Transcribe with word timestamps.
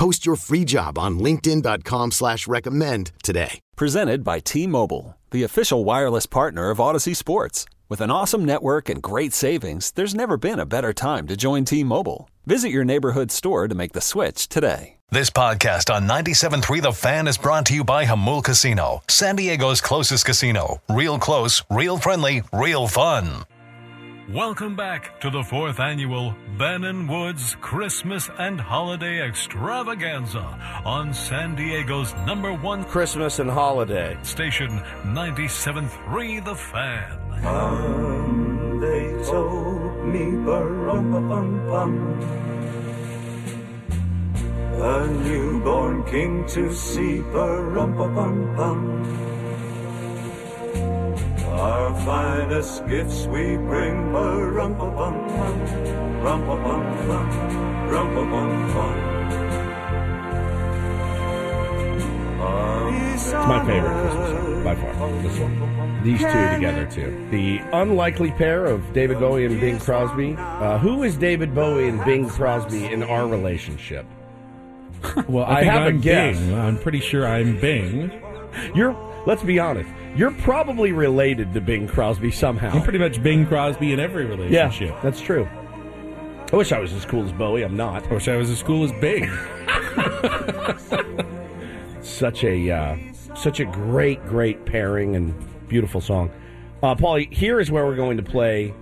Post 0.00 0.24
your 0.24 0.36
free 0.36 0.64
job 0.64 0.96
on 0.98 1.18
linkedin.com 1.18 2.12
slash 2.12 2.48
recommend 2.48 3.12
today. 3.22 3.60
Presented 3.76 4.24
by 4.24 4.38
T-Mobile, 4.38 5.18
the 5.30 5.42
official 5.42 5.84
wireless 5.84 6.24
partner 6.24 6.70
of 6.70 6.78
Audacy 6.78 7.14
Sports. 7.14 7.66
With 7.90 8.00
an 8.00 8.10
awesome 8.10 8.46
network 8.46 8.88
and 8.88 9.02
great 9.02 9.34
savings, 9.34 9.90
there's 9.90 10.14
never 10.14 10.38
been 10.38 10.58
a 10.58 10.64
better 10.64 10.94
time 10.94 11.26
to 11.26 11.36
join 11.36 11.66
T-Mobile. 11.66 12.30
Visit 12.46 12.70
your 12.70 12.82
neighborhood 12.82 13.30
store 13.30 13.68
to 13.68 13.74
make 13.74 13.92
the 13.92 14.00
switch 14.00 14.48
today. 14.48 14.96
This 15.10 15.28
podcast 15.28 15.94
on 15.94 16.08
97.3 16.08 16.80
The 16.80 16.92
Fan 16.92 17.28
is 17.28 17.36
brought 17.36 17.66
to 17.66 17.74
you 17.74 17.84
by 17.84 18.06
Jamul 18.06 18.42
Casino, 18.42 19.02
San 19.06 19.36
Diego's 19.36 19.82
closest 19.82 20.24
casino. 20.24 20.80
Real 20.88 21.18
close, 21.18 21.62
real 21.68 21.98
friendly, 21.98 22.42
real 22.54 22.88
fun. 22.88 23.44
Welcome 24.34 24.76
back 24.76 25.20
to 25.22 25.30
the 25.30 25.42
fourth 25.42 25.80
annual 25.80 26.36
Ben 26.56 26.84
and 26.84 27.08
Woods 27.08 27.56
Christmas 27.60 28.30
and 28.38 28.60
Holiday 28.60 29.26
Extravaganza 29.26 30.82
on 30.84 31.12
San 31.12 31.56
Diego's 31.56 32.14
number 32.26 32.52
one 32.52 32.84
Christmas 32.84 33.40
and 33.40 33.50
holiday. 33.50 34.16
station, 34.22 34.70
97.3 35.02 36.44
The 36.44 36.54
Fan. 36.54 37.44
Um, 37.44 38.78
they 38.80 39.24
told 39.28 40.04
me, 40.06 40.30
bum 40.44 40.80
a 44.80 45.06
newborn 45.24 46.04
king 46.04 46.46
to 46.46 46.72
see, 46.72 47.20
bum 47.20 47.96
bum 47.96 49.39
Our 51.50 51.94
finest 52.04 52.86
gifts 52.86 53.26
we 53.26 53.56
bring, 53.56 54.12
bum 54.12 54.54
bum 54.54 54.78
bum 54.78 54.96
bum 56.22 56.46
bum 56.46 58.14
bum 58.14 58.72
bum 58.72 59.10
It's 63.12 63.32
my 63.32 63.64
favorite 63.66 64.00
Christmas 64.00 64.30
song 64.30 64.64
by 64.64 64.74
far. 64.74 65.22
This 65.22 65.38
one. 65.38 66.02
These 66.02 66.20
two 66.20 66.26
together 66.54 66.86
too. 66.90 67.28
The 67.30 67.58
unlikely 67.72 68.30
pair 68.30 68.64
of 68.64 68.92
David 68.94 69.20
Bowie 69.20 69.44
and 69.44 69.60
Bing 69.60 69.78
Crosby. 69.78 70.34
Uh, 70.38 70.78
who 70.78 71.02
is 71.02 71.16
David 71.16 71.54
Bowie 71.54 71.88
and 71.88 72.02
Bing 72.04 72.28
Crosby 72.28 72.86
in 72.86 73.02
our 73.02 73.26
relationship? 73.26 74.06
Well, 75.28 75.44
I 75.44 75.60
I, 75.60 75.62
have 75.64 75.82
a 75.82 75.86
I'm 75.86 76.00
guess. 76.00 76.38
Bing. 76.38 76.54
I'm 76.54 76.78
pretty 76.78 77.00
sure 77.00 77.26
I'm 77.26 77.60
Bing. 77.60 78.10
You're. 78.74 78.96
Let's 79.26 79.42
be 79.42 79.58
honest. 79.58 79.90
You're 80.16 80.32
probably 80.32 80.92
related 80.92 81.52
to 81.52 81.60
Bing 81.60 81.86
Crosby 81.86 82.30
somehow. 82.30 82.70
I'm 82.70 82.82
pretty 82.82 82.98
much 82.98 83.22
Bing 83.22 83.46
Crosby 83.46 83.92
in 83.92 84.00
every 84.00 84.24
relationship. 84.24 84.88
yeah, 84.88 85.00
that's 85.02 85.20
true. 85.20 85.46
I 86.52 86.56
wish 86.56 86.72
I 86.72 86.80
was 86.80 86.92
as 86.94 87.04
cool 87.04 87.24
as 87.24 87.32
Bowie. 87.32 87.62
I'm 87.62 87.76
not. 87.76 88.10
I 88.10 88.14
wish 88.14 88.28
I 88.28 88.36
was 88.36 88.50
as 88.50 88.62
cool 88.62 88.82
as 88.82 88.92
Bing. 88.92 89.24
such 92.02 92.44
a 92.44 92.70
uh, 92.70 92.96
such 93.34 93.60
a 93.60 93.66
great 93.66 94.24
great 94.26 94.64
pairing 94.64 95.16
and 95.16 95.34
beautiful 95.68 96.00
song. 96.00 96.30
Uh, 96.82 96.94
Paulie, 96.94 97.30
here 97.32 97.60
is 97.60 97.70
where 97.70 97.84
we're 97.84 97.94
going 97.94 98.16
to 98.16 98.22
play 98.22 98.74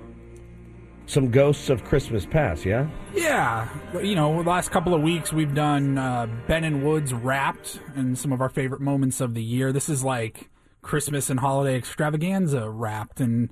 some 1.08 1.30
Ghosts 1.30 1.70
of 1.70 1.82
Christmas 1.84 2.26
Past. 2.26 2.64
Yeah, 2.64 2.86
Yeah, 3.14 3.66
you 4.00 4.14
know, 4.14 4.42
the 4.42 4.48
last 4.48 4.70
couple 4.70 4.94
of 4.94 5.00
weeks 5.02 5.32
we've 5.32 5.54
done 5.54 5.96
uh, 5.98 6.26
Ben 6.46 6.64
and 6.64 6.84
Woods 6.84 7.12
Wrapped 7.14 7.80
and 7.96 8.16
some 8.16 8.30
of 8.32 8.40
our 8.40 8.48
favorite 8.50 8.80
moments 8.82 9.20
of 9.20 9.32
the 9.34 9.42
year. 9.42 9.72
This 9.72 9.88
is 9.88 10.04
like 10.04 10.50
Christmas 10.82 11.30
and 11.30 11.40
holiday 11.40 11.76
extravaganza 11.76 12.68
wrapped, 12.70 13.20
and 13.20 13.48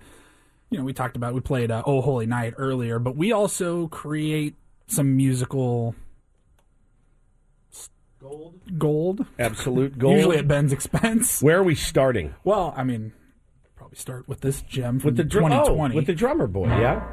you 0.71 0.79
know, 0.79 0.85
we 0.85 0.93
talked 0.93 1.17
about 1.17 1.33
we 1.35 1.41
played 1.41 1.71
uh, 1.71 1.83
Oh 1.87 2.01
Holy 2.03 2.27
Night 2.27 2.55
earlier, 2.59 2.99
but 2.99 3.17
we 3.17 3.33
also 3.33 3.89
create 3.89 4.55
some 4.87 5.17
musical 5.17 5.95
gold. 8.21 8.61
Gold, 8.79 9.27
absolute 9.39 9.99
gold. 9.99 10.17
usually 10.17 10.37
at 10.39 10.47
Ben's 10.49 10.73
expense. 10.73 11.41
where 11.43 11.59
are 11.59 11.63
we 11.63 11.75
starting 11.75 12.35
Well, 12.45 12.75
I 12.77 12.85
mean, 12.85 13.13
probably 13.77 13.97
start 13.97 14.29
with 14.29 14.41
this 14.43 14.61
gem 14.63 14.99
from 15.01 15.09
with 15.09 15.17
the 15.17 15.25
drum? 15.25 15.51
2020. 15.51 15.95
Oh, 15.95 15.97
with 15.97 16.07
the 16.07 16.15
drummer 16.15 16.47
boy. 16.47 16.67
Yeah. 16.67 17.07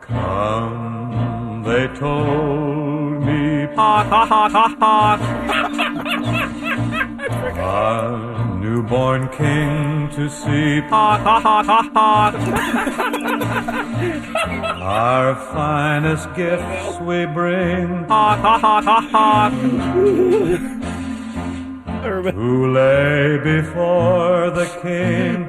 Come, 0.00 1.62
they 1.64 1.86
told 1.98 3.22
me. 3.22 3.66
A 7.58 8.56
newborn 8.60 9.28
king 9.28 10.08
to 10.10 10.30
see. 10.30 10.80
Our 14.88 15.34
finest 15.52 16.34
gifts 16.34 16.98
we 17.00 17.26
bring. 17.26 18.06
Who 22.02 22.72
lay 22.72 23.38
before 23.38 24.50
the 24.50 24.66
king. 24.82 25.48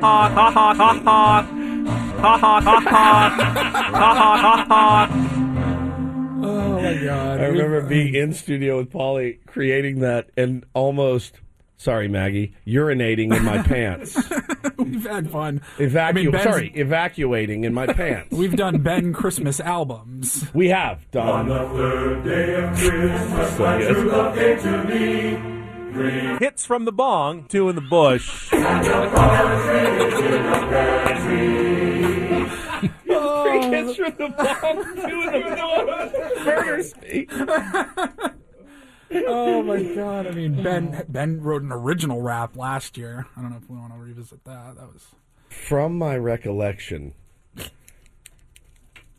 oh 6.43 6.81
my 6.81 6.93
god! 7.03 7.39
I 7.39 7.45
remember 7.45 7.81
being 7.81 8.15
in 8.15 8.33
studio 8.33 8.77
with 8.77 8.91
Paulie, 8.91 9.39
creating 9.45 9.99
that, 9.99 10.29
and 10.37 10.65
almost. 10.73 11.35
Sorry, 11.79 12.07
Maggie, 12.07 12.55
urinating 12.65 13.35
in 13.35 13.43
my 13.43 13.61
pants. 13.61 14.15
We've 14.79 15.05
had 15.05 15.29
fun. 15.29 15.61
Evacu- 15.77 15.99
I 16.01 16.11
mean, 16.11 16.31
sorry, 16.39 16.71
evacuating 16.73 17.65
in 17.65 17.73
my 17.75 17.85
pants. 17.85 18.35
We've 18.35 18.55
done 18.55 18.79
Ben 18.81 19.13
Christmas 19.13 19.59
albums. 19.59 20.47
we 20.55 20.69
have 20.69 21.09
done. 21.11 21.49
the 21.49 21.69
third 21.69 22.23
day 22.23 22.55
of 22.55 22.75
Christmas, 22.75 23.59
my 23.59 23.77
true 23.83 24.09
love 24.09 24.35
came 24.35 24.59
to 24.59 24.83
me. 24.85 25.56
Hits 26.39 26.65
from 26.65 26.85
the 26.85 26.91
bong, 26.91 27.45
two 27.45 27.69
in 27.69 27.75
the 27.75 27.81
bush. 27.81 28.49
Oh. 33.09 33.43
Three 33.45 33.69
kids 33.71 33.95
from 33.95 34.13
the 34.17 34.29
bomb, 34.29 34.95
two 34.95 35.21
in 35.21 35.31
the 35.31 36.43
murders 36.45 36.93
me. 37.01 37.27
Oh 39.25 39.63
my 39.63 39.81
god! 39.95 40.27
I 40.27 40.31
mean, 40.31 40.61
Ben 40.61 41.05
Ben 41.07 41.41
wrote 41.41 41.61
an 41.63 41.71
original 41.71 42.21
rap 42.21 42.57
last 42.57 42.97
year. 42.97 43.25
I 43.37 43.41
don't 43.41 43.51
know 43.51 43.57
if 43.57 43.69
we 43.69 43.77
want 43.77 43.93
to 43.93 43.99
revisit 43.99 44.43
that. 44.43 44.75
That 44.75 44.93
was 44.93 45.05
From 45.49 45.97
my 45.97 46.17
recollection, 46.17 47.13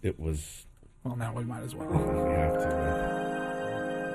it 0.03 0.21
was. 0.21 0.67
well. 1.05 1.17
Now 1.17 1.33
we 1.33 1.45
might 1.45 1.63
as 1.63 1.75
well. 1.75 1.89
We 1.89 1.95
have 2.35 2.53
to. 2.53 3.58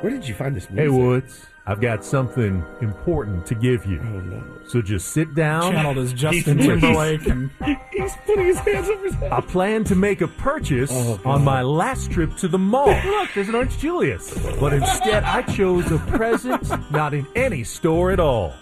Where 0.04 0.12
did 0.12 0.28
you 0.28 0.36
find 0.36 0.54
this 0.54 0.70
music? 0.70 0.84
Hey, 0.84 0.90
Woods, 0.90 1.46
I've 1.66 1.80
got 1.80 2.04
something 2.04 2.62
important 2.82 3.46
to 3.46 3.56
give 3.56 3.86
you. 3.86 4.02
Oh 4.02 4.20
no! 4.20 4.44
So 4.68 4.82
just 4.82 5.14
sit 5.14 5.34
down. 5.34 5.72
Channeled 5.72 5.98
as 5.98 6.12
Justin 6.12 6.58
He's- 6.60 6.68
Timberlake 6.70 7.26
and 7.28 7.50
He's 7.94 8.12
putting 8.26 8.48
his 8.48 8.60
hands 8.60 8.90
over 8.90 9.06
his 9.06 9.14
head. 9.16 9.32
I 9.32 9.40
plan 9.40 9.86
to 9.86 9.96
make 9.96 10.20
a 10.20 10.28
purchase 10.28 10.90
Oh, 10.94 11.22
on 11.24 11.46
my 11.46 11.62
last 11.62 12.12
trip 12.12 12.36
to 12.38 12.50
the 12.50 12.60
mall. 12.60 12.88
Look, 13.06 13.30
there's 13.34 13.48
an 13.48 13.56
Orange 13.56 13.78
Julius. 13.78 14.38
But 14.60 14.74
instead, 14.74 15.24
I 15.24 15.42
chose 15.44 15.90
a 15.90 16.00
present 16.00 16.70
not 16.92 17.14
in 17.14 17.26
any 17.38 17.64
store 17.64 18.12
at 18.12 18.20
all. 18.20 18.54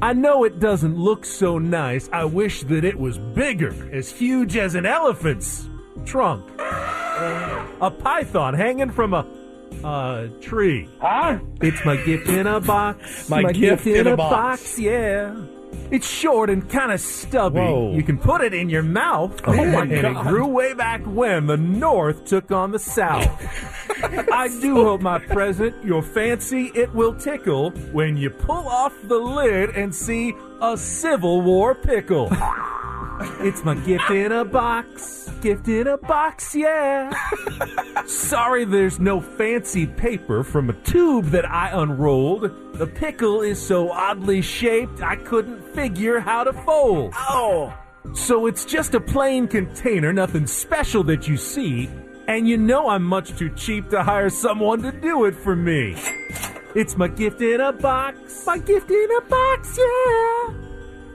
I 0.00 0.14
know 0.14 0.44
it 0.44 0.58
doesn't 0.60 0.96
look 0.96 1.26
so 1.26 1.58
nice. 1.58 2.08
I 2.10 2.24
wish 2.24 2.62
that 2.64 2.84
it 2.84 2.98
was 2.98 3.18
bigger, 3.18 3.74
as 3.92 4.10
huge 4.10 4.56
as 4.56 4.74
an 4.74 4.86
elephant's 4.86 5.68
trunk. 6.06 6.48
A 6.58 7.90
python 8.02 8.54
hanging 8.54 8.90
from 8.90 9.12
a 9.14 9.24
uh, 9.84 10.28
tree. 10.40 10.88
Huh? 11.00 11.38
It's 11.60 11.84
my 11.84 11.96
gift 11.96 12.28
in 12.28 12.46
a 12.46 12.60
box. 12.60 13.28
My 13.28 13.52
gift 13.52 13.86
in 13.86 14.06
a 14.06 14.16
box. 14.16 14.78
yeah. 14.78 15.34
It's 15.90 16.08
short 16.08 16.50
and 16.50 16.68
kind 16.68 16.92
of 16.92 17.00
stubby. 17.00 17.60
Whoa. 17.60 17.92
You 17.94 18.02
can 18.02 18.18
put 18.18 18.40
it 18.40 18.54
in 18.54 18.68
your 18.68 18.82
mouth. 18.82 19.40
Oh, 19.46 19.52
my 19.54 19.82
and 19.82 19.92
it 19.92 20.16
grew 20.22 20.46
way 20.46 20.74
back 20.74 21.02
when 21.04 21.46
the 21.46 21.56
North 21.56 22.24
took 22.24 22.50
on 22.50 22.72
the 22.72 22.78
South. 22.78 23.26
I 24.32 24.48
do 24.60 24.84
hope 24.84 25.00
my 25.00 25.18
present, 25.18 25.84
your 25.84 26.02
fancy, 26.02 26.70
it 26.74 26.92
will 26.94 27.14
tickle 27.14 27.70
when 27.92 28.16
you 28.16 28.30
pull 28.30 28.66
off 28.68 28.94
the 29.04 29.18
lid 29.18 29.70
and 29.70 29.94
see 29.94 30.34
a 30.60 30.76
Civil 30.76 31.42
War 31.42 31.74
pickle. 31.74 32.30
It's 33.40 33.64
my 33.64 33.74
gift 33.74 34.10
in 34.10 34.32
a 34.32 34.44
box. 34.44 35.30
Gift 35.40 35.68
in 35.68 35.86
a 35.86 35.96
box, 35.96 36.54
yeah. 36.54 37.12
Sorry 38.06 38.64
there's 38.64 39.00
no 39.00 39.20
fancy 39.20 39.86
paper 39.86 40.42
from 40.44 40.70
a 40.70 40.72
tube 40.82 41.26
that 41.26 41.48
I 41.48 41.70
unrolled. 41.70 42.50
The 42.74 42.86
pickle 42.86 43.42
is 43.42 43.60
so 43.60 43.90
oddly 43.90 44.42
shaped 44.42 45.02
I 45.02 45.16
couldn't 45.16 45.62
figure 45.74 46.20
how 46.20 46.44
to 46.44 46.52
fold. 46.52 47.12
Oh! 47.16 47.74
So 48.14 48.46
it's 48.46 48.64
just 48.64 48.94
a 48.94 49.00
plain 49.00 49.48
container, 49.48 50.12
nothing 50.12 50.46
special 50.46 51.04
that 51.04 51.28
you 51.28 51.36
see. 51.36 51.88
And 52.28 52.48
you 52.48 52.56
know 52.56 52.88
I'm 52.88 53.02
much 53.02 53.36
too 53.36 53.50
cheap 53.50 53.90
to 53.90 54.02
hire 54.02 54.30
someone 54.30 54.82
to 54.82 54.92
do 54.92 55.24
it 55.24 55.34
for 55.34 55.56
me. 55.56 55.96
It's 56.74 56.96
my 56.96 57.08
gift 57.08 57.40
in 57.42 57.60
a 57.60 57.72
box. 57.72 58.44
My 58.46 58.58
gift 58.58 58.90
in 58.90 59.08
a 59.18 59.20
box, 59.22 59.78
yeah. 59.78 60.71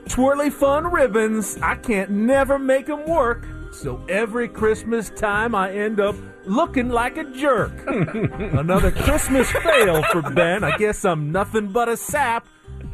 Twirly 0.08 0.50
fun 0.50 0.90
ribbons. 0.90 1.58
I 1.62 1.74
can't 1.76 2.10
never 2.10 2.58
make 2.58 2.86
them 2.86 3.06
work. 3.06 3.46
So 3.72 4.02
every 4.08 4.48
Christmas 4.48 5.10
time 5.10 5.54
I 5.54 5.70
end 5.72 6.00
up 6.00 6.16
looking 6.46 6.88
like 6.88 7.18
a 7.18 7.24
jerk. 7.24 7.72
Another 7.86 8.90
Christmas 8.90 9.50
fail 9.52 10.02
for 10.04 10.22
Ben. 10.22 10.64
I 10.64 10.76
guess 10.78 11.04
I'm 11.04 11.30
nothing 11.30 11.68
but 11.68 11.88
a 11.88 11.96
sap. 11.96 12.46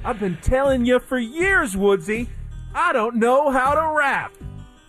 I've 0.05 0.19
been 0.19 0.37
telling 0.43 0.85
you 0.85 0.99
for 0.99 1.19
years, 1.19 1.77
Woodsy. 1.77 2.29
I 2.75 2.93
don't 2.93 3.17
know 3.17 3.51
how 3.51 3.75
to 3.75 3.97
rap. 3.97 4.35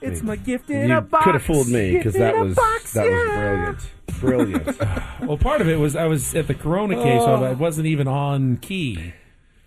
It's 0.02 0.22
my 0.22 0.36
gift 0.36 0.70
in 0.70 0.90
you 0.90 0.98
a 0.98 1.02
box. 1.02 1.24
could 1.24 1.36
have 1.36 1.44
fooled 1.44 1.68
me 1.68 1.94
because 1.94 2.14
that 2.14 2.38
was 2.38 2.56
box, 2.56 2.94
that 2.94 3.06
yeah. 3.06 3.72
was 3.72 3.88
brilliant, 4.20 4.66
brilliant. 4.66 5.02
Well, 5.22 5.38
part 5.38 5.62
of 5.62 5.70
it 5.70 5.80
was 5.80 5.96
I 5.96 6.06
was 6.06 6.36
at 6.36 6.48
the 6.48 6.54
Corona 6.54 6.96
case, 6.96 7.22
oh. 7.24 7.26
so 7.26 7.44
I 7.44 7.54
wasn't 7.54 7.88
even 7.88 8.08
on 8.08 8.58
key 8.58 9.14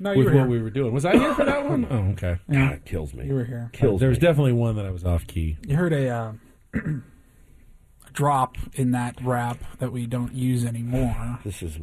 No, 0.01 0.13
you 0.13 0.19
with 0.19 0.27
what 0.29 0.35
here. 0.35 0.47
we 0.47 0.63
were 0.63 0.71
doing. 0.71 0.93
Was 0.93 1.05
I 1.05 1.17
here 1.17 1.35
for 1.35 1.45
that 1.45 1.65
one? 1.69 1.87
Oh, 1.91 2.13
okay. 2.13 2.39
God, 2.51 2.73
it 2.73 2.85
kills 2.85 3.15
me. 3.15 3.27
You 3.27 3.35
were 3.35 3.45
here. 3.45 3.71
Kills 3.73 4.01
there 4.01 4.09
was 4.09 4.19
me. 4.19 4.27
definitely 4.27 4.53
one 4.53 4.77
that 4.77 4.87
I 4.87 4.91
was 4.91 5.05
off 5.05 5.27
key. 5.27 5.57
You 5.67 5.77
heard 5.77 5.93
a, 5.93 6.09
uh, 6.09 6.33
a 6.75 6.81
drop 8.13 8.57
in 8.75 8.93
that 8.93 9.21
rap 9.23 9.59
that 9.79 9.93
we 9.93 10.07
don't 10.07 10.33
use 10.35 10.65
anymore. 10.65 11.41
This 11.45 11.63
is. 11.63 11.79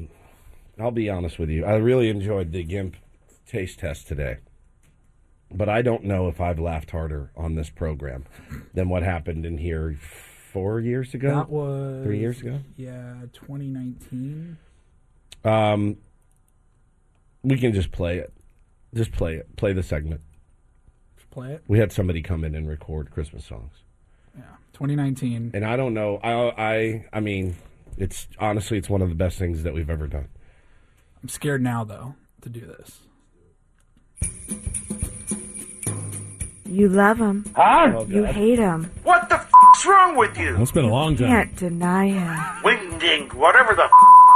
I'll 0.80 0.92
be 0.92 1.10
honest 1.10 1.40
with 1.40 1.50
you. 1.50 1.66
I 1.66 1.76
really 1.76 2.10
enjoyed 2.10 2.52
the 2.52 2.64
Gimp 2.64 2.96
taste 3.48 3.80
test 3.80 4.08
today, 4.08 4.38
but 5.52 5.70
I 5.70 5.82
don't 5.82 6.04
know 6.04 6.28
if 6.28 6.42
I've 6.42 6.60
laughed 6.60 6.92
harder 6.92 7.32
on 7.36 7.56
this 7.56 7.70
program 7.70 8.26
than 8.74 8.90
what 8.90 9.04
happened 9.04 9.46
in 9.46 9.58
here 9.58 9.98
four 10.52 10.80
years 10.80 11.14
ago. 11.14 11.36
That 11.36 11.50
was 11.50 12.04
three 12.06 12.20
years 12.20 12.42
ago. 12.42 12.60
Yeah, 12.78 13.14
2019. 13.34 14.58
Um, 15.44 15.98
we 17.46 17.58
can 17.58 17.74
just 17.74 17.92
play 17.92 18.18
it. 18.18 18.34
Just 18.94 19.12
play 19.12 19.36
it. 19.36 19.56
Play 19.56 19.74
the 19.74 19.84
segment. 19.84 20.22
Play 21.32 21.54
it. 21.54 21.64
We 21.68 21.80
had 21.80 21.92
somebody 21.92 22.22
come 22.22 22.44
in 22.46 22.56
and 22.56 22.66
record 22.68 23.12
Christmas 23.12 23.44
songs, 23.46 23.74
Yeah, 24.38 24.44
2019. 24.74 25.52
and 25.54 25.66
I 25.66 25.76
don't 25.76 25.94
know. 25.94 26.18
I 26.24 26.32
I 26.58 27.06
I 27.12 27.20
mean, 27.20 27.56
it's 27.98 28.28
honestly, 28.40 28.78
it's 28.78 28.90
one 28.90 29.02
of 29.02 29.10
the 29.10 29.16
best 29.16 29.38
things 29.38 29.64
that 29.64 29.74
we've 29.74 29.90
ever 29.90 30.08
done. 30.08 30.30
I'm 31.22 31.28
scared 31.28 31.62
now 31.62 31.84
though 31.84 32.16
to 32.42 32.50
do 32.50 32.62
this. 32.62 33.02
You 36.66 36.90
love 36.90 37.18
him. 37.20 37.46
Oh, 37.56 38.06
You 38.08 38.24
hate 38.24 38.60
him. 38.60 38.90
What 39.04 39.30
the 39.30 39.36
f***'s 39.36 39.86
wrong 39.86 40.16
with 40.18 40.38
you? 40.38 40.56
It's 40.62 40.72
been 40.72 40.86
a 40.86 40.90
long 40.90 41.16
time. 41.16 41.28
Can't 41.28 41.56
deny 41.56 42.08
him. 42.10 42.64
Wing 42.64 42.98
Ding, 43.00 43.28
whatever 43.30 43.76
the 43.76 43.84
f*** 43.84 43.92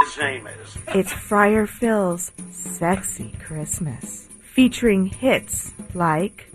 his 0.09 0.17
name 0.21 0.47
is. 0.47 0.77
It's 0.89 1.11
Friar 1.11 1.67
Phil's 1.67 2.31
Sexy 2.51 3.33
Christmas. 3.39 4.27
Featuring 4.41 5.06
hits 5.06 5.73
like 5.94 6.50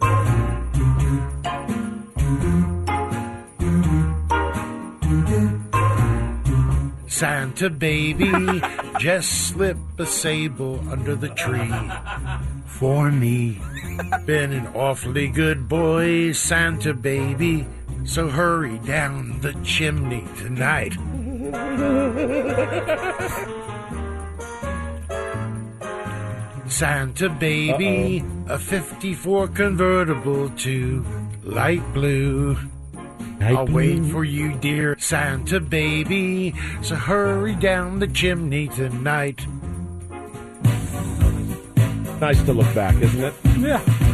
Santa 7.06 7.70
baby, 7.70 8.60
just 8.98 9.48
slip 9.48 9.76
a 9.98 10.06
sable 10.06 10.80
under 10.90 11.14
the 11.14 11.28
tree 11.30 11.72
for 12.66 13.10
me. 13.10 13.60
Been 14.26 14.52
an 14.52 14.66
awfully 14.74 15.28
good 15.28 15.68
boy, 15.68 16.32
Santa 16.32 16.92
baby, 16.92 17.66
so 18.04 18.28
hurry 18.28 18.78
down 18.78 19.40
the 19.40 19.52
chimney 19.62 20.26
tonight. 20.36 20.96
Santa 26.68 27.28
baby, 27.28 28.24
a 28.48 28.58
54 28.58 29.48
convertible 29.48 30.50
to 30.50 31.04
light 31.44 31.82
blue. 31.92 32.56
I'll 33.40 33.66
wait 33.66 34.04
for 34.06 34.24
you, 34.24 34.54
dear 34.54 34.96
Santa 34.98 35.60
baby. 35.60 36.54
So 36.82 36.96
hurry 36.96 37.54
down 37.54 37.98
the 37.98 38.08
chimney 38.08 38.68
tonight. 38.68 39.46
Nice 42.20 42.42
to 42.44 42.52
look 42.52 42.74
back, 42.74 42.94
isn't 43.02 43.22
it? 43.22 43.34
Yeah. 43.58 44.13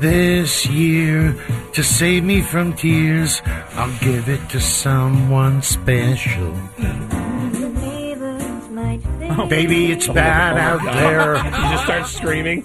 This 0.00 0.64
year, 0.66 1.34
to 1.72 1.82
save 1.82 2.22
me 2.22 2.40
from 2.40 2.72
tears, 2.74 3.42
I'll 3.72 3.98
give 3.98 4.28
it 4.28 4.48
to 4.50 4.60
someone 4.60 5.60
special. 5.62 6.54
Oh, 9.30 9.46
baby, 9.48 9.90
it's 9.90 10.08
oh, 10.08 10.12
bad 10.12 10.56
oh 10.56 10.60
out 10.60 10.94
there. 10.94 11.34
You 11.44 11.72
just 11.72 11.84
start 11.84 12.06
screaming. 12.06 12.64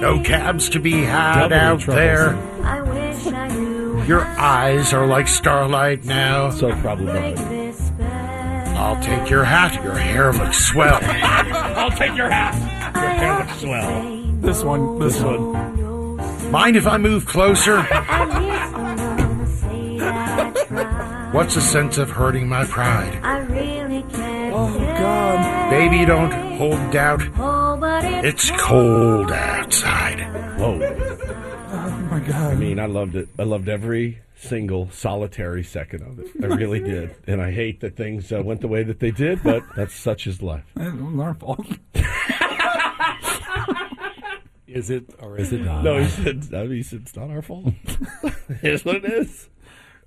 No 0.00 0.20
cabs 0.22 0.68
to 0.70 0.78
be 0.78 1.02
had 1.02 1.48
Double 1.48 1.54
out 1.56 1.80
troubles. 1.80 1.96
there. 1.96 2.36
I 2.62 2.82
wish 2.82 3.26
I 3.28 3.48
knew 3.48 4.02
Your 4.04 4.24
eyes 4.24 4.92
are 4.92 5.06
like 5.06 5.26
starlight 5.26 6.04
now. 6.04 6.50
So 6.50 6.72
problematic. 6.76 7.38
I'll 8.76 9.02
take 9.02 9.30
your 9.30 9.44
hat. 9.44 9.82
Your 9.82 9.94
hair 9.94 10.34
looks 10.34 10.66
swell. 10.66 10.98
I'll 11.02 11.90
take 11.90 12.14
your 12.14 12.28
hat. 12.28 12.54
Your 12.94 13.10
hair 13.10 13.38
looks 13.38 13.60
swell. 13.60 14.25
This 14.46 14.62
one. 14.62 14.98
This, 15.00 15.20
one. 15.20 16.50
Mind 16.52 16.76
if 16.76 16.86
I 16.86 16.98
move 16.98 17.26
closer? 17.26 17.82
What's 21.32 21.56
the 21.56 21.60
sense 21.60 21.98
of 21.98 22.10
hurting 22.10 22.48
my 22.48 22.64
pride? 22.64 23.18
I 23.24 23.40
really 23.40 24.02
can't. 24.02 24.54
Oh 24.54 24.78
God. 24.78 25.70
Baby, 25.70 26.04
don't 26.04 26.30
hold 26.58 26.92
doubt. 26.92 27.22
It's 28.24 28.52
cold 28.52 29.32
outside. 29.32 30.20
Whoa. 30.60 30.80
Oh 31.72 31.90
my 32.08 32.20
God. 32.20 32.52
I 32.52 32.54
mean, 32.54 32.78
I 32.78 32.86
loved 32.86 33.16
it. 33.16 33.28
I 33.40 33.42
loved 33.42 33.68
every 33.68 34.20
single 34.36 34.88
solitary 34.92 35.64
second 35.64 36.02
of 36.02 36.20
it. 36.20 36.28
I 36.40 36.46
really 36.46 36.78
did. 36.78 37.16
And 37.26 37.42
I 37.42 37.50
hate 37.50 37.80
that 37.80 37.96
things 37.96 38.30
uh, 38.30 38.44
went 38.44 38.60
the 38.60 38.68
way 38.68 38.84
that 38.84 39.00
they 39.00 39.10
did, 39.10 39.42
but 39.42 39.64
that's 39.74 39.96
such 39.96 40.28
is 40.28 40.40
life. 40.40 40.62
It 40.76 40.94
wasn't 40.94 41.20
our 41.20 41.34
fault. 41.34 41.66
Is 44.76 44.90
it 44.90 45.08
or 45.22 45.38
is 45.38 45.54
it 45.54 45.62
not? 45.62 45.82
No, 45.82 45.98
he 46.02 46.06
said, 46.06 46.50
I 46.52 46.64
mean, 46.64 46.72
he 46.72 46.82
said 46.82 47.00
it's 47.00 47.16
not 47.16 47.30
our 47.30 47.40
fault. 47.40 47.72
Here's 48.60 48.84
what 48.84 48.96
it 48.96 49.06
is. 49.06 49.48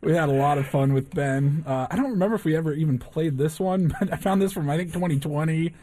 We 0.02 0.14
had 0.16 0.30
a 0.30 0.34
lot 0.34 0.60
of 0.60 0.68
fun 0.68 0.94
with 0.94 1.10
Ben. 1.10 1.64
Uh, 1.66 1.88
I 1.90 1.96
don't 1.96 2.12
remember 2.12 2.36
if 2.36 2.46
we 2.46 2.56
ever 2.56 2.74
even 2.74 3.00
played 3.00 3.36
this 3.40 3.60
one, 3.60 3.92
but 4.00 4.14
I 4.14 4.18
found 4.18 4.44
this 4.44 4.54
from 4.54 4.70
I 4.70 4.78
think 4.78 4.94
2020. 4.94 5.74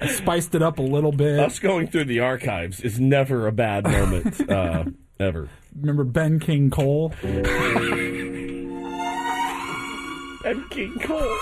I 0.00 0.06
spiced 0.06 0.54
it 0.54 0.62
up 0.62 0.78
a 0.78 0.82
little 0.82 1.10
bit. 1.10 1.40
Us 1.40 1.58
going 1.58 1.88
through 1.88 2.04
the 2.04 2.20
archives 2.20 2.80
is 2.82 3.00
never 3.00 3.48
a 3.48 3.52
bad 3.52 3.82
moment, 3.82 4.48
uh, 4.50 4.84
ever. 5.18 5.48
Remember 5.76 6.04
Ben 6.04 6.38
King 6.38 6.70
Cole? 6.70 7.12
ben 7.22 7.44
King 10.70 11.00
Cole. 11.00 11.36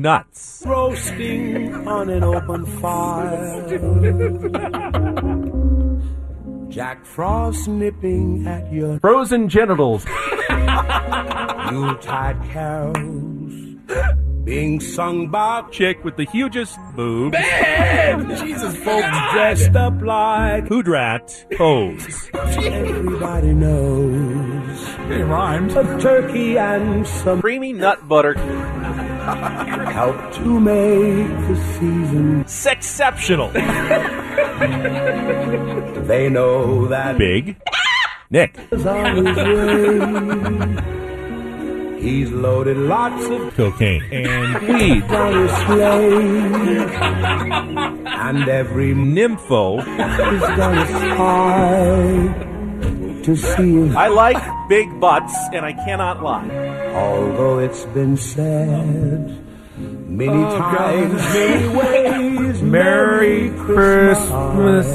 Nuts. 0.00 0.62
Roasting 0.66 1.86
on 1.86 2.08
an 2.10 2.24
open 2.24 2.66
fire. 2.80 3.66
Jack 6.68 7.04
Frost 7.04 7.68
nipping 7.68 8.46
at 8.46 8.72
your 8.72 8.98
Frozen 9.00 9.48
genitals. 9.48 10.04
Yuletide 11.70 12.42
carols 12.50 13.52
being 14.44 14.80
sung 14.80 15.28
by 15.28 15.62
chick 15.70 16.02
with 16.04 16.16
the 16.16 16.24
hugest 16.24 16.78
boobs. 16.96 17.36
Jesus, 18.40 18.76
folks 18.78 19.32
dressed 19.32 19.76
up 19.76 20.00
like 20.00 20.64
Hoodrat 20.64 21.56
pose. 21.56 22.30
Everybody 22.34 23.52
knows. 23.52 24.88
It 25.10 25.24
rhymed. 25.24 25.72
A 25.72 25.98
turkey 26.00 26.58
and 26.58 27.06
some 27.06 27.40
creamy 27.40 27.72
nut 27.72 28.08
butter. 28.08 28.34
How 29.20 30.12
to 30.32 30.60
make 30.60 31.28
the 31.48 31.56
season 31.74 32.44
Sexceptional. 32.44 33.50
They 36.06 36.28
know 36.28 36.86
that 36.88 37.16
Big. 37.18 37.56
Nick. 38.30 38.56
is 38.72 38.86
on 38.86 39.24
his 39.24 39.36
way. 39.36 41.00
He's 42.00 42.30
loaded 42.30 42.76
lots 42.78 43.24
of 43.26 43.54
Cocaine. 43.54 44.02
And 44.10 44.58
weed. 44.66 45.02
on 45.04 45.42
his 45.42 45.52
sleigh. 45.66 46.86
And 48.06 48.48
every 48.48 48.94
Nympho. 48.94 49.78
is 49.78 50.40
gonna 50.56 50.86
sigh 51.16 52.46
to 53.22 53.36
see 53.36 53.76
if, 53.82 53.96
I 53.96 54.08
like 54.08 54.42
big 54.68 54.98
butts, 54.98 55.34
and 55.52 55.64
I 55.64 55.72
cannot 55.72 56.22
lie. 56.22 56.48
Although 56.94 57.58
it's 57.58 57.84
been 57.86 58.16
said 58.16 59.46
many 59.78 60.32
Oh, 60.32 60.58
times, 60.58 61.22
many 61.34 61.76
ways, 61.76 62.62
Merry 62.76 63.50
Christmas 63.58 64.86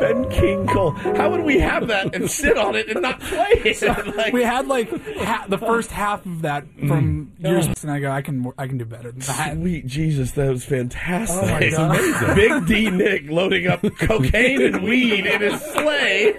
Ben 0.00 0.24
Kinkle. 0.30 0.96
How 1.16 1.30
would 1.30 1.42
we 1.44 1.58
have 1.58 1.88
that 1.88 2.14
and 2.14 2.30
sit 2.30 2.56
on 2.56 2.74
it 2.74 2.88
and 2.88 3.02
not 3.02 3.20
play 3.20 3.52
it? 3.64 4.16
Like- 4.16 4.32
we 4.32 4.42
had 4.42 4.66
like 4.66 4.88
ha- 5.18 5.44
the 5.48 5.58
first 5.58 5.90
half 5.90 6.24
of 6.24 6.42
that 6.42 6.64
mm. 6.76 6.88
from 6.88 7.32
oh. 7.44 7.50
years, 7.50 7.66
and 7.82 7.92
I 7.92 8.00
go, 8.00 8.10
I 8.10 8.22
can, 8.22 8.50
I 8.56 8.66
can 8.66 8.78
do 8.78 8.86
better 8.86 9.12
than 9.12 9.20
that. 9.20 9.54
Sweet 9.54 9.86
Jesus, 9.86 10.32
that 10.32 10.48
was 10.48 10.64
fantastic. 10.64 11.38
Oh 11.38 11.86
my 11.86 12.00
God. 12.20 12.34
Big 12.34 12.66
D 12.66 12.90
Nick 12.90 13.30
loading 13.30 13.66
up 13.66 13.82
cocaine 13.98 14.62
and 14.62 14.82
weed 14.82 15.26
in 15.26 15.40
his 15.42 15.60
sleigh. 15.60 16.34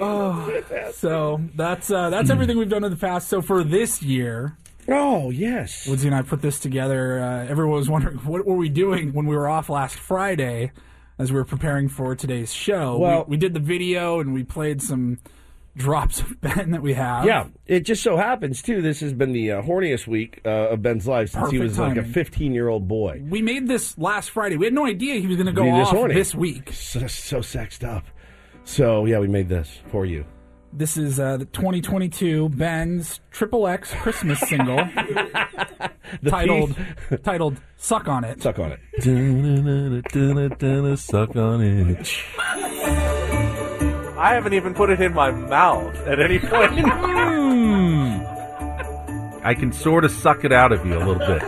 Oh, 0.00 0.62
so 0.94 1.40
that's 1.54 1.90
uh, 1.90 2.10
that's 2.10 2.30
everything 2.30 2.58
we've 2.58 2.68
done 2.68 2.84
in 2.84 2.90
the 2.90 2.96
past. 2.96 3.28
So 3.28 3.42
for 3.42 3.64
this 3.64 4.02
year, 4.02 4.56
Oh, 4.90 5.28
yes. 5.30 5.86
Woodsy 5.86 6.06
and 6.08 6.16
I 6.16 6.22
put 6.22 6.40
this 6.40 6.58
together. 6.60 7.20
Uh, 7.20 7.44
everyone 7.46 7.76
was 7.76 7.90
wondering 7.90 8.16
what 8.18 8.46
were 8.46 8.56
we 8.56 8.70
doing 8.70 9.12
when 9.12 9.26
we 9.26 9.36
were 9.36 9.46
off 9.48 9.68
last 9.68 9.96
Friday, 9.96 10.72
as 11.18 11.30
we 11.30 11.36
were 11.38 11.44
preparing 11.44 11.88
for 11.90 12.14
today's 12.16 12.52
show. 12.54 12.96
Well- 12.98 13.24
we, 13.28 13.32
we 13.32 13.36
did 13.36 13.52
the 13.54 13.60
video 13.60 14.18
and 14.20 14.32
we 14.32 14.44
played 14.44 14.80
some 14.80 15.18
drops 15.76 16.20
of 16.20 16.40
Ben 16.40 16.70
that 16.70 16.80
we 16.80 16.94
have. 16.94 17.26
Yeah, 17.26 17.48
it 17.66 17.80
just 17.80 18.02
so 18.02 18.16
happens 18.16 18.62
too. 18.62 18.80
This 18.80 19.00
has 19.00 19.12
been 19.12 19.32
the 19.32 19.52
uh, 19.52 19.62
horniest 19.62 20.06
week 20.06 20.40
uh, 20.46 20.70
of 20.70 20.80
Ben's 20.82 21.06
life 21.06 21.28
since 21.30 21.50
he 21.50 21.58
Perfect 21.58 21.62
was 21.62 21.78
like 21.78 21.96
a 21.98 22.02
15 22.02 22.52
year 22.54 22.68
old 22.68 22.88
boy. 22.88 23.22
we 23.28 23.42
made 23.42 23.68
this 23.68 23.96
last 23.98 24.30
Friday. 24.30 24.56
We 24.56 24.64
had 24.64 24.74
no 24.74 24.86
idea 24.86 25.20
he 25.20 25.26
was 25.26 25.36
going 25.36 25.46
to 25.46 25.52
go 25.52 25.64
Be 25.64 25.70
this 25.70 25.88
off 25.88 26.08
this 26.08 26.34
week. 26.34 26.72
So, 26.72 27.06
so 27.08 27.42
sexed 27.42 27.84
up. 27.84 28.06
So 28.68 29.06
yeah, 29.06 29.18
we 29.18 29.28
made 29.28 29.48
this 29.48 29.80
for 29.90 30.04
you. 30.04 30.26
This 30.74 30.98
is 30.98 31.18
uh, 31.18 31.38
the 31.38 31.46
2022 31.46 32.50
Ben's 32.50 33.20
Triple 33.30 33.66
X 33.66 33.94
Christmas 33.94 34.38
single 34.40 34.76
The 36.22 36.30
titled 36.30 36.76
titled 37.24 37.56
"Suck 37.78 38.08
on 38.08 38.24
It." 38.24 38.42
Suck 38.42 38.58
on 38.58 38.72
it. 38.72 38.80
Suck 41.00 41.34
on 41.34 41.62
it. 41.62 42.14
I 44.18 44.34
haven't 44.34 44.52
even 44.52 44.74
put 44.74 44.90
it 44.90 45.00
in 45.00 45.14
my 45.14 45.30
mouth 45.30 45.96
at 46.06 46.20
any 46.20 46.38
point. 46.38 46.84
I 49.42 49.54
can 49.58 49.72
sort 49.72 50.04
of 50.04 50.10
suck 50.10 50.44
it 50.44 50.52
out 50.52 50.72
of 50.72 50.84
you 50.84 50.94
a 50.94 51.00
little 51.00 51.14
bit. 51.14 51.42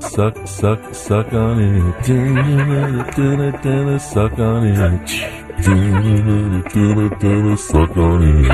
Suck, 0.00 0.36
suck, 0.46 0.94
suck 0.94 1.32
on 1.32 1.60
it. 1.60 2.04
Suck 4.00 4.38
on 4.38 4.66
it. 4.66 4.82
Do 6.70 7.50
the 7.50 7.56
suck 7.56 7.96
on 7.96 8.22
it. 8.22 8.50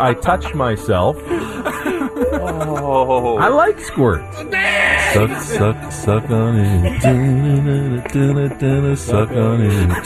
I 0.00 0.14
touch 0.14 0.54
myself. 0.54 1.16
Oh, 2.40 3.36
I 3.38 3.48
like 3.48 3.80
squirts. 3.80 4.36
Suck, 5.12 5.30
suck, 5.40 5.92
suck 5.92 6.30
on 6.30 6.56
it. 6.58 7.02
Suck 8.96 9.30
on 9.30 9.60
it. 9.62 10.04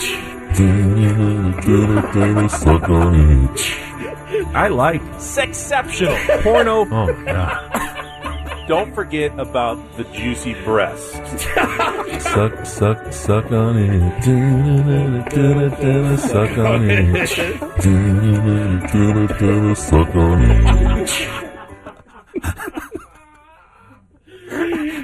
Do, 0.55 0.95
do, 0.95 1.61
do, 1.61 2.01
do, 2.13 2.49
suck 2.49 2.89
on 2.89 3.15
it. 3.15 3.59
I 4.55 4.67
like 4.67 5.01
sexceptional 5.17 6.17
porno. 6.43 6.87
Oh 6.91 7.07
god. 7.25 7.92
Don't 8.67 8.95
forget 8.95 9.37
about 9.37 9.77
the 9.97 10.05
juicy 10.05 10.53
breast. 10.63 11.11
suck, 12.21 12.65
suck, 12.65 13.11
suck 13.11 13.51
on 13.51 13.77
it. 13.77 14.23
Suck 16.19 16.57
on 16.57 16.89
it. 16.89 17.27
Suck 19.77 20.15
on 20.15 20.41
it. 20.41 21.43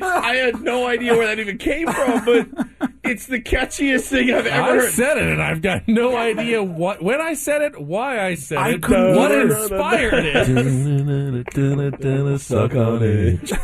I 0.02 0.36
had 0.36 0.62
no 0.62 0.88
idea 0.88 1.14
where 1.14 1.28
that 1.28 1.40
even 1.40 1.58
came 1.58 1.88
from, 1.88 2.26
but 2.26 2.89
it's 3.10 3.26
the 3.26 3.40
catchiest 3.42 4.08
thing 4.10 4.32
I've 4.32 4.46
ever 4.48 4.72
I 4.72 4.76
heard. 4.78 4.94
said 4.94 5.18
it, 5.18 5.28
and 5.28 5.42
I've 5.42 5.62
got 5.62 5.88
no 5.88 6.16
idea 6.16 6.64
what 6.64 7.02
when 7.02 7.22
I 7.22 7.34
said 7.34 7.62
it, 7.62 7.80
why 7.80 8.26
I 8.26 8.36
said 8.36 8.58
I 8.58 8.70
it, 8.72 8.84
couldn't 8.84 9.16
what 9.16 9.32
either. 9.32 9.58
inspired 9.58 10.26
it. 10.26 12.40
Suck 12.42 12.76
on 12.76 13.04
it. 13.04 13.52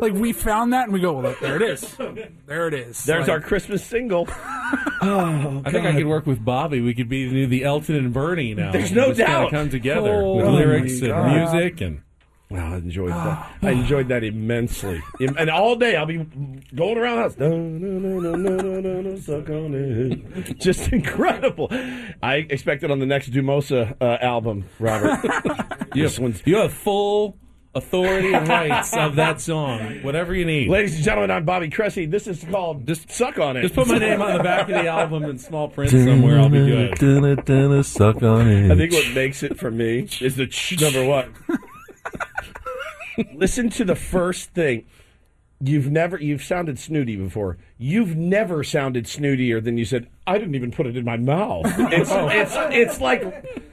Like 0.00 0.14
we 0.14 0.32
found 0.32 0.72
that 0.72 0.84
and 0.84 0.92
we 0.92 1.00
go, 1.00 1.12
well, 1.12 1.34
there 1.40 1.56
it 1.56 1.62
is, 1.62 1.96
there 2.46 2.66
it 2.66 2.74
is. 2.74 3.04
There's 3.04 3.22
Like, 3.22 3.28
our 3.30 3.40
Christmas 3.40 3.84
single. 3.84 4.28
Oh, 5.04 5.62
I 5.66 5.70
think 5.70 5.84
I 5.84 5.92
could 5.92 6.06
work 6.06 6.26
with 6.26 6.42
Bobby. 6.44 6.80
We 6.80 6.94
could 6.94 7.08
be 7.08 7.28
the, 7.28 7.46
the 7.46 7.64
Elton 7.64 7.96
and 7.96 8.12
Bernie 8.12 8.54
now. 8.54 8.70
There's 8.72 8.92
no 8.92 9.08
Just 9.08 9.18
kinda 9.18 9.32
doubt. 9.32 9.50
come 9.50 9.68
together 9.68 10.22
Oh 10.22 10.36
with 10.36 10.46
my 10.46 10.52
lyrics 10.52 11.00
and 11.00 11.08
God. 11.10 11.52
music 11.52 11.80
and. 11.80 12.02
Wow, 12.52 12.74
I 12.74 12.76
enjoyed 12.76 13.10
that. 13.12 13.52
I 13.62 13.70
enjoyed 13.70 14.08
that 14.08 14.22
immensely. 14.24 15.02
And 15.20 15.48
all 15.50 15.74
day 15.76 15.96
I'll 15.96 16.06
be 16.06 16.18
going 16.74 16.98
around 16.98 17.16
the 17.16 17.22
house. 17.22 17.36
No, 17.38 17.48
no, 17.48 17.98
no, 17.98 18.20
no, 18.20 18.34
no, 18.36 18.56
no, 18.56 18.80
no, 18.80 19.00
no, 19.00 19.16
suck 19.18 19.48
on 19.48 19.74
it. 19.74 20.58
Just 20.60 20.92
incredible. 20.92 21.68
I 22.22 22.46
expect 22.50 22.82
it 22.82 22.90
on 22.90 22.98
the 22.98 23.06
next 23.06 23.30
Dumosa 23.30 23.96
uh, 24.00 24.18
album, 24.20 24.64
Robert. 24.78 25.20
You 25.94 26.02
This 26.02 26.16
have, 26.16 26.22
one's- 26.22 26.42
you 26.44 26.56
have 26.56 26.72
full 26.72 27.38
authority 27.74 28.34
and 28.34 28.46
rights 28.46 28.94
of 28.94 29.16
that 29.16 29.40
song. 29.40 30.02
Whatever 30.02 30.34
you 30.34 30.44
need. 30.44 30.68
Ladies 30.68 30.94
and 30.96 31.04
gentlemen, 31.04 31.30
I'm 31.30 31.46
Bobby 31.46 31.70
Cressy. 31.70 32.04
This 32.04 32.26
is 32.26 32.44
called 32.44 32.86
Just- 32.86 33.10
Suck 33.10 33.38
on 33.38 33.56
It. 33.56 33.62
Just 33.62 33.74
put 33.74 33.86
my 33.88 33.96
name 33.96 34.20
on 34.20 34.36
the 34.36 34.42
back 34.42 34.68
of 34.68 34.74
the 34.74 34.86
album 34.88 35.24
in 35.24 35.38
small 35.38 35.68
print 35.68 35.90
somewhere. 35.90 36.38
I'll 36.38 36.50
be 36.50 36.58
good. 36.66 37.86
Suck 37.86 38.22
on 38.22 38.46
it. 38.48 38.70
I 38.70 38.76
think 38.76 38.92
what 38.92 39.14
makes 39.14 39.42
it 39.42 39.58
for 39.58 39.70
me 39.70 40.06
is 40.20 40.36
the 40.36 40.46
ch- 40.46 40.78
number 40.82 41.02
one. 41.06 41.32
Listen 43.34 43.70
to 43.70 43.84
the 43.84 43.94
first 43.94 44.50
thing. 44.50 44.86
You've 45.60 45.90
never 45.90 46.18
you've 46.18 46.42
sounded 46.42 46.78
snooty 46.78 47.16
before. 47.16 47.56
You've 47.78 48.16
never 48.16 48.64
sounded 48.64 49.04
snootier 49.04 49.62
than 49.62 49.78
you 49.78 49.84
said. 49.84 50.08
I 50.26 50.38
didn't 50.38 50.56
even 50.56 50.72
put 50.72 50.86
it 50.86 50.96
in 50.96 51.04
my 51.04 51.16
mouth. 51.16 51.66
It's 51.66 52.10
oh. 52.12 52.28
it's 52.28 52.54
it's 52.56 53.00
like 53.00 53.22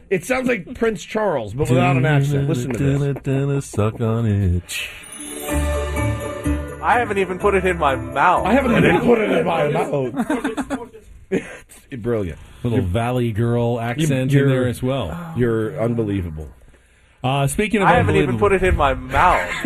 it 0.10 0.24
sounds 0.24 0.48
like 0.48 0.76
Prince 0.76 1.04
Charles, 1.04 1.54
but 1.54 1.70
without 1.70 1.98
an 1.98 2.06
accent. 2.06 2.48
Listen 2.48 2.74
to 2.74 3.14
this. 3.14 3.66
Suck 3.66 4.00
on 4.02 4.26
it. 4.28 4.88
I 6.82 6.98
haven't 7.00 7.18
even 7.18 7.40
put 7.40 7.56
it 7.56 7.66
in 7.66 7.78
my 7.78 7.96
mouth. 7.96 8.46
I 8.46 8.54
haven't 8.54 8.76
even 8.76 9.02
put 9.02 9.20
it 9.20 9.32
in 9.32 9.46
my 9.46 9.68
mouth. 9.70 11.06
It's 11.32 12.02
brilliant. 12.02 12.40
Little 12.64 12.82
Valley 12.82 13.32
Girl 13.32 13.80
accent 13.80 14.12
in 14.12 14.30
you're- 14.30 14.50
there 14.50 14.68
as 14.68 14.82
well. 14.82 15.34
You're 15.36 15.80
unbelievable. 15.80 16.50
Uh, 17.24 17.48
speaking 17.48 17.82
of, 17.82 17.88
I 17.88 17.96
haven't 17.96 18.16
even 18.16 18.38
put 18.38 18.54
it 18.54 18.64
in 18.64 18.76
my 18.78 18.94
mouth. 18.94 19.50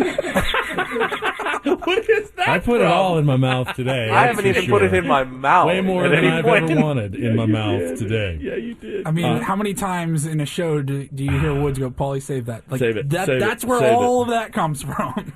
what 1.64 2.10
is 2.10 2.30
that? 2.32 2.48
I 2.48 2.58
put 2.58 2.80
it 2.80 2.86
all 2.86 3.18
in 3.18 3.24
my 3.24 3.36
mouth 3.36 3.72
today. 3.74 4.10
I 4.10 4.26
haven't 4.26 4.42
for 4.42 4.48
even 4.48 4.66
put 4.68 4.82
it 4.82 4.92
in 4.92 5.06
my 5.06 5.24
mouth. 5.24 5.68
Way 5.68 5.80
more 5.80 6.08
than 6.08 6.24
I've 6.24 6.44
point. 6.44 6.70
ever 6.70 6.80
wanted 6.80 7.14
in 7.14 7.36
my 7.36 7.46
mouth 7.46 7.78
did. 7.80 7.98
today. 7.98 8.38
Yeah, 8.40 8.56
you 8.56 8.74
did. 8.74 9.06
I 9.06 9.10
mean, 9.12 9.24
Uh, 9.24 9.40
how 9.40 9.56
many 9.56 9.72
times 9.74 10.26
in 10.26 10.40
a 10.40 10.46
show 10.46 10.82
do, 10.82 11.06
do 11.08 11.24
you 11.24 11.38
hear 11.38 11.54
Woods 11.54 11.78
go, 11.78 11.90
"Paulie, 11.90 12.20
save 12.22 12.46
that"? 12.46 12.64
Like, 12.70 12.80
Save 12.80 12.96
it, 12.96 13.10
That, 13.10 13.26
save 13.26 13.36
it, 13.36 13.40
that's 13.40 13.64
where 13.64 13.78
save 13.78 13.94
all 13.96 14.20
it. 14.20 14.24
of 14.24 14.28
that 14.30 14.52
comes 14.52 14.82
from. 14.82 15.32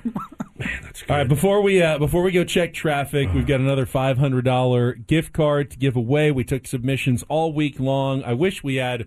Man, 0.58 0.92
All 1.08 1.16
right, 1.16 1.28
before 1.28 1.62
we 1.62 1.80
uh, 1.82 1.98
before 1.98 2.22
we 2.22 2.32
go 2.32 2.42
check 2.42 2.74
traffic, 2.74 3.28
we've 3.32 3.46
got 3.46 3.60
another 3.60 3.86
five 3.86 4.18
hundred 4.18 4.44
dollar 4.44 4.94
gift 4.94 5.32
card 5.32 5.70
to 5.70 5.78
give 5.78 5.94
away. 5.94 6.32
We 6.32 6.42
took 6.42 6.66
submissions 6.66 7.22
all 7.28 7.52
week 7.52 7.78
long. 7.78 8.24
I 8.24 8.32
wish 8.32 8.64
we 8.64 8.74
had, 8.76 9.06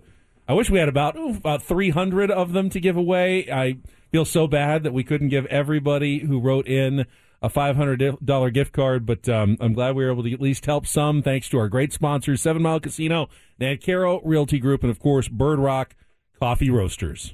I 0.51 0.53
wish 0.53 0.69
we 0.69 0.79
had 0.79 0.89
about 0.89 1.15
ooh, 1.15 1.29
about 1.29 1.63
three 1.63 1.91
hundred 1.91 2.29
of 2.29 2.51
them 2.51 2.69
to 2.71 2.81
give 2.81 2.97
away. 2.97 3.49
I 3.49 3.77
feel 4.11 4.25
so 4.25 4.47
bad 4.47 4.83
that 4.83 4.91
we 4.91 5.01
couldn't 5.01 5.29
give 5.29 5.45
everybody 5.45 6.19
who 6.19 6.41
wrote 6.41 6.67
in 6.67 7.05
a 7.41 7.49
$500 7.49 8.53
gift 8.53 8.73
card, 8.73 9.05
but 9.05 9.29
um, 9.29 9.55
I'm 9.61 9.71
glad 9.71 9.95
we 9.95 10.03
were 10.03 10.11
able 10.11 10.23
to 10.23 10.33
at 10.33 10.41
least 10.41 10.65
help 10.65 10.85
some 10.85 11.21
thanks 11.21 11.47
to 11.49 11.57
our 11.57 11.69
great 11.69 11.93
sponsors, 11.93 12.41
Seven 12.41 12.61
Mile 12.61 12.81
Casino, 12.81 13.29
Caro 13.81 14.19
Realty 14.25 14.59
Group, 14.59 14.83
and 14.83 14.91
of 14.91 14.99
course, 14.99 15.29
Bird 15.29 15.57
Rock 15.57 15.95
Coffee 16.37 16.69
Roasters. 16.69 17.33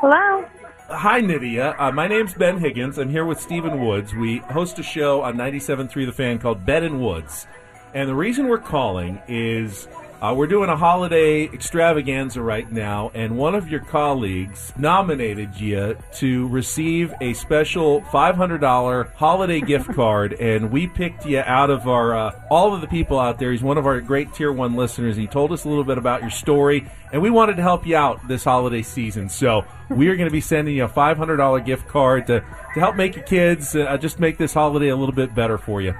Hello. 0.00 0.46
Hi, 0.92 1.20
Nydia. 1.20 1.76
Uh, 1.78 1.92
my 1.92 2.08
name's 2.08 2.34
Ben 2.34 2.58
Higgins. 2.58 2.98
I'm 2.98 3.08
here 3.08 3.24
with 3.24 3.40
Stephen 3.40 3.86
Woods. 3.86 4.12
We 4.12 4.38
host 4.38 4.76
a 4.80 4.82
show 4.82 5.22
on 5.22 5.36
97.3 5.36 6.04
The 6.04 6.12
Fan 6.12 6.40
called 6.40 6.66
Ben 6.66 6.82
and 6.82 7.00
Woods. 7.00 7.46
And 7.94 8.08
the 8.08 8.14
reason 8.14 8.48
we're 8.48 8.58
calling 8.58 9.22
is 9.28 9.86
uh, 10.20 10.34
we're 10.36 10.46
doing 10.46 10.68
a 10.68 10.76
holiday 10.76 11.44
extravaganza 11.44 12.42
right 12.42 12.70
now, 12.70 13.10
and 13.14 13.38
one 13.38 13.54
of 13.54 13.68
your 13.68 13.80
colleagues 13.80 14.72
nominated 14.76 15.56
you 15.58 15.96
to 16.12 16.46
receive 16.48 17.14
a 17.22 17.32
special 17.32 18.02
$500 18.02 19.14
holiday 19.14 19.60
gift 19.60 19.92
card, 19.94 20.34
and 20.34 20.70
we 20.70 20.86
picked 20.86 21.24
you 21.24 21.38
out 21.38 21.70
of 21.70 21.88
our 21.88 22.14
uh, 22.14 22.40
all 22.50 22.74
of 22.74 22.82
the 22.82 22.86
people 22.86 23.18
out 23.18 23.38
there. 23.38 23.50
He's 23.50 23.62
one 23.62 23.78
of 23.78 23.86
our 23.86 24.00
great 24.02 24.34
Tier 24.34 24.52
One 24.52 24.76
listeners. 24.76 25.16
He 25.16 25.26
told 25.26 25.52
us 25.52 25.64
a 25.64 25.68
little 25.68 25.84
bit 25.84 25.96
about 25.96 26.20
your 26.20 26.30
story, 26.30 26.86
and 27.12 27.22
we 27.22 27.30
wanted 27.30 27.56
to 27.56 27.62
help 27.62 27.86
you 27.86 27.96
out 27.96 28.28
this 28.28 28.44
holiday 28.44 28.82
season. 28.82 29.30
So 29.30 29.64
we 29.88 30.08
are 30.08 30.16
going 30.16 30.28
to 30.28 30.32
be 30.32 30.42
sending 30.42 30.76
you 30.76 30.84
a 30.84 30.88
$500 30.88 31.64
gift 31.64 31.88
card 31.88 32.26
to 32.26 32.40
to 32.74 32.80
help 32.80 32.94
make 32.94 33.16
your 33.16 33.24
kids 33.24 33.74
uh, 33.74 33.96
just 33.96 34.20
make 34.20 34.36
this 34.36 34.52
holiday 34.52 34.88
a 34.88 34.96
little 34.96 35.14
bit 35.14 35.34
better 35.34 35.56
for 35.56 35.80
you. 35.80 35.94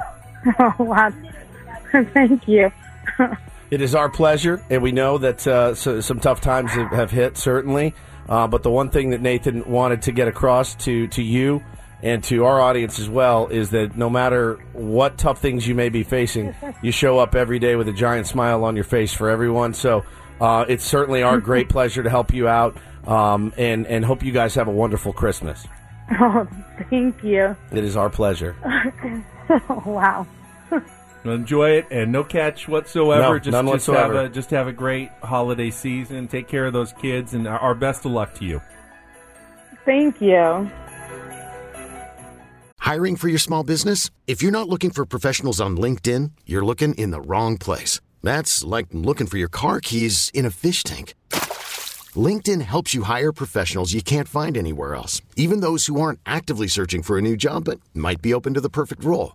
Oh, 0.59 0.75
wow. 0.79 1.13
Thank 2.13 2.47
you. 2.47 2.71
It 3.71 3.81
is 3.81 3.95
our 3.95 4.09
pleasure, 4.09 4.65
and 4.69 4.83
we 4.83 4.93
know 4.93 5.19
that 5.19 5.47
uh, 5.47 5.75
so, 5.75 6.01
some 6.01 6.19
tough 6.19 6.41
times 6.41 6.73
have, 6.73 6.91
have 6.91 7.11
hit, 7.11 7.37
certainly. 7.37 7.95
Uh, 8.29 8.47
but 8.47 8.63
the 8.63 8.71
one 8.71 8.91
thing 8.91 9.11
that 9.11 9.21
Nathan 9.21 9.69
wanted 9.71 10.03
to 10.03 10.13
get 10.13 10.29
across 10.29 10.75
to, 10.77 11.07
to 11.09 11.23
you 11.23 11.63
and 12.03 12.23
to 12.25 12.45
our 12.45 12.61
audience 12.61 12.99
as 12.99 13.09
well 13.09 13.49
is 13.49 13.71
that 13.71 13.97
no 13.97 14.09
matter 14.09 14.55
what 14.73 15.19
tough 15.19 15.41
things 15.41 15.67
you 15.67 15.75
may 15.75 15.89
be 15.89 16.03
facing, 16.03 16.55
you 16.83 16.93
show 16.93 17.19
up 17.19 17.35
every 17.35 17.59
day 17.59 17.77
with 17.77 17.89
a 17.89 17.93
giant 17.93 18.27
smile 18.27 18.65
on 18.65 18.75
your 18.75 18.85
face 18.85 19.13
for 19.13 19.29
everyone. 19.29 19.75
So 19.75 20.05
uh, 20.41 20.65
it's 20.69 20.85
certainly 20.85 21.23
our 21.23 21.41
great 21.41 21.69
pleasure 21.71 22.03
to 22.03 22.11
help 22.11 22.33
you 22.33 22.49
out 22.49 22.77
um, 23.07 23.53
and, 23.57 23.87
and 23.87 24.05
hope 24.05 24.23
you 24.23 24.33
guys 24.33 24.55
have 24.55 24.69
a 24.69 24.73
wonderful 24.73 25.13
Christmas. 25.13 25.67
Oh, 26.21 26.47
thank 26.89 27.23
you. 27.23 27.57
It 27.71 27.85
is 27.85 27.97
our 27.97 28.11
pleasure. 28.11 28.57
oh, 28.65 29.83
wow. 29.87 30.27
Enjoy 31.25 31.71
it, 31.71 31.87
and 31.91 32.11
no 32.11 32.25
catch 32.25 32.67
whatsoever. 32.67 33.35
No, 33.35 33.39
just, 33.39 33.53
none 33.53 33.67
just 33.67 33.73
whatsoever. 33.89 34.15
Have 34.23 34.25
a, 34.25 34.29
just 34.29 34.51
have 34.51 34.69
a 34.69 34.73
great 34.73 35.11
holiday 35.23 35.71
season. 35.71 36.29
Take 36.29 36.49
care 36.49 36.67
of 36.67 36.73
those 36.73 36.93
kids, 36.95 37.35
and 37.35 37.47
our, 37.47 37.59
our 37.59 37.75
best 37.75 38.07
of 38.07 38.13
luck 38.13 38.35
to 38.37 38.45
you. 38.45 38.63
Thank 39.85 40.21
you. 40.21 40.71
Hiring 42.79 43.17
for 43.17 43.29
your 43.29 43.39
small 43.39 43.63
business? 43.63 44.11
If 44.27 44.43
you're 44.43 44.51
not 44.51 44.69
looking 44.69 44.91
for 44.91 45.05
professionals 45.05 45.61
on 45.61 45.77
LinkedIn, 45.77 46.33
you're 46.47 46.65
looking 46.65 46.95
in 46.95 47.11
the 47.11 47.21
wrong 47.21 47.59
place. 47.59 48.01
That's 48.23 48.65
like 48.65 48.87
looking 48.93 49.27
for 49.27 49.39
your 49.39 49.49
car 49.49 49.81
keys 49.81 50.31
in 50.35 50.47
a 50.47 50.51
fish 50.51 50.83
tank. 50.83 51.15
LinkedIn 52.17 52.63
helps 52.63 52.93
you 52.93 53.05
hire 53.05 53.33
professionals 53.33 53.93
you 53.93 54.03
can't 54.03 54.29
find 54.29 54.57
anywhere 54.57 54.95
else, 54.95 55.23
even 55.37 55.61
those 55.61 55.87
who 55.87 56.01
aren't 56.01 56.19
actively 56.27 56.67
searching 56.67 57.03
for 57.03 57.19
a 57.19 57.23
new 57.23 57.37
job 57.37 57.65
but 57.65 57.79
might 57.95 58.21
be 58.21 58.35
open 58.35 58.55
to 58.55 58.61
the 58.61 58.71
perfect 58.71 59.05
role. 59.05 59.35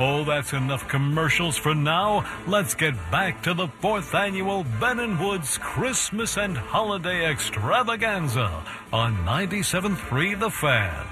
Oh, 0.00 0.22
that's 0.22 0.52
enough 0.52 0.86
commercials 0.86 1.56
for 1.56 1.74
now. 1.74 2.24
Let's 2.46 2.74
get 2.76 2.94
back 3.10 3.42
to 3.42 3.52
the 3.52 3.66
fourth 3.80 4.14
annual 4.14 4.64
Ben 4.78 5.00
and 5.00 5.18
Woods 5.18 5.58
Christmas 5.58 6.36
and 6.36 6.56
Holiday 6.56 7.26
Extravaganza 7.26 8.62
on 8.92 9.16
97.3 9.26 10.38
The 10.38 10.50
Fan. 10.50 11.06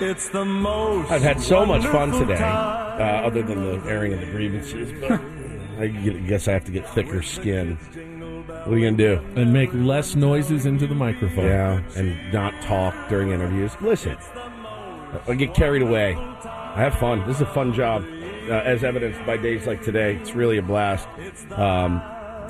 It's 0.00 0.28
the 0.28 0.44
most. 0.44 1.08
I've 1.12 1.22
had 1.22 1.40
so 1.40 1.64
much 1.64 1.84
fun 1.84 2.10
today, 2.10 2.34
uh, 2.34 3.26
other 3.26 3.42
than 3.42 3.64
the 3.64 3.88
airing 3.88 4.14
of 4.14 4.20
the 4.20 4.26
grievances. 4.26 4.90
But 5.00 5.20
I 5.80 5.86
guess 5.86 6.48
I 6.48 6.52
have 6.52 6.64
to 6.64 6.72
get 6.72 6.90
thicker 6.90 7.22
skin. 7.22 7.76
What 8.46 8.74
are 8.74 8.78
you 8.78 8.90
gonna 8.90 8.96
do? 8.96 9.40
And 9.40 9.52
make 9.52 9.72
less 9.72 10.16
noises 10.16 10.66
into 10.66 10.88
the 10.88 10.96
microphone. 10.96 11.44
Yeah, 11.44 11.82
and 11.94 12.32
not 12.32 12.60
talk 12.62 13.08
during 13.08 13.30
interviews. 13.30 13.72
Listen, 13.80 14.16
I 15.28 15.34
get 15.34 15.54
carried 15.54 15.82
away. 15.82 16.16
I 16.74 16.82
have 16.82 16.94
fun. 16.94 17.26
This 17.26 17.36
is 17.36 17.42
a 17.42 17.46
fun 17.46 17.72
job, 17.72 18.04
uh, 18.48 18.52
as 18.52 18.84
evidenced 18.84 19.26
by 19.26 19.36
days 19.36 19.66
like 19.66 19.82
today. 19.82 20.14
It's 20.16 20.34
really 20.34 20.58
a 20.58 20.62
blast. 20.62 21.08
Um, 21.50 22.00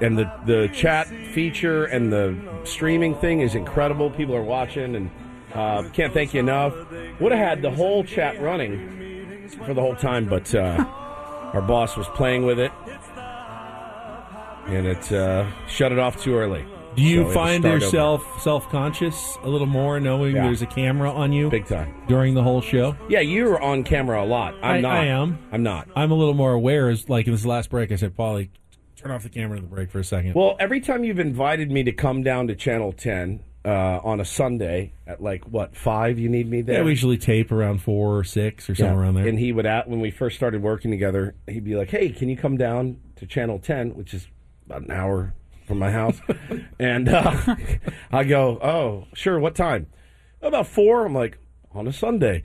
and 0.02 0.18
the 0.18 0.30
the 0.44 0.68
chat 0.74 1.08
feature 1.08 1.86
and 1.86 2.12
the 2.12 2.36
streaming 2.64 3.14
thing 3.14 3.40
is 3.40 3.54
incredible. 3.54 4.10
People 4.10 4.36
are 4.36 4.42
watching, 4.42 4.94
and 4.94 5.10
uh, 5.54 5.84
can't 5.94 6.12
thank 6.12 6.34
you 6.34 6.40
enough. 6.40 6.74
Would 7.18 7.32
have 7.32 7.40
had 7.40 7.62
the 7.62 7.70
whole 7.70 8.04
chat 8.04 8.40
running 8.40 9.48
for 9.64 9.72
the 9.72 9.80
whole 9.80 9.96
time, 9.96 10.26
but 10.26 10.54
uh, 10.54 10.84
our 11.54 11.62
boss 11.62 11.96
was 11.96 12.06
playing 12.08 12.44
with 12.44 12.58
it, 12.58 12.72
and 14.66 14.86
it 14.86 15.12
uh, 15.12 15.50
shut 15.66 15.92
it 15.92 15.98
off 15.98 16.22
too 16.22 16.34
early. 16.36 16.66
Do 16.96 17.02
you 17.02 17.16
So 17.16 17.20
we 17.20 17.24
had 17.24 17.28
to 17.28 17.34
find 17.34 17.64
yourself 17.64 18.42
self 18.42 18.68
conscious 18.68 19.38
a 19.42 19.48
little 19.48 19.66
more 19.66 20.00
knowing 20.00 20.34
Yeah. 20.34 20.42
there's 20.44 20.62
a 20.62 20.66
camera 20.66 21.10
on 21.12 21.32
you? 21.32 21.48
Big 21.48 21.66
time. 21.66 21.94
During 22.08 22.34
the 22.34 22.42
whole 22.42 22.60
show? 22.60 22.96
Yeah, 23.08 23.20
you're 23.20 23.60
on 23.62 23.84
camera 23.84 24.22
a 24.22 24.26
lot. 24.26 24.54
I'm 24.62 24.76
I, 24.76 24.80
not. 24.80 24.96
I 24.96 25.04
am. 25.06 25.38
I'm 25.52 25.62
not. 25.62 25.88
I'm 25.94 26.10
a 26.10 26.14
little 26.14 26.34
more 26.34 26.52
aware. 26.52 26.88
As 26.88 27.08
like 27.08 27.26
in 27.26 27.32
this 27.32 27.46
last 27.46 27.70
break, 27.70 27.92
I 27.92 27.96
said, 27.96 28.16
Paulie, 28.16 28.48
turn 28.96 29.12
off 29.12 29.22
the 29.22 29.28
camera 29.28 29.56
in 29.58 29.62
the 29.64 29.68
break 29.70 29.90
for 29.90 30.00
a 30.00 30.04
second. 30.04 30.34
Well, 30.34 30.56
every 30.58 30.80
time 30.80 31.04
you've 31.04 31.20
invited 31.20 31.70
me 31.70 31.84
to 31.84 31.92
come 31.92 32.22
down 32.24 32.48
to 32.48 32.56
Channel 32.56 32.92
10 32.92 33.40
uh, 33.64 33.68
on 34.02 34.20
a 34.20 34.24
Sunday 34.24 34.92
at 35.06 35.22
like 35.22 35.44
what 35.44 35.76
five, 35.76 36.18
you 36.18 36.28
need 36.28 36.50
me 36.50 36.60
there. 36.62 36.78
yeah, 36.78 36.82
we 36.82 36.90
usually 36.90 37.18
tape 37.18 37.52
around 37.52 37.82
four 37.82 38.16
or 38.18 38.24
six 38.24 38.68
or 38.68 38.74
somewhere 38.74 38.96
Yeah. 38.96 39.00
around 39.02 39.14
there. 39.14 39.28
And 39.28 39.38
he 39.38 39.52
would 39.52 39.66
at 39.66 39.88
when 39.88 40.00
we 40.00 40.10
first 40.10 40.34
started 40.36 40.60
working 40.60 40.90
together, 40.90 41.36
he'd 41.46 41.64
be 41.64 41.76
like, 41.76 41.90
"Hey, 41.90 42.08
can 42.10 42.28
you 42.28 42.36
come 42.36 42.56
down 42.56 42.96
to 43.16 43.26
Channel 43.26 43.58
10, 43.60 43.90
which 43.94 44.12
is 44.12 44.26
about 44.66 44.82
an 44.82 44.90
hour 44.90 45.34
from 45.70 45.78
my 45.78 45.90
house?" 45.90 46.20
and 46.78 47.08
uh, 47.08 47.56
I 48.12 48.24
go, 48.24 48.58
"Oh, 48.62 49.06
sure. 49.14 49.38
What 49.38 49.54
time?" 49.54 49.86
About 50.42 50.66
four. 50.66 51.06
I'm 51.06 51.14
like, 51.14 51.38
on 51.72 51.86
a 51.86 51.92
Sunday. 51.92 52.42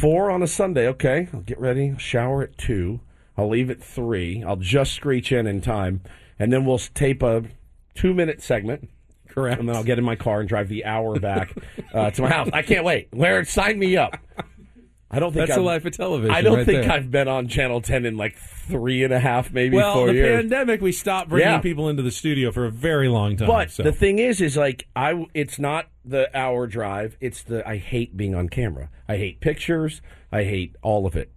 Four 0.00 0.30
on 0.30 0.42
a 0.42 0.46
Sunday. 0.46 0.86
Okay, 0.88 1.28
I'll 1.32 1.40
get 1.40 1.58
ready. 1.58 1.94
Shower 1.98 2.42
at 2.42 2.56
two. 2.56 3.00
I'll 3.36 3.48
leave 3.48 3.70
at 3.70 3.82
three. 3.82 4.42
I'll 4.42 4.56
just 4.56 4.92
screech 4.92 5.32
in 5.32 5.46
in 5.46 5.60
time, 5.60 6.02
and 6.38 6.52
then 6.52 6.64
we'll 6.64 6.78
tape 6.78 7.22
a 7.22 7.44
two-minute 7.94 8.42
segment. 8.42 8.88
Correct. 9.28 9.58
And 9.58 9.68
then 9.68 9.76
I'll 9.76 9.84
get 9.84 9.98
in 9.98 10.04
my 10.04 10.16
car 10.16 10.40
and 10.40 10.48
drive 10.48 10.68
the 10.68 10.84
hour 10.84 11.18
back 11.18 11.56
uh, 11.94 12.10
to 12.10 12.22
my 12.22 12.28
house. 12.28 12.50
I 12.52 12.62
can't 12.62 12.84
wait. 12.84 13.08
Where 13.12 13.42
sign 13.44 13.78
me 13.78 13.96
up. 13.96 14.18
I 15.14 15.18
don't 15.18 15.32
think 15.32 15.42
That's 15.46 15.56
the 15.56 15.60
I've- 15.60 15.66
life 15.66 15.84
of 15.84 15.92
television. 15.92 16.34
I 16.34 16.40
don't 16.40 16.56
right 16.58 16.66
think 16.66 16.82
there. 16.84 16.92
I've 16.92 17.10
been 17.10 17.28
on 17.28 17.46
Channel 17.46 17.82
10 17.82 18.06
in 18.06 18.16
like 18.16 18.34
three 18.36 19.04
and 19.04 19.12
a 19.12 19.20
half, 19.20 19.52
maybe 19.52 19.76
well, 19.76 19.92
four 19.94 20.06
the 20.06 20.14
years. 20.14 20.40
pandemic, 20.40 20.80
we 20.80 20.90
stopped 20.90 21.28
bringing 21.28 21.48
Yeah. 21.48 21.58
people 21.60 21.88
into 21.90 22.02
the 22.02 22.10
studio 22.10 22.50
for 22.50 22.64
a 22.64 22.70
very 22.70 23.08
long 23.08 23.36
time. 23.36 23.46
But 23.46 23.70
so. 23.70 23.82
the 23.82 23.92
thing 23.92 24.18
is, 24.18 24.40
is 24.40 24.56
like 24.56 24.86
I. 24.96 25.26
It's 25.34 25.58
not 25.58 25.88
the 26.04 26.34
hour 26.36 26.66
drive. 26.66 27.16
It's 27.20 27.42
the 27.42 27.66
I 27.68 27.76
hate 27.76 28.16
being 28.16 28.34
on 28.34 28.48
camera. 28.48 28.88
I 29.06 29.18
hate 29.18 29.40
pictures. 29.40 30.00
I 30.32 30.44
hate 30.44 30.76
all 30.80 31.06
of 31.06 31.14
it. 31.14 31.30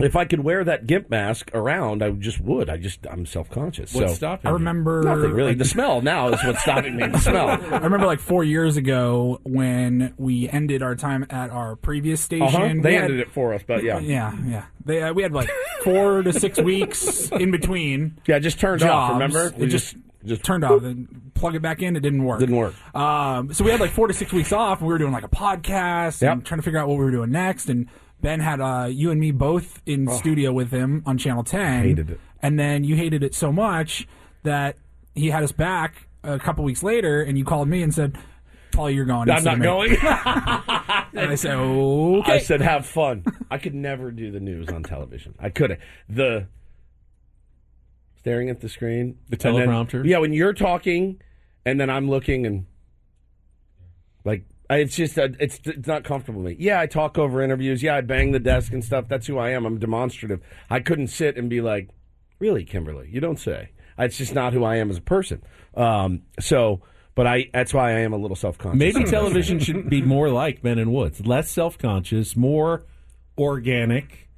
If 0.00 0.14
I 0.14 0.24
could 0.26 0.40
wear 0.40 0.62
that 0.62 0.86
gimp 0.86 1.10
mask 1.10 1.50
around, 1.54 2.02
I 2.04 2.10
just 2.10 2.40
would. 2.40 2.70
I 2.70 2.76
just 2.76 3.04
I'm 3.10 3.26
self 3.26 3.50
conscious. 3.50 3.92
What's 3.94 4.12
so 4.12 4.16
stopping 4.16 4.46
I 4.46 4.50
you? 4.50 4.54
remember- 4.58 5.02
nothing 5.02 5.32
really. 5.32 5.54
The 5.54 5.64
smell 5.64 6.02
now 6.02 6.28
is 6.28 6.42
what's 6.44 6.62
stopping 6.62 6.96
me. 6.96 7.06
The 7.08 7.18
smell. 7.18 7.48
I 7.72 7.78
remember 7.78 8.06
like 8.06 8.20
four 8.20 8.44
years 8.44 8.76
ago 8.76 9.40
when 9.42 10.14
we 10.16 10.48
ended 10.48 10.82
our 10.82 10.94
time 10.94 11.26
at 11.30 11.50
our 11.50 11.74
previous 11.76 12.20
station. 12.20 12.46
Uh-huh. 12.46 12.70
we 12.74 12.80
They 12.80 12.94
had- 12.94 13.04
ended 13.04 13.20
it 13.20 13.32
for 13.32 13.54
us, 13.54 13.62
but 13.66 13.82
yeah. 13.82 13.98
yeah, 13.98 14.36
yeah. 14.46 14.64
They, 14.84 15.02
uh, 15.02 15.12
we 15.12 15.22
had 15.22 15.32
like 15.32 15.50
four 15.82 16.22
to 16.22 16.32
six 16.32 16.58
weeks 16.62 17.30
in 17.32 17.50
between. 17.50 18.18
Yeah, 18.26 18.38
just 18.38 18.60
turned 18.60 18.80
jobs. 18.80 18.90
off. 18.90 19.12
Remember? 19.14 19.46
It 19.48 19.56
We 19.58 19.66
just 19.66 19.92
just- 19.94 20.04
just 20.26 20.44
turned 20.44 20.64
off. 20.64 20.82
Then 20.82 21.30
plug 21.34 21.54
it 21.54 21.62
back 21.62 21.80
in. 21.80 21.96
It 21.96 22.00
didn't 22.00 22.24
work. 22.24 22.40
Didn't 22.40 22.56
work. 22.56 22.74
Um, 22.94 23.52
so 23.52 23.64
we 23.64 23.70
had 23.70 23.80
like 23.80 23.90
four 23.92 24.08
to 24.08 24.14
six 24.14 24.32
weeks 24.32 24.52
off, 24.52 24.78
and 24.80 24.88
we 24.88 24.92
were 24.92 24.98
doing 24.98 25.12
like 25.12 25.24
a 25.24 25.28
podcast 25.28 26.22
and 26.22 26.40
Yep. 26.40 26.44
trying 26.44 26.58
to 26.58 26.62
figure 26.62 26.78
out 26.80 26.88
what 26.88 26.98
we 26.98 27.04
were 27.04 27.10
doing 27.12 27.30
next. 27.30 27.68
And 27.68 27.86
Ben 28.20 28.40
had 28.40 28.60
uh, 28.60 28.88
you 28.90 29.10
and 29.10 29.20
me 29.20 29.30
both 29.30 29.80
in 29.86 30.08
studio 30.08 30.52
with 30.52 30.70
him 30.70 31.02
on 31.06 31.18
Channel 31.18 31.44
Ten. 31.44 31.82
Hated 31.84 32.10
it. 32.10 32.20
And 32.42 32.58
then 32.58 32.84
you 32.84 32.96
hated 32.96 33.22
it 33.22 33.34
so 33.34 33.52
much 33.52 34.06
that 34.42 34.76
he 35.14 35.30
had 35.30 35.42
us 35.44 35.52
back 35.52 36.08
a 36.24 36.38
couple 36.38 36.64
weeks 36.64 36.82
later, 36.82 37.22
and 37.22 37.38
you 37.38 37.44
called 37.44 37.68
me 37.68 37.82
and 37.82 37.94
said, 37.94 38.16
"Paul, 38.72 38.90
you're 38.90 39.04
going." 39.04 39.30
I'm 39.30 39.44
not 39.44 39.60
going. 39.60 39.92
and 39.92 40.00
I 41.30 41.34
said, 41.36 41.54
"Okay." 41.56 42.32
I 42.32 42.38
said, 42.38 42.60
have 42.60 42.86
fun. 42.86 43.24
I 43.50 43.58
could 43.58 43.74
never 43.74 44.10
do 44.10 44.30
the 44.30 44.40
news 44.40 44.68
on 44.68 44.82
television. 44.82 45.34
I 45.38 45.50
couldn't. 45.50 45.80
The 46.08 46.46
staring 48.16 48.50
at 48.50 48.60
the 48.60 48.68
screen, 48.68 49.16
The 49.28 49.38
and 49.48 49.56
then- 49.56 49.68
teleprompter? 49.68 50.04
yeah, 50.04 50.18
when 50.18 50.32
you're 50.32 50.52
talking, 50.52 51.20
and 51.64 51.80
then 51.80 51.88
I'm 51.90 52.10
looking 52.10 52.46
and 52.46 52.66
like 54.24 54.42
I- 54.42 54.57
it's 54.70 54.96
just 54.96 55.16
it's 55.16 55.60
it's 55.64 55.88
not 55.88 56.04
comfortable 56.04 56.42
to 56.42 56.48
me. 56.48 56.56
Yeah, 56.58 56.80
I 56.80 56.86
talk 56.86 57.16
over 57.18 57.42
interviews. 57.42 57.82
Yeah, 57.82 57.96
I 57.96 58.00
bang 58.02 58.32
the 58.32 58.38
desk 58.38 58.72
and 58.72 58.84
stuff. 58.84 59.06
That's 59.08 59.26
who 59.26 59.38
I 59.38 59.50
am. 59.50 59.64
I'm 59.64 59.78
demonstrative. 59.78 60.40
I 60.68 60.80
couldn't 60.80 61.08
sit 61.08 61.36
and 61.36 61.48
be 61.48 61.60
like, 61.60 61.88
really, 62.38 62.64
Kimberly, 62.64 63.08
you 63.10 63.20
don't 63.20 63.38
say. 63.38 63.70
It's 63.98 64.18
just 64.18 64.34
not 64.34 64.52
who 64.52 64.64
I 64.64 64.76
am 64.76 64.90
as 64.90 64.98
a 64.98 65.02
person. 65.02 65.42
Um, 65.74 66.22
so, 66.38 66.82
but 67.14 67.26
I 67.26 67.48
that's 67.52 67.72
why 67.72 67.90
I 67.90 68.00
am 68.00 68.12
a 68.12 68.18
little 68.18 68.36
self 68.36 68.58
conscious. 68.58 68.78
Maybe 68.78 69.04
television 69.04 69.58
should 69.58 69.88
be 69.88 70.02
more 70.02 70.28
like 70.28 70.62
Ben 70.62 70.78
and 70.78 70.92
Woods, 70.92 71.26
less 71.26 71.50
self 71.50 71.78
conscious, 71.78 72.36
more 72.36 72.84
organic. 73.36 74.28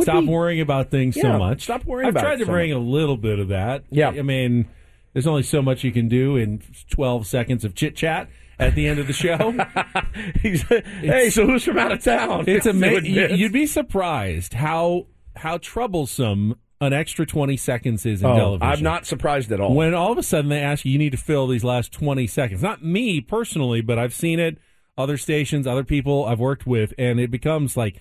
Stop 0.00 0.24
be- 0.24 0.28
worrying 0.28 0.60
about 0.60 0.90
things 0.90 1.20
so 1.20 1.38
much. 1.38 1.64
stop 1.64 1.84
worrying 1.84 2.08
I've 2.08 2.20
tried 2.22 2.36
to 2.36 2.46
so 2.46 2.50
bring 2.50 2.70
much. 2.70 2.76
a 2.78 2.80
little 2.80 3.16
bit 3.18 3.38
of 3.38 3.48
that. 3.48 3.84
Yeah. 3.90 4.08
I 4.08 4.22
mean, 4.22 4.68
there's 5.12 5.26
only 5.26 5.42
so 5.42 5.60
much 5.60 5.84
you 5.84 5.92
can 5.92 6.08
do 6.08 6.36
in 6.36 6.62
12 6.90 7.26
seconds 7.26 7.64
of 7.64 7.74
chit 7.74 7.94
chat 7.94 8.28
at 8.58 8.74
the 8.74 8.86
end 8.88 8.98
of 8.98 9.06
the 9.06 9.12
show. 9.12 9.52
hey, 11.00 11.30
so 11.30 11.46
who's 11.46 11.64
from 11.64 11.78
out 11.78 11.92
of 11.92 12.02
town? 12.02 12.44
It's 12.46 12.66
amazing. 12.66 13.36
You'd 13.36 13.52
be 13.52 13.66
surprised 13.66 14.54
how 14.54 15.06
how 15.36 15.58
troublesome 15.58 16.56
an 16.80 16.92
extra 16.92 17.24
20 17.26 17.56
seconds 17.56 18.04
is 18.06 18.22
in 18.22 18.28
Oh, 18.28 18.36
television. 18.36 18.66
I'm 18.76 18.82
not 18.82 19.06
surprised 19.06 19.50
at 19.52 19.60
all. 19.60 19.74
When 19.74 19.94
all 19.94 20.12
of 20.12 20.18
a 20.18 20.22
sudden 20.22 20.50
they 20.50 20.60
ask 20.60 20.84
you, 20.84 20.92
you 20.92 20.98
need 20.98 21.12
to 21.12 21.18
fill 21.18 21.46
these 21.46 21.64
last 21.64 21.92
20 21.92 22.26
seconds. 22.26 22.62
Not 22.62 22.82
me 22.84 23.20
personally, 23.20 23.80
but 23.80 23.98
I've 23.98 24.12
seen 24.14 24.38
it, 24.38 24.58
other 24.98 25.16
stations, 25.16 25.66
other 25.66 25.84
people 25.84 26.24
I've 26.26 26.38
worked 26.40 26.66
with, 26.66 26.92
and 26.98 27.18
it 27.18 27.30
becomes 27.30 27.76
like, 27.78 28.00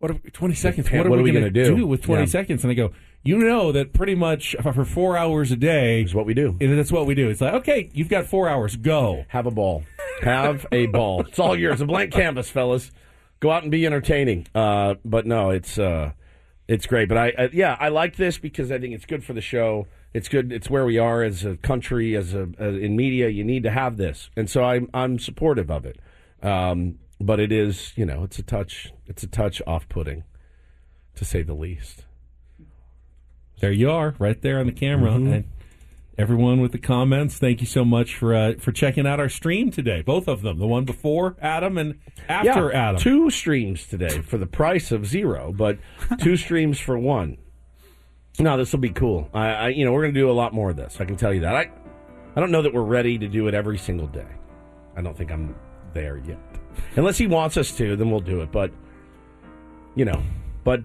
what 0.00 0.10
are, 0.10 0.14
20 0.14 0.54
seconds? 0.54 0.90
What 0.90 0.98
What 0.98 1.06
are, 1.06 1.20
are 1.20 1.22
we, 1.22 1.22
we 1.24 1.32
going 1.32 1.44
to 1.44 1.50
do? 1.50 1.76
do 1.76 1.86
with 1.86 2.02
20 2.02 2.22
Yeah. 2.22 2.26
seconds? 2.26 2.62
And 2.64 2.70
I 2.70 2.74
go, 2.74 2.92
you 3.22 3.38
know 3.38 3.72
that 3.72 3.92
pretty 3.92 4.14
much 4.14 4.56
for 4.62 4.84
four 4.84 5.16
hours 5.16 5.52
a 5.52 5.56
day 5.56 6.02
is 6.02 6.14
what 6.14 6.26
we 6.26 6.34
do. 6.34 6.56
That's 6.58 6.92
what 6.92 7.06
we 7.06 7.14
do. 7.14 7.28
It's 7.28 7.40
like, 7.40 7.54
okay, 7.54 7.90
you've 7.92 8.08
got 8.08 8.26
four 8.26 8.48
hours. 8.48 8.76
Go. 8.76 9.24
Have 9.28 9.46
a 9.46 9.50
ball. 9.50 9.84
Have 10.22 10.66
a 10.72 10.86
ball. 10.86 11.22
It's 11.22 11.38
all 11.38 11.56
yours. 11.56 11.80
A 11.80 11.86
blank 11.86 12.12
canvas, 12.12 12.50
fellas. 12.50 12.90
Go 13.40 13.50
out 13.50 13.62
and 13.62 13.70
be 13.70 13.86
entertaining. 13.86 14.46
Uh, 14.54 14.94
but 15.04 15.26
no, 15.26 15.50
it's 15.50 15.78
uh, 15.78 16.12
it's 16.68 16.86
great. 16.86 17.08
But 17.08 17.18
I, 17.18 17.32
I 17.38 17.50
yeah, 17.52 17.76
I 17.78 17.88
like 17.88 18.16
this 18.16 18.38
because 18.38 18.70
I 18.70 18.78
think 18.78 18.94
it's 18.94 19.06
good 19.06 19.24
for 19.24 19.32
the 19.32 19.40
show. 19.40 19.86
It's 20.12 20.28
good. 20.28 20.52
It's 20.52 20.68
where 20.68 20.84
we 20.84 20.98
are 20.98 21.22
as 21.22 21.44
a 21.44 21.56
country, 21.56 22.16
as 22.16 22.34
a 22.34 22.48
as 22.58 22.74
in 22.76 22.96
media. 22.96 23.28
You 23.28 23.44
need 23.44 23.62
to 23.62 23.70
have 23.70 23.96
this, 23.96 24.30
and 24.36 24.48
so 24.48 24.64
I'm 24.64 24.88
I'm 24.92 25.18
supportive 25.18 25.70
of 25.70 25.84
it. 25.86 25.98
Um, 26.42 26.98
but 27.20 27.38
it 27.38 27.52
is, 27.52 27.92
you 27.96 28.06
know, 28.06 28.24
it's 28.24 28.38
a 28.38 28.42
touch. 28.42 28.92
It's 29.06 29.22
a 29.22 29.26
touch 29.26 29.60
off-putting, 29.66 30.24
to 31.16 31.24
say 31.24 31.42
the 31.42 31.52
least. 31.54 32.06
There 33.60 33.72
you 33.72 33.90
are, 33.90 34.14
right 34.18 34.40
there 34.40 34.58
on 34.58 34.66
the 34.66 34.72
camera. 34.72 35.12
Mhm. 35.12 35.32
And 35.32 35.44
everyone 36.18 36.60
with 36.60 36.72
the 36.72 36.78
comments, 36.78 37.38
thank 37.38 37.60
you 37.60 37.66
so 37.66 37.84
much 37.84 38.14
for 38.16 38.34
uh, 38.34 38.54
for 38.58 38.72
checking 38.72 39.06
out 39.06 39.20
our 39.20 39.28
stream 39.28 39.70
today. 39.70 40.02
Both 40.02 40.28
of 40.28 40.42
them, 40.42 40.58
the 40.58 40.66
one 40.66 40.84
before 40.84 41.36
Adam 41.40 41.78
and 41.78 41.98
after 42.28 42.70
yeah, 42.72 42.88
Adam. 42.88 43.00
Two 43.00 43.30
streams 43.30 43.86
today 43.86 44.20
for 44.22 44.38
the 44.38 44.46
price 44.46 44.90
of 44.92 45.06
zero, 45.06 45.52
but 45.56 45.78
two 46.18 46.36
streams 46.38 46.78
for 46.80 46.98
one. 46.98 47.36
No, 48.38 48.56
this 48.56 48.72
will 48.72 48.80
be 48.80 48.90
cool. 48.90 49.28
I, 49.34 49.48
I, 49.48 49.68
you 49.68 49.84
know, 49.84 49.92
we're 49.92 50.02
going 50.02 50.14
to 50.14 50.20
do 50.20 50.30
a 50.30 50.32
lot 50.32 50.54
more 50.54 50.70
of 50.70 50.76
this. 50.76 50.98
I 51.00 51.04
can 51.04 51.16
tell 51.16 51.34
you 51.34 51.40
that. 51.40 51.54
I, 51.54 51.70
I 52.34 52.40
don't 52.40 52.50
know 52.50 52.62
that 52.62 52.72
we're 52.72 52.82
ready 52.82 53.18
to 53.18 53.28
do 53.28 53.48
it 53.48 53.54
every 53.54 53.76
single 53.76 54.06
day. 54.06 54.26
I 54.96 55.02
don't 55.02 55.16
think 55.16 55.30
I'm 55.30 55.54
there 55.92 56.16
yet. 56.16 56.38
Unless 56.96 57.18
he 57.18 57.26
wants 57.26 57.56
us 57.56 57.76
to, 57.76 57.96
then 57.96 58.10
we'll 58.10 58.20
do 58.20 58.40
it. 58.40 58.50
But, 58.50 58.70
you 59.94 60.04
know, 60.06 60.22
but 60.62 60.82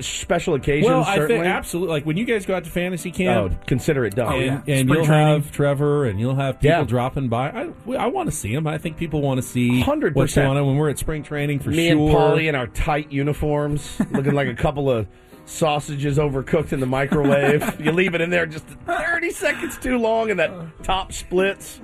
special 0.00 0.54
occasions. 0.54 0.86
well, 0.86 1.02
I 1.02 1.16
certainly. 1.16 1.42
think 1.42 1.54
absolutely. 1.54 1.92
Like 1.94 2.06
when 2.06 2.16
you 2.16 2.24
guys 2.24 2.46
go 2.46 2.54
out 2.54 2.64
to 2.64 2.70
fantasy 2.70 3.10
camp, 3.10 3.52
Oh, 3.54 3.64
consider 3.66 4.04
it 4.04 4.14
done. 4.14 4.34
and, 4.34 4.68
and 4.68 4.88
you'll 4.88 5.04
have 5.04 5.50
Trevor 5.50 6.04
and 6.06 6.20
you'll 6.20 6.36
have 6.36 6.60
people 6.60 6.84
dropping 6.84 7.28
by. 7.28 7.50
I, 7.50 7.92
I 7.94 8.06
want 8.06 8.30
to 8.30 8.34
see 8.36 8.54
them. 8.54 8.66
I 8.66 8.78
think 8.78 8.96
people 8.96 9.20
want 9.22 9.38
to 9.38 9.42
see 9.46 9.82
100%. 9.82 10.14
what's 10.14 10.34
going 10.34 10.56
on 10.56 10.66
when 10.66 10.76
we're 10.76 10.90
at 10.90 10.98
spring 10.98 11.22
training 11.22 11.58
for 11.58 11.70
Me 11.70 11.88
sure. 11.88 11.96
Me 11.96 12.06
and 12.06 12.14
Paulie 12.14 12.48
in 12.48 12.54
our 12.54 12.68
tight 12.68 13.10
uniforms, 13.10 13.98
looking 14.12 14.34
like 14.34 14.48
a 14.48 14.54
couple 14.54 14.88
of 14.90 15.06
sausages 15.46 16.18
overcooked 16.18 16.72
in 16.72 16.80
the 16.80 16.86
microwave. 16.86 17.80
you 17.84 17.92
leave 17.92 18.14
it 18.14 18.20
in 18.20 18.30
there 18.30 18.46
just 18.46 18.64
30 18.86 19.30
seconds 19.30 19.78
too 19.78 19.98
long, 19.98 20.30
and 20.30 20.38
that 20.38 20.50
top 20.84 21.12
splits. 21.12 21.80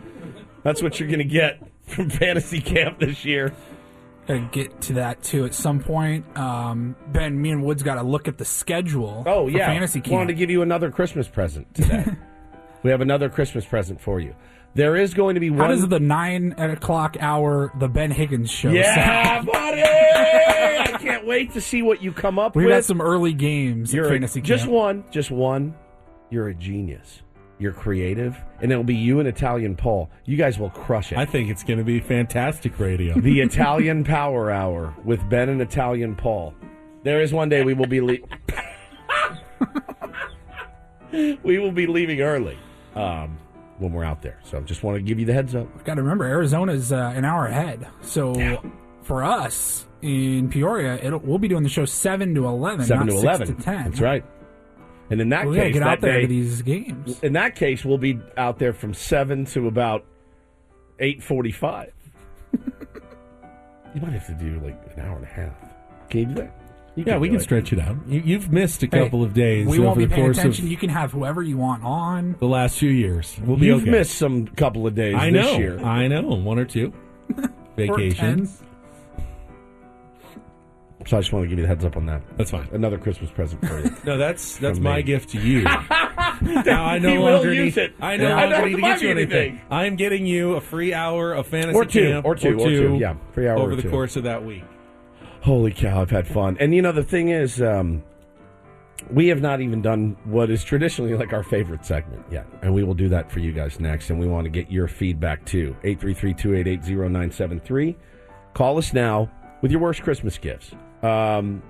That's 0.63 0.83
what 0.83 1.01
you're 1.01 1.09
going 1.09 1.19
to 1.19 1.25
get 1.25 1.61
from 1.87 2.09
fantasy 2.11 2.61
camp 2.61 3.01
this 3.01 3.25
year. 3.25 3.53
Gotta 4.27 4.49
get 4.53 4.81
to 4.83 4.93
that 4.95 5.23
too 5.23 5.45
at 5.45 5.53
some 5.55 5.81
point. 5.81 6.25
Um, 6.39 6.95
ben, 7.09 7.41
me 7.41 7.51
and 7.51 7.65
Woods 7.65 7.83
got 7.83 7.97
to 7.97 8.03
look 8.03 8.29
at 8.29 8.39
the 8.39 8.45
schedule. 8.45 9.25
Oh 9.27 9.49
yeah, 9.49 9.67
fantasy 9.67 10.01
camp. 10.01 10.13
wanted 10.13 10.27
to 10.29 10.35
give 10.35 10.49
you 10.51 10.63
another 10.63 10.91
Christmas 10.91 11.27
present 11.27 11.75
today. 11.75 12.05
we 12.85 12.91
have 12.91 13.01
another 13.01 13.29
Christmas 13.29 13.65
present 13.65 14.01
for 14.01 14.21
you. 14.21 14.35
There 14.75 14.97
is 14.97 15.13
going 15.13 15.35
to 15.35 15.41
be 15.41 15.49
How 15.51 15.57
one. 15.57 15.71
does 15.71 15.87
the 15.89 16.01
nine 16.01 16.55
o'clock 16.57 17.17
hour 17.21 17.73
the 17.79 17.89
Ben 17.89 18.11
Higgins 18.11 18.51
show? 18.51 18.71
yeah, 18.71 18.95
sound? 19.43 19.47
buddy! 19.47 19.83
I 19.83 20.97
can't 21.01 21.27
wait 21.27 21.53
to 21.55 21.61
see 21.61 21.83
what 21.83 22.01
you 22.03 22.13
come 22.13 22.39
up 22.39 22.55
with. 22.55 22.63
We've 22.65 22.71
with. 22.71 22.77
got 22.79 22.85
some 22.85 23.01
early 23.03 23.33
games 23.35 23.93
You're 23.93 24.11
at 24.13 24.23
a- 24.23 24.41
just 24.41 24.67
one, 24.67 25.05
just 25.11 25.31
one. 25.31 25.75
You're 26.31 26.49
a 26.49 26.55
genius. 26.55 27.23
You're 27.63 27.73
creative, 27.73 28.37
and 28.61 28.73
it'll 28.73 28.83
be 28.85 28.97
you 28.97 29.21
and 29.21 29.29
Italian 29.29 29.77
Paul. 29.77 30.11
You 30.25 30.37
guys 30.37 30.59
will 30.59 30.71
crush 30.71 31.13
it. 31.13 31.19
I 31.19 31.25
think 31.25 31.49
it's 31.49 31.63
going 31.63 31.79
to 31.79 31.85
be 31.85 32.01
fantastic 32.01 32.79
radio. 32.81 33.15
the 33.21 33.41
Italian 33.41 34.03
Power 34.03 34.51
Hour 34.51 34.93
with 35.05 35.27
Ben 35.31 35.49
and 35.49 35.63
Italian 35.63 36.17
Paul. 36.17 36.55
There 37.05 37.21
is 37.23 37.33
one 37.33 37.49
day 37.49 37.63
we 37.65 37.75
will 37.75 37.87
be 37.87 38.01
le- 38.01 38.19
we 41.43 41.59
will 41.59 41.73
be 41.73 41.87
leaving 41.87 42.21
early 42.21 42.59
um, 42.95 43.39
when 43.79 43.93
we're 43.93 44.05
out 44.05 44.23
there. 44.23 44.39
So 44.45 44.61
just 44.63 44.83
want 44.83 44.97
to 44.97 45.03
give 45.03 45.19
you 45.21 45.27
the 45.27 45.33
heads 45.33 45.55
up. 45.55 45.85
Got 45.85 45.95
to 45.95 46.03
remember, 46.03 46.25
Arizona's 46.25 46.93
uh, 46.93 47.13
an 47.15 47.25
hour 47.25 47.47
ahead. 47.47 47.87
So 48.03 48.61
for 49.03 49.23
us 49.25 49.87
in 50.01 50.49
Peoria, 50.49 50.95
it'll, 51.03 51.21
we'll 51.21 51.39
be 51.39 51.49
doing 51.49 51.63
the 51.63 51.69
show 51.69 51.85
seven 51.85 52.35
to 52.35 52.47
eleven, 52.47 52.87
Seven 52.87 53.07
not 53.07 53.13
to 53.13 53.19
six 53.21 53.25
eleven. 53.25 53.57
to 53.57 53.63
ten. 53.63 53.85
That's 53.85 54.01
right. 54.01 54.25
And 55.13 55.21
in 55.21 55.29
that 55.29 55.47
We 55.47 55.57
gotta 55.57 55.69
case, 55.69 55.75
get 55.75 55.81
that 55.81 55.89
out 55.89 56.01
there 56.01 56.13
day, 56.15 56.21
to 56.23 56.27
these 56.27 56.63
games. 56.63 57.21
In 57.23 57.35
that 57.35 57.55
case, 57.55 57.85
we'll 57.85 57.99
be 57.99 58.19
out 58.39 58.59
there 58.59 58.73
from 58.73 58.95
seven 58.95 59.45
to 59.47 59.69
about 59.69 60.05
eight 60.99 61.23
forty-five. 61.23 61.93
you 63.95 64.01
might 64.01 64.13
have 64.13 64.27
to 64.27 64.33
do 64.35 64.59
like 64.65 64.81
an 64.97 65.03
hour 65.05 65.17
and 65.17 65.25
a 65.25 65.29
half. 65.29 65.53
Can 66.09 66.21
you 66.21 66.27
do 66.27 66.35
that? 66.37 66.55
You 66.97 67.05
yeah, 67.07 67.13
can 67.15 67.21
we 67.21 67.29
can 67.29 67.37
it. 67.37 67.43
stretch 67.43 67.73
it 67.73 67.79
out. 67.79 67.97
You, 68.07 68.21
you've 68.25 68.51
missed 68.53 68.83
a 68.83 68.87
Hey, 68.87 69.05
couple 69.05 69.23
of 69.23 69.33
days 69.35 69.67
We 69.67 69.79
over 69.79 69.87
won't 69.89 69.99
be 69.99 70.05
the 70.07 70.15
paying 70.15 70.27
course 70.29 70.39
attention. 70.39 70.65
of 70.67 70.71
You 70.71 70.77
can 70.77 70.89
have 70.91 71.13
whoever 71.13 71.43
you 71.43 71.57
want 71.59 71.83
on. 71.85 72.37
the 72.39 72.47
last 72.49 72.79
few 72.79 72.91
years. 72.91 73.39
We'll 73.45 73.57
be 73.57 73.67
You've 73.67 73.83
okay. 73.83 73.91
missed 73.91 74.15
some 74.17 74.47
couple 74.47 74.87
of 74.87 74.95
days 74.95 75.15
I 75.15 75.31
this 75.31 75.45
know. 75.47 75.59
year. 75.59 75.79
I 75.83 76.09
know. 76.09 76.23
One 76.23 76.59
or 76.59 76.65
two 76.67 76.93
vacations. 77.77 78.63
So 81.07 81.17
I 81.17 81.21
just 81.21 81.33
want 81.33 81.45
to 81.45 81.49
give 81.49 81.59
you 81.59 81.63
the 81.63 81.69
heads 81.69 81.85
up 81.85 81.97
on 81.97 82.07
that. 82.07 82.23
That's 82.37 82.51
fine. 82.51 82.69
Another 82.73 82.97
Christmas 82.99 83.31
present 83.31 83.65
for 83.67 83.81
you. 83.81 83.95
No, 84.05 84.17
that's 84.19 84.57
that's 84.59 84.79
From 84.79 84.85
my 84.85 84.97
me. 84.99 85.03
gift 85.03 85.31
to 85.31 85.41
you. 85.41 85.63
now 86.43 86.85
I 86.85 86.99
no 86.99 87.11
He 87.11 87.19
will 87.19 87.25
longer 87.33 87.53
use 87.53 87.77
need. 87.77 87.83
it. 87.83 87.95
I 88.01 88.17
no 88.17 88.29
Yeah. 88.29 88.37
I 88.37 88.41
longer 88.43 88.57
don't 88.57 88.69
need 88.71 88.77
to 88.77 88.83
get 88.83 89.03
you 89.03 89.11
anything. 89.11 89.39
anything. 89.51 89.61
I'm 89.71 89.97
getting 89.97 90.27
you 90.27 90.55
a 90.55 90.61
free 90.61 90.95
hour 90.95 91.33
of 91.33 91.47
fantasy 91.47 91.77
Or 91.77 91.85
two, 91.85 92.13
camp 92.13 92.25
or 92.27 92.35
two, 92.35 92.59
or 92.59 92.69
two. 92.69 92.97
Yeah, 93.01 93.17
free 93.33 93.49
hour 93.49 93.59
over 93.59 93.73
or 93.73 93.77
the 93.77 93.83
two. 93.83 93.91
course 93.91 94.17
of 94.17 94.25
that 94.25 94.45
week. 94.45 94.65
Holy 95.41 95.73
cow, 95.73 96.01
I've 96.03 96.11
had 96.11 96.27
fun. 96.29 96.57
And 96.61 96.73
you 96.75 96.83
know, 96.83 96.93
the 96.93 97.03
thing 97.03 97.29
is, 97.31 97.61
um, 97.61 98.05
we 99.11 99.27
have 99.29 99.41
not 99.41 99.61
even 99.61 99.83
done 99.83 100.17
what 100.25 100.51
is 100.51 100.63
traditionally 100.63 101.15
like 101.15 101.33
our 101.33 101.43
favorite 101.43 101.85
segment 101.85 102.25
yet. 102.31 102.47
And 102.63 102.73
we 102.73 102.85
will 102.85 102.95
do 102.95 103.09
that 103.09 103.31
for 103.33 103.41
you 103.41 103.51
guys 103.53 103.81
next. 103.81 104.11
And 104.11 104.21
we 104.21 104.29
want 104.29 104.45
to 104.45 104.51
get 104.51 104.71
your 104.71 104.87
feedback 104.87 105.45
too. 105.45 105.75
833 105.83 106.35
288 106.35 106.83
0973. 107.11 107.97
Call 108.55 108.79
us 108.79 108.93
now 108.93 109.29
with 109.63 109.73
your 109.73 109.81
worst 109.81 110.03
Christmas 110.03 110.39
gifts. 110.39 110.71
Um, 111.03 111.63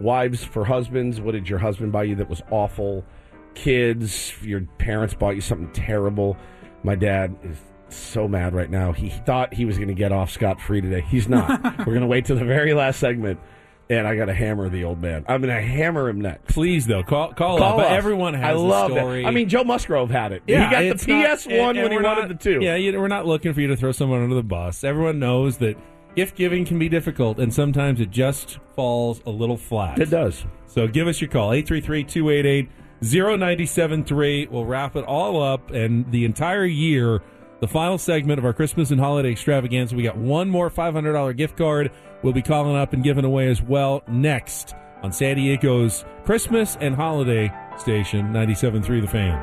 wives 0.00 0.44
for 0.44 0.64
husbands. 0.64 1.20
What 1.20 1.32
did 1.32 1.48
your 1.48 1.58
husband 1.58 1.92
buy 1.92 2.04
you 2.04 2.14
that 2.16 2.28
was 2.28 2.42
awful? 2.50 3.04
Kids, 3.54 4.32
your 4.42 4.60
parents 4.78 5.14
bought 5.14 5.34
you 5.34 5.40
something 5.40 5.70
terrible. 5.72 6.36
My 6.84 6.94
dad 6.94 7.34
is 7.42 7.56
so 7.88 8.28
mad 8.28 8.54
right 8.54 8.70
now. 8.70 8.92
He 8.92 9.08
thought 9.10 9.52
he 9.52 9.64
was 9.64 9.76
going 9.78 9.88
to 9.88 9.94
get 9.94 10.12
off 10.12 10.30
scot 10.30 10.60
free 10.60 10.80
today. 10.80 11.00
He's 11.08 11.28
not. 11.28 11.48
We're 11.78 11.84
going 11.86 12.00
to 12.02 12.06
wait 12.06 12.24
till 12.26 12.36
the 12.36 12.44
very 12.44 12.72
last 12.72 13.00
segment, 13.00 13.40
and 13.90 14.06
I 14.06 14.14
got 14.14 14.26
to 14.26 14.34
hammer 14.34 14.68
the 14.68 14.84
old 14.84 15.02
man. 15.02 15.24
I'm 15.26 15.42
going 15.42 15.54
to 15.54 15.60
hammer 15.60 16.08
him 16.08 16.20
next. 16.20 16.54
Please 16.54 16.86
though, 16.86 17.02
call 17.02 17.32
call, 17.32 17.60
up. 17.62 17.78
us. 17.80 17.90
Everyone 17.90 18.34
has 18.34 18.44
I 18.44 18.52
love 18.52 18.92
story. 18.92 19.22
That. 19.22 19.28
I 19.28 19.30
mean, 19.32 19.48
Joe 19.48 19.64
Musgrove 19.64 20.10
had 20.10 20.30
it. 20.32 20.42
Yeah, 20.46 20.68
he 20.82 20.88
got 20.90 20.98
the 20.98 21.34
PS 21.34 21.46
and- 21.46 21.58
one 21.58 21.76
and 21.76 21.82
when 21.82 21.92
he 21.92 21.98
wanted 21.98 22.20
not- 22.20 22.28
the 22.28 22.34
two. 22.36 22.60
Yeah, 22.62 22.76
you 22.76 22.92
know, 22.92 23.00
we're 23.00 23.08
not 23.08 23.26
looking 23.26 23.52
for 23.54 23.60
you 23.60 23.68
to 23.68 23.76
throw 23.76 23.90
someone 23.90 24.22
under 24.22 24.36
the 24.36 24.42
bus. 24.44 24.84
Everyone 24.84 25.18
knows 25.18 25.56
that 25.58 25.76
gift 26.14 26.36
giving 26.36 26.64
can 26.64 26.78
be 26.78 26.88
difficult, 26.88 27.38
and 27.38 27.52
sometimes 27.52 28.00
it 28.00 28.10
just 28.10 28.58
falls 28.74 29.20
a 29.26 29.30
little 29.30 29.56
flat. 29.56 29.98
It 29.98 30.10
does. 30.10 30.44
So 30.66 30.86
give 30.86 31.08
us 31.08 31.20
your 31.20 31.30
call 31.30 31.50
833-288-0973. 31.50 34.50
We'll 34.50 34.64
wrap 34.64 34.96
it 34.96 35.04
all 35.04 35.42
up, 35.42 35.70
and 35.70 36.10
the 36.10 36.24
entire 36.24 36.64
year. 36.64 37.20
The 37.60 37.66
final 37.66 37.98
segment 37.98 38.38
of 38.38 38.44
our 38.44 38.52
Christmas 38.52 38.92
and 38.92 39.00
holiday 39.00 39.32
extravaganza. 39.32 39.96
We 39.96 40.04
got 40.04 40.16
one 40.16 40.48
more 40.48 40.70
$500 40.70 41.36
gift 41.36 41.56
card. 41.56 41.90
We'll 42.22 42.32
be 42.32 42.40
calling 42.40 42.76
up 42.76 42.92
and 42.92 43.02
giving 43.02 43.24
away 43.24 43.48
as 43.48 43.60
well 43.60 44.04
next 44.06 44.76
on 45.02 45.12
San 45.12 45.34
Diego's 45.36 46.04
Christmas 46.24 46.76
and 46.80 46.94
holiday 46.94 47.52
station, 47.76 48.32
97.3 48.32 49.00
The 49.00 49.08
Fan. 49.08 49.42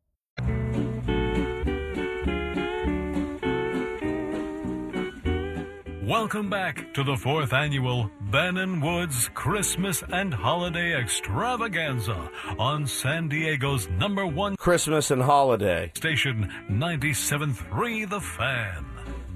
Welcome 6.11 6.49
back 6.49 6.93
to 6.95 7.05
the 7.05 7.15
fourth 7.15 7.53
annual 7.53 8.11
Ben 8.19 8.57
and 8.57 8.83
Woods 8.83 9.29
Christmas 9.33 10.03
and 10.11 10.33
Holiday 10.33 10.93
Extravaganza 10.93 12.29
on 12.59 12.85
San 12.85 13.29
Diego's 13.29 13.87
number 13.87 14.27
one 14.27 14.57
Christmas 14.57 15.09
and 15.09 15.21
holiday 15.21 15.89
station 15.95 16.51
97.3 16.69 18.09
The 18.09 18.19
Fan. 18.19 18.85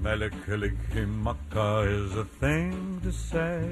Melikilikimaka 0.02 2.04
is 2.04 2.14
a 2.14 2.26
thing 2.26 3.00
to 3.02 3.10
say 3.10 3.66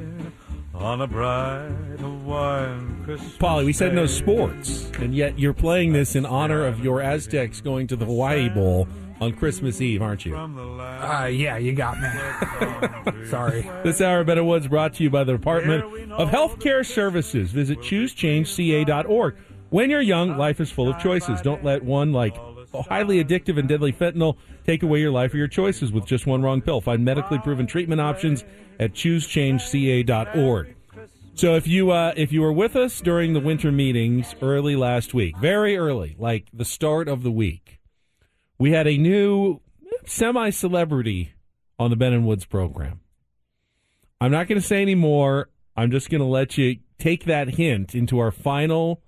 on 0.72 1.02
a 1.02 1.06
bright 1.06 2.00
Hawaiian 2.00 3.04
Christmas. 3.04 3.36
Paulie, 3.36 3.66
we 3.66 3.74
said 3.74 3.94
no 3.94 4.06
sports, 4.06 4.90
and 4.98 5.14
yet 5.14 5.38
you're 5.38 5.52
playing 5.52 5.92
this 5.92 6.16
in 6.16 6.24
honor 6.24 6.64
of 6.64 6.82
your 6.82 7.02
Aztecs 7.02 7.60
going 7.60 7.86
to 7.88 7.96
the 7.96 8.06
Hawaii 8.06 8.48
Bowl 8.48 8.88
on 9.20 9.32
Christmas 9.32 9.80
Eve, 9.80 10.02
aren't 10.02 10.24
you? 10.24 10.36
Uh, 10.36 11.28
yeah, 11.32 11.56
you 11.56 11.72
got 11.72 11.98
me. 11.98 13.24
Sorry. 13.26 13.68
This 13.82 14.00
hour 14.00 14.20
of 14.20 14.26
Better 14.26 14.44
Woods 14.44 14.68
brought 14.68 14.94
to 14.94 15.02
you 15.02 15.10
by 15.10 15.24
the 15.24 15.32
Department 15.32 15.84
of 16.12 16.28
Healthcare 16.30 16.84
Services. 16.84 17.50
Visit 17.52 17.78
choosechangeca.org. 17.78 19.36
When 19.70 19.90
you're 19.90 20.00
young, 20.00 20.36
life 20.36 20.60
is 20.60 20.70
full 20.70 20.88
of 20.88 20.98
choices. 21.00 21.40
Don't 21.40 21.64
let 21.64 21.82
one 21.82 22.12
like 22.12 22.36
highly 22.88 23.22
addictive 23.22 23.58
and 23.58 23.68
deadly 23.68 23.92
fentanyl 23.92 24.36
take 24.66 24.82
away 24.82 25.00
your 25.00 25.10
life 25.10 25.32
or 25.34 25.36
your 25.36 25.48
choices 25.48 25.92
with 25.92 26.06
just 26.06 26.26
one 26.26 26.42
wrong 26.42 26.60
pill. 26.60 26.80
Find 26.80 27.04
medically 27.04 27.38
proven 27.38 27.66
treatment 27.66 28.00
options 28.00 28.44
at 28.78 28.92
choosechangeca.org. 28.92 30.76
So 31.36 31.56
if 31.56 31.66
you 31.66 31.90
uh, 31.90 32.12
if 32.16 32.30
you 32.30 32.42
were 32.42 32.52
with 32.52 32.76
us 32.76 33.00
during 33.00 33.32
the 33.32 33.40
winter 33.40 33.72
meetings 33.72 34.36
early 34.40 34.76
last 34.76 35.14
week, 35.14 35.36
very 35.38 35.76
early, 35.76 36.14
like 36.16 36.46
the 36.52 36.64
start 36.64 37.08
of 37.08 37.24
the 37.24 37.30
week, 37.32 37.63
we 38.64 38.70
had 38.70 38.86
a 38.86 38.96
new 38.96 39.60
semi 40.06 40.48
celebrity 40.48 41.34
on 41.78 41.90
the 41.90 41.96
Ben 41.96 42.14
and 42.14 42.26
Woods 42.26 42.46
program. 42.46 43.00
I'm 44.22 44.30
not 44.30 44.48
going 44.48 44.58
to 44.58 44.66
say 44.66 44.80
any 44.80 44.94
more. 44.94 45.50
I'm 45.76 45.90
just 45.90 46.08
going 46.08 46.22
to 46.22 46.26
let 46.26 46.56
you 46.56 46.78
take 46.98 47.26
that 47.26 47.56
hint 47.56 47.94
into 47.94 48.18
our 48.18 48.30
final 48.30 49.02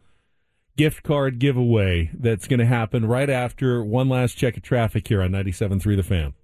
gift 0.77 1.03
card 1.03 1.39
giveaway 1.39 2.11
that's 2.13 2.47
going 2.47 2.61
to 2.61 2.67
happen 2.67 3.07
right 3.07 3.31
after 3.31 3.83
one 3.83 4.11
last 4.11 4.35
check 4.35 4.59
of 4.59 4.63
traffic 4.63 5.09
here 5.09 5.23
on 5.23 5.31
97.3 5.31 5.97
The 5.97 6.03
Fan. 6.03 6.35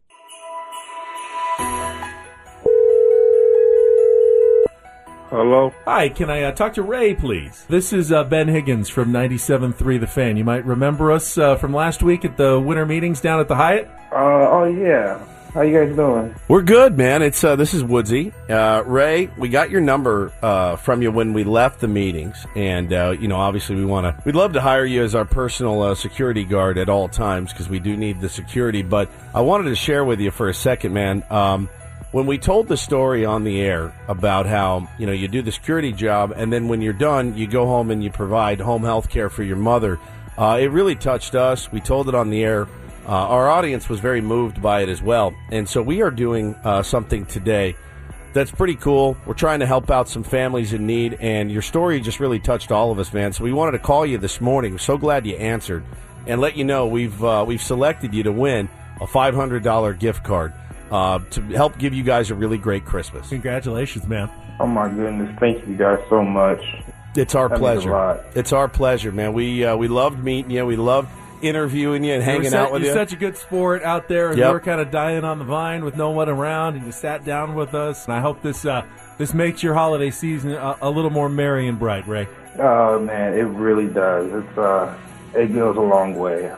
Hello. 5.33 5.73
Hi, 5.87 6.11
can 6.11 6.29
I 6.29 6.43
uh, 6.43 6.53
talk 6.53 6.75
to 6.75 6.83
Ray, 6.83 7.15
please? 7.15 7.65
This 7.67 7.95
is 7.95 8.13
uh, 8.13 8.23
Ben 8.23 8.49
Higgins 8.49 8.91
from 8.91 9.13
97.3 9.13 9.99
The 9.99 10.07
Fan. 10.07 10.37
You 10.37 10.45
might 10.45 10.63
remember 10.67 11.11
us 11.11 11.39
uh, 11.39 11.57
from 11.57 11.73
last 11.73 12.03
week 12.03 12.27
at 12.27 12.37
the 12.37 12.61
winter 12.61 12.85
meetings 12.85 13.23
down 13.23 13.41
at 13.41 13.49
the 13.49 13.55
Hyatt. 13.55 13.89
Uh, 14.13 14.51
oh 14.51 14.65
yeah. 14.65 15.19
How 15.55 15.63
you 15.63 15.87
guys 15.87 15.97
doing? 15.97 16.35
We're 16.49 16.61
good, 16.61 16.99
man. 16.99 17.23
It's 17.23 17.43
uh, 17.43 17.57
this 17.57 17.73
is 17.73 17.83
Woodsy. 17.83 18.31
Uh, 18.51 18.83
Ray, 18.85 19.31
we 19.39 19.49
got 19.49 19.71
your 19.71 19.81
number 19.81 20.31
uh, 20.43 20.77
from 20.77 21.01
you 21.01 21.11
when 21.11 21.33
we 21.33 21.45
left 21.45 21.81
the 21.81 21.89
meetings, 21.89 22.47
and 22.55 22.93
uh, 22.93 23.15
you 23.19 23.27
know, 23.27 23.37
obviously, 23.37 23.77
we 23.77 23.87
want 23.87 24.05
to. 24.05 24.23
We'd 24.27 24.35
love 24.35 24.53
to 24.53 24.61
hire 24.61 24.85
you 24.85 25.03
as 25.03 25.15
our 25.15 25.25
personal 25.25 25.81
uh, 25.81 25.95
security 25.95 26.45
guard 26.45 26.77
at 26.77 26.91
all 26.91 27.09
times 27.09 27.53
because 27.53 27.71
we 27.71 27.79
do 27.79 27.97
need 27.97 28.21
the 28.21 28.29
security. 28.29 28.83
But 28.83 29.11
I 29.35 29.41
wanted 29.41 29.71
to 29.71 29.77
share 29.77 30.05
with 30.05 30.21
you 30.21 30.31
for 30.31 30.51
a 30.51 30.55
second, 30.55 30.93
man. 30.93 31.23
Um, 31.31 31.71
when 32.13 32.27
we 32.27 32.39
told 32.39 32.69
the 32.69 32.77
story 32.77 33.25
on 33.25 33.43
the 33.43 33.61
air 33.61 33.93
about 34.07 34.47
how 34.47 34.89
you 34.99 35.07
know 35.07 35.13
you 35.13 35.29
do 35.29 35.43
the 35.43 35.53
security 35.53 35.93
job, 35.93 36.33
and 36.37 36.53
then 36.53 36.69
when 36.69 36.81
you're 36.81 36.93
done, 36.93 37.37
you 37.37 37.47
go 37.47 37.67
home 37.67 37.91
and 37.91 38.05
you 38.05 38.11
provide 38.11 38.61
home 38.61 38.83
health 38.83 39.09
care 39.09 39.29
for 39.29 39.43
your 39.43 39.57
mother. 39.57 39.99
Uh, 40.39 40.59
it 40.61 40.67
really 40.67 40.95
touched 40.95 41.35
us. 41.35 41.71
We 41.73 41.81
told 41.81 42.09
it 42.09 42.15
on 42.15 42.31
the 42.31 42.45
air. 42.45 42.69
Uh, 43.07 43.09
our 43.09 43.49
audience 43.51 43.89
was 43.89 43.99
very 44.01 44.21
moved 44.21 44.63
by 44.63 44.83
it 44.83 44.89
as 44.89 45.03
well. 45.03 45.35
And 45.51 45.69
so 45.69 45.83
we 45.83 46.03
are 46.03 46.11
doing 46.11 46.55
uh, 46.63 46.83
something 46.83 47.27
today 47.27 47.77
that's 48.33 48.51
pretty 48.51 48.77
cool. 48.77 49.17
We're 49.27 49.35
trying 49.35 49.61
to 49.61 49.67
help 49.67 49.91
out 49.91 50.09
some 50.09 50.23
families 50.23 50.73
in 50.73 50.87
need, 50.87 51.19
and 51.21 51.51
your 51.51 51.63
story 51.63 52.01
just 52.01 52.21
really 52.21 52.39
touched 52.39 52.73
all 52.73 52.91
of 52.91 52.99
us, 52.99 53.13
man. 53.13 53.33
So 53.33 53.45
we 53.45 53.53
wanted 53.53 53.73
to 53.73 53.79
call 53.79 54.07
you 54.07 54.19
this 54.19 54.41
morning. 54.41 54.79
so 54.79 54.97
glad 54.97 55.27
you 55.27 55.37
answered, 55.37 55.85
and 56.27 56.41
let 56.41 56.57
you 56.57 56.65
know 56.65 56.87
we've 56.87 57.23
uh, 57.23 57.45
we've 57.47 57.63
selected 57.63 58.15
you 58.15 58.23
to 58.23 58.33
win 58.33 58.69
a 59.01 59.07
five 59.07 59.35
hundred 59.35 59.63
dollar 59.63 59.93
gift 59.93 60.25
card 60.25 60.53
uh, 60.93 61.19
to 61.31 61.41
help 61.49 61.79
give 61.79 61.93
you 61.95 62.03
guys 62.05 62.31
a 62.31 62.35
really 62.35 62.59
great 62.59 62.85
Christmas. 62.85 63.29
Congratulations, 63.31 64.07
man. 64.07 64.31
Oh 64.61 64.67
my 64.67 64.89
goodness, 64.89 65.35
thank 65.41 65.67
you 65.67 65.75
guys 65.77 65.99
so 66.09 66.23
much. 66.23 66.61
It's 67.17 67.35
our 67.35 67.49
That 67.49 67.59
pleasure. 67.59 68.25
It's 68.35 68.53
our 68.53 68.69
pleasure, 68.69 69.11
man. 69.13 69.33
We 69.33 69.65
uh, 69.65 69.77
we 69.77 69.89
loved 69.89 70.23
meeting 70.23 70.51
you. 70.51 70.65
We 70.65 70.77
loved 70.77 71.09
interviewing 71.43 72.05
you 72.05 72.13
and 72.15 72.23
You 72.23 72.29
were 72.29 72.33
hanging 72.33 72.51
such- 72.51 72.59
out 72.61 72.73
with 72.73 72.83
you're 72.83 72.93
you. 72.93 72.97
such 72.99 73.13
a 73.13 73.17
good 73.17 73.37
sport 73.37 73.83
out 73.83 74.07
there, 74.09 74.29
and 74.29 74.39
Yep. 74.39 74.47
we 74.49 74.53
were 74.53 74.61
kind 74.61 74.81
of 74.81 74.91
dying 74.93 75.25
on 75.25 75.39
the 75.41 75.45
vine 75.45 75.85
with 75.85 75.97
no 75.97 76.11
one 76.11 76.29
around, 76.29 76.77
and 76.77 76.87
you 76.87 76.93
sat 76.93 77.25
down 77.25 77.55
with 77.57 77.75
us. 77.75 78.05
And 78.07 78.15
I 78.15 78.21
hope 78.21 78.41
this 78.43 78.65
uh, 78.65 78.85
this 79.19 79.35
makes 79.35 79.63
your 79.63 79.75
holiday 79.75 80.11
season 80.11 80.53
a, 80.53 80.77
a 80.81 80.89
little 80.91 81.11
more 81.11 81.29
merry 81.29 81.67
and 81.69 81.79
bright, 81.79 82.07
Ray. 82.07 82.29
Oh 82.59 82.99
man, 83.01 83.35
it 83.35 83.43
really 83.43 83.89
does. 83.89 84.33
It's 84.33 84.59
uh, 84.59 84.97
it 85.35 85.53
goes 85.53 85.77
a 85.77 85.81
long 85.81 86.15
way. 86.15 86.51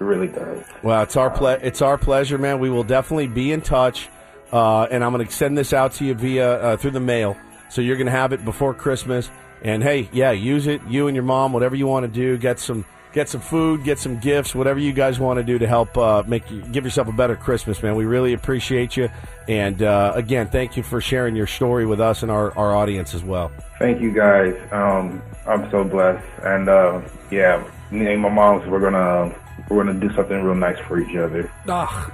It 0.00 0.04
really 0.04 0.28
does. 0.28 0.64
Well, 0.82 1.02
it's 1.02 1.16
our 1.16 1.30
ple- 1.30 1.48
it's 1.48 1.82
our 1.82 1.98
pleasure, 1.98 2.38
man. 2.38 2.58
We 2.58 2.70
will 2.70 2.84
definitely 2.84 3.26
be 3.26 3.52
in 3.52 3.60
touch, 3.60 4.08
uh, 4.50 4.84
and 4.84 5.04
I'm 5.04 5.12
going 5.12 5.26
to 5.26 5.32
send 5.32 5.58
this 5.58 5.74
out 5.74 5.92
to 5.94 6.06
you 6.06 6.14
via 6.14 6.60
uh, 6.60 6.76
through 6.78 6.92
the 6.92 7.00
mail, 7.00 7.36
so 7.68 7.82
you're 7.82 7.96
going 7.96 8.06
to 8.06 8.12
have 8.12 8.32
it 8.32 8.42
before 8.44 8.72
Christmas. 8.72 9.30
And 9.62 9.82
hey, 9.82 10.08
yeah, 10.10 10.30
use 10.30 10.66
it. 10.66 10.80
You 10.88 11.06
and 11.08 11.14
your 11.14 11.22
mom, 11.24 11.52
whatever 11.52 11.76
you 11.76 11.86
want 11.86 12.04
to 12.04 12.10
do, 12.10 12.38
get 12.38 12.58
some 12.58 12.86
get 13.12 13.28
some 13.28 13.40
food, 13.40 13.84
get 13.84 13.98
some 13.98 14.18
gifts, 14.18 14.54
whatever 14.54 14.78
you 14.78 14.92
guys 14.92 15.18
want 15.18 15.36
to 15.38 15.42
do 15.42 15.58
to 15.58 15.66
help 15.66 15.96
uh, 15.98 16.22
make 16.26 16.44
give 16.72 16.84
yourself 16.84 17.08
a 17.08 17.12
better 17.12 17.36
Christmas, 17.36 17.82
man. 17.82 17.94
We 17.94 18.06
really 18.06 18.32
appreciate 18.32 18.96
you, 18.96 19.10
and 19.48 19.82
uh, 19.82 20.12
again, 20.14 20.48
thank 20.48 20.78
you 20.78 20.82
for 20.82 21.02
sharing 21.02 21.36
your 21.36 21.46
story 21.46 21.84
with 21.84 22.00
us 22.00 22.22
and 22.22 22.30
our, 22.30 22.56
our 22.56 22.74
audience 22.74 23.14
as 23.14 23.22
well. 23.22 23.50
Thank 23.78 24.00
you 24.00 24.12
guys. 24.12 24.56
Um, 24.72 25.20
I'm 25.46 25.70
so 25.70 25.84
blessed, 25.84 26.26
and 26.42 26.68
uh, 26.70 27.02
yeah, 27.30 27.62
me 27.90 28.12
and 28.12 28.22
my 28.22 28.28
moms, 28.28 28.66
we're 28.66 28.80
gonna 28.80 29.34
we're 29.68 29.84
gonna 29.84 29.98
do 30.00 30.12
something 30.14 30.42
real 30.42 30.54
nice 30.54 30.78
for 30.86 30.98
each 31.00 31.16
other. 31.16 31.50
Ugh, 31.68 32.12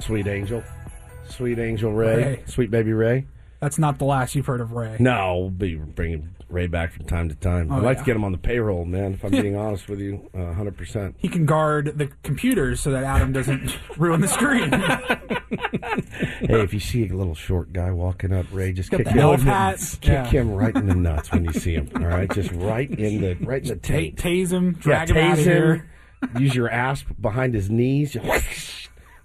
Sweet 0.00 0.26
angel, 0.28 0.62
sweet 1.28 1.58
angel 1.58 1.92
Ray, 1.92 2.16
Ray. 2.16 2.42
sweet 2.46 2.70
baby 2.70 2.92
Ray. 2.92 3.26
that's 3.60 3.78
not 3.78 3.98
the 3.98 4.04
last 4.04 4.34
you've 4.34 4.46
heard 4.46 4.60
of 4.60 4.72
Ray. 4.72 4.96
No, 5.00 5.36
we'll 5.38 5.50
be 5.50 5.74
bringing 5.74 6.28
Ray 6.48 6.66
back 6.68 6.92
from 6.92 7.04
time 7.06 7.28
to 7.28 7.34
time. 7.34 7.70
Oh, 7.70 7.76
I'd 7.76 7.82
like 7.82 7.96
yeah. 7.96 8.02
to 8.02 8.06
get 8.06 8.16
him 8.16 8.24
on 8.24 8.32
the 8.32 8.38
payroll, 8.38 8.84
man. 8.86 9.14
If 9.14 9.24
I'm 9.24 9.32
being 9.32 9.56
honest 9.56 9.88
with 9.88 9.98
you, 10.00 10.30
uh, 10.34 10.52
hundred 10.54 10.76
percent. 10.78 11.16
He 11.18 11.28
can 11.28 11.44
guard 11.46 11.98
the 11.98 12.06
computers 12.22 12.80
so 12.80 12.90
that 12.92 13.02
Adam 13.04 13.32
doesn't 13.32 13.76
ruin 13.98 14.20
the 14.20 14.28
screen. 14.28 14.70
Hey, 16.40 16.60
if 16.62 16.72
you 16.72 16.80
see 16.80 17.08
a 17.08 17.12
little 17.14 17.34
short 17.34 17.72
guy 17.72 17.90
walking 17.90 18.32
up, 18.32 18.46
Ray, 18.52 18.72
just 18.72 18.90
Got 18.90 18.98
kick 18.98 19.06
the 19.06 19.12
him, 19.12 19.18
elf 19.18 19.42
hat. 19.42 19.78
kick 20.00 20.08
Yeah. 20.10 20.24
him 20.26 20.52
right 20.54 20.74
in 20.74 20.86
the 20.86 20.94
nuts 20.94 21.30
when 21.32 21.44
you 21.44 21.52
see 21.52 21.74
him. 21.74 21.90
All 21.96 22.02
right, 22.06 22.30
just 22.32 22.50
right 22.52 22.88
in 22.90 23.20
the 23.20 23.34
right 23.44 23.62
in 23.62 23.68
the 23.68 23.76
Ta- 23.76 23.88
taint. 23.92 24.16
tase 24.16 24.50
him, 24.52 24.74
Yeah, 24.86 25.04
drag 25.04 25.10
him 25.10 25.16
out 25.16 25.32
of 25.32 25.38
him. 25.38 25.44
here. 25.44 25.86
Use 26.38 26.54
your 26.54 26.70
ass 26.70 27.04
behind 27.20 27.54
his 27.54 27.68
knees. 27.70 28.16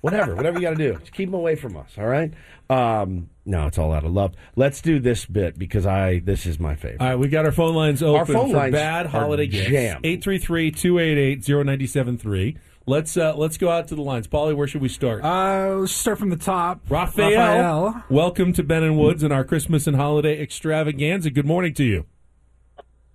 whatever, 0.02 0.36
whatever 0.36 0.58
you 0.60 0.64
got 0.64 0.72
to 0.72 0.76
do. 0.94 0.98
Just 1.00 1.14
keep 1.14 1.30
him 1.30 1.34
away 1.36 1.56
from 1.56 1.78
us. 1.78 1.92
All 1.98 2.06
right. 2.08 2.34
Um, 2.70 3.30
no, 3.46 3.68
it's 3.68 3.78
all 3.78 3.92
out 3.94 4.04
of 4.06 4.12
love. 4.14 4.34
Let's 4.56 4.82
do 4.82 5.00
this 5.00 5.26
bit 5.26 5.58
because 5.60 5.86
I 5.86 6.20
this 6.20 6.46
is 6.46 6.60
my 6.60 6.76
favorite. 6.76 7.02
All 7.02 7.08
right, 7.10 7.16
we 7.20 7.28
got 7.28 7.46
our 7.46 7.52
phone 7.52 7.76
lines 7.76 8.02
open 8.02 8.20
Our 8.20 8.26
phone 8.26 8.52
for 8.52 8.58
lines 8.58 8.72
bad 8.74 9.06
are 9.08 9.10
holiday 9.10 9.48
gifts. 9.48 9.70
jammed. 9.70 10.04
833-288-0973. 10.04 12.58
Let's 12.86 13.16
uh, 13.16 13.34
let's 13.38 13.58
go 13.58 13.70
out 13.70 13.88
to 13.90 13.96
the 13.96 14.02
lines. 14.02 14.28
Paulie, 14.28 14.54
where 14.56 14.68
should 14.68 14.82
we 14.82 14.90
start? 14.90 15.24
Uh, 15.24 15.76
let's 15.80 15.94
start 15.94 16.20
from 16.20 16.30
the 16.30 16.36
top. 16.36 16.82
Raphael, 16.90 17.30
Raphael. 17.32 18.04
welcome 18.10 18.52
to 18.54 18.64
Ben 18.64 18.84
and 18.84 18.98
Woods 19.00 19.24
and 19.24 19.32
our 19.32 19.46
Christmas 19.46 19.88
and 19.88 19.96
holiday 19.96 20.42
extravaganza. 20.42 21.30
Good 21.32 21.46
morning 21.46 21.74
to 21.76 21.84
you. 21.86 22.06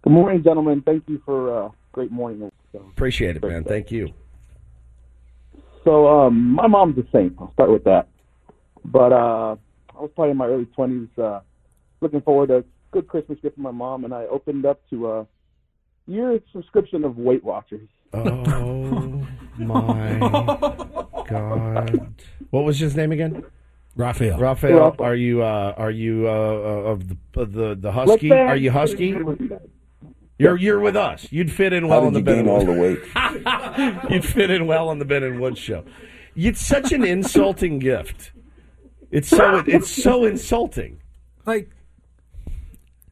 Good 0.02 0.12
morning, 0.12 0.42
gentlemen. 0.42 0.80
Thank 0.82 1.04
you 1.06 1.20
for 1.24 1.66
uh, 1.66 1.70
great 1.98 2.12
morning. 2.12 2.48
So, 2.70 2.78
Appreciate 2.92 3.34
it, 3.34 3.42
man. 3.42 3.64
Thank 3.64 3.90
you. 3.90 4.12
so 5.84 6.06
um, 6.06 6.52
my 6.54 6.68
mom's 6.68 6.96
a 6.96 7.02
saint. 7.12 7.34
I'll 7.40 7.52
start 7.54 7.72
with 7.72 7.82
that. 7.84 8.06
But 8.84 9.12
uh, 9.12 9.56
I 9.96 10.00
was 10.00 10.10
probably 10.14 10.30
in 10.30 10.36
my 10.36 10.46
early 10.46 10.66
twenties, 10.66 11.08
uh, 11.20 11.40
looking 12.00 12.20
forward 12.20 12.50
to 12.50 12.58
a 12.58 12.64
good 12.92 13.08
Christmas 13.08 13.40
gift 13.42 13.56
for 13.56 13.62
my 13.62 13.72
mom, 13.72 14.04
and 14.04 14.14
I 14.14 14.26
opened 14.26 14.64
up 14.64 14.80
to 14.90 15.08
a 15.10 15.26
year 16.06 16.38
subscription 16.52 17.02
of 17.02 17.18
Weight 17.18 17.42
Watchers. 17.42 17.88
Oh 18.12 19.26
my 19.58 20.18
God! 21.28 22.14
What 22.50 22.64
was 22.64 22.78
his 22.78 22.94
name 22.94 23.10
again? 23.10 23.42
Raphael. 23.96 24.38
Raphael, 24.38 24.78
Raphael. 24.78 25.04
are 25.04 25.16
you 25.16 25.42
uh, 25.42 25.74
are 25.76 25.90
you 25.90 26.28
uh, 26.28 26.30
uh, 26.30 26.92
of 26.92 27.08
the 27.08 27.16
of 27.34 27.52
the 27.52 27.74
the 27.74 27.90
husky? 27.90 28.30
Are 28.30 28.56
you 28.56 28.70
husky? 28.70 29.16
You're 30.38 30.56
you're 30.56 30.80
with 30.80 30.96
us. 30.96 31.26
You'd 31.30 31.50
fit 31.52 31.72
in 31.72 31.88
well 31.88 32.00
How 32.02 32.06
on 32.06 32.12
the 32.12 32.20
you 32.20 32.24
Ben 32.24 32.44
gain 32.44 32.48
and 32.48 32.50
all 32.50 32.64
the 32.64 32.72
weight. 32.72 34.10
You'd 34.10 34.24
fit 34.24 34.50
in 34.50 34.66
well 34.66 34.88
on 34.88 34.98
the 34.98 35.04
Ben 35.04 35.22
and 35.24 35.40
Woods 35.40 35.58
show. 35.58 35.84
It's 36.36 36.64
such 36.64 36.92
an 36.92 37.04
insulting 37.04 37.80
gift. 37.80 38.30
It's 39.10 39.28
so 39.28 39.64
it's 39.66 39.90
so 39.90 40.24
insulting. 40.24 41.00
Like, 41.44 41.70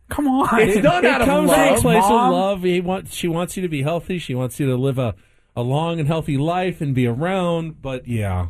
come 0.09 0.29
on. 0.29 0.61
It's 0.61 0.81
done 0.81 1.05
it 1.05 1.11
out 1.11 1.23
of 1.23 1.27
comes 1.27 1.49
love. 1.49 1.73
from 1.73 1.81
place 1.81 2.03
Mom. 2.03 2.27
of 2.27 2.33
love. 2.33 2.63
He 2.63 2.81
wants, 2.81 3.15
she 3.15 3.29
wants 3.29 3.57
you 3.57 3.63
to 3.63 3.69
be 3.69 3.83
healthy. 3.83 4.19
She 4.19 4.35
wants 4.35 4.61
you 4.61 4.67
to 4.67 4.77
live 4.77 4.99
a, 4.99 5.15
a 5.57 5.63
long 5.63 5.99
and 5.99 6.07
healthy 6.07 6.37
life 6.37 6.81
and 6.81 6.95
be 6.95 7.07
around. 7.07 7.83
But 7.83 8.07
yeah, 8.07 8.49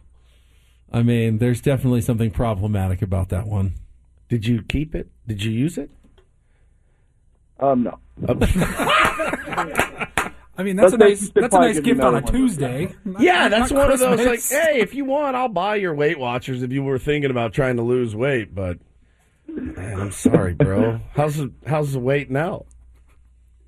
I 0.93 1.03
mean, 1.03 1.39
there's 1.39 1.61
definitely 1.61 2.01
something 2.03 2.31
problematic 2.31 3.01
about 3.01 3.29
that 3.31 3.47
one. 3.47 3.75
Did 4.29 4.47
you 4.47 4.63
keep 4.63 4.95
it? 4.95 5.09
Did 5.27 5.45
you 5.45 5.53
use 5.53 5.79
it? 5.79 5.91
Um, 7.61 7.83
no. 7.85 7.99
I 10.59 10.63
mean, 10.63 10.77
that's 10.77 10.95
a 10.95 10.97
nice 10.97 11.29
that's 11.31 11.55
a 11.55 11.59
nice 11.59 11.81
gift 11.81 12.01
on 12.01 12.15
a 12.15 12.19
another 12.19 12.33
one. 12.33 12.33
Tuesday. 12.33 12.95
Yeah, 13.19 13.49
that's 13.49 13.71
not 13.71 13.79
one 13.85 13.93
of 13.93 13.99
those 13.99 14.25
like, 14.27 14.43
hey, 14.43 14.81
if 14.81 14.95
you 14.95 15.05
want, 15.05 15.37
I'll 15.37 15.49
buy 15.49 15.77
your 15.77 15.95
Weight 15.95 16.19
Watchers 16.19 16.63
if 16.63 16.73
you 16.73 16.83
were 16.83 16.99
thinking 16.99 17.31
about 17.31 17.53
trying 17.53 17.77
to 17.77 17.83
lose 17.83 18.17
weight. 18.17 18.55
But 18.55 18.79
man, 19.47 20.01
I'm 20.01 20.13
sorry, 20.13 20.55
bro. 20.55 21.01
How's 21.15 21.37
the, 21.37 21.53
how's 21.67 21.93
the 21.93 21.99
weight 22.01 22.31
now? 22.31 22.65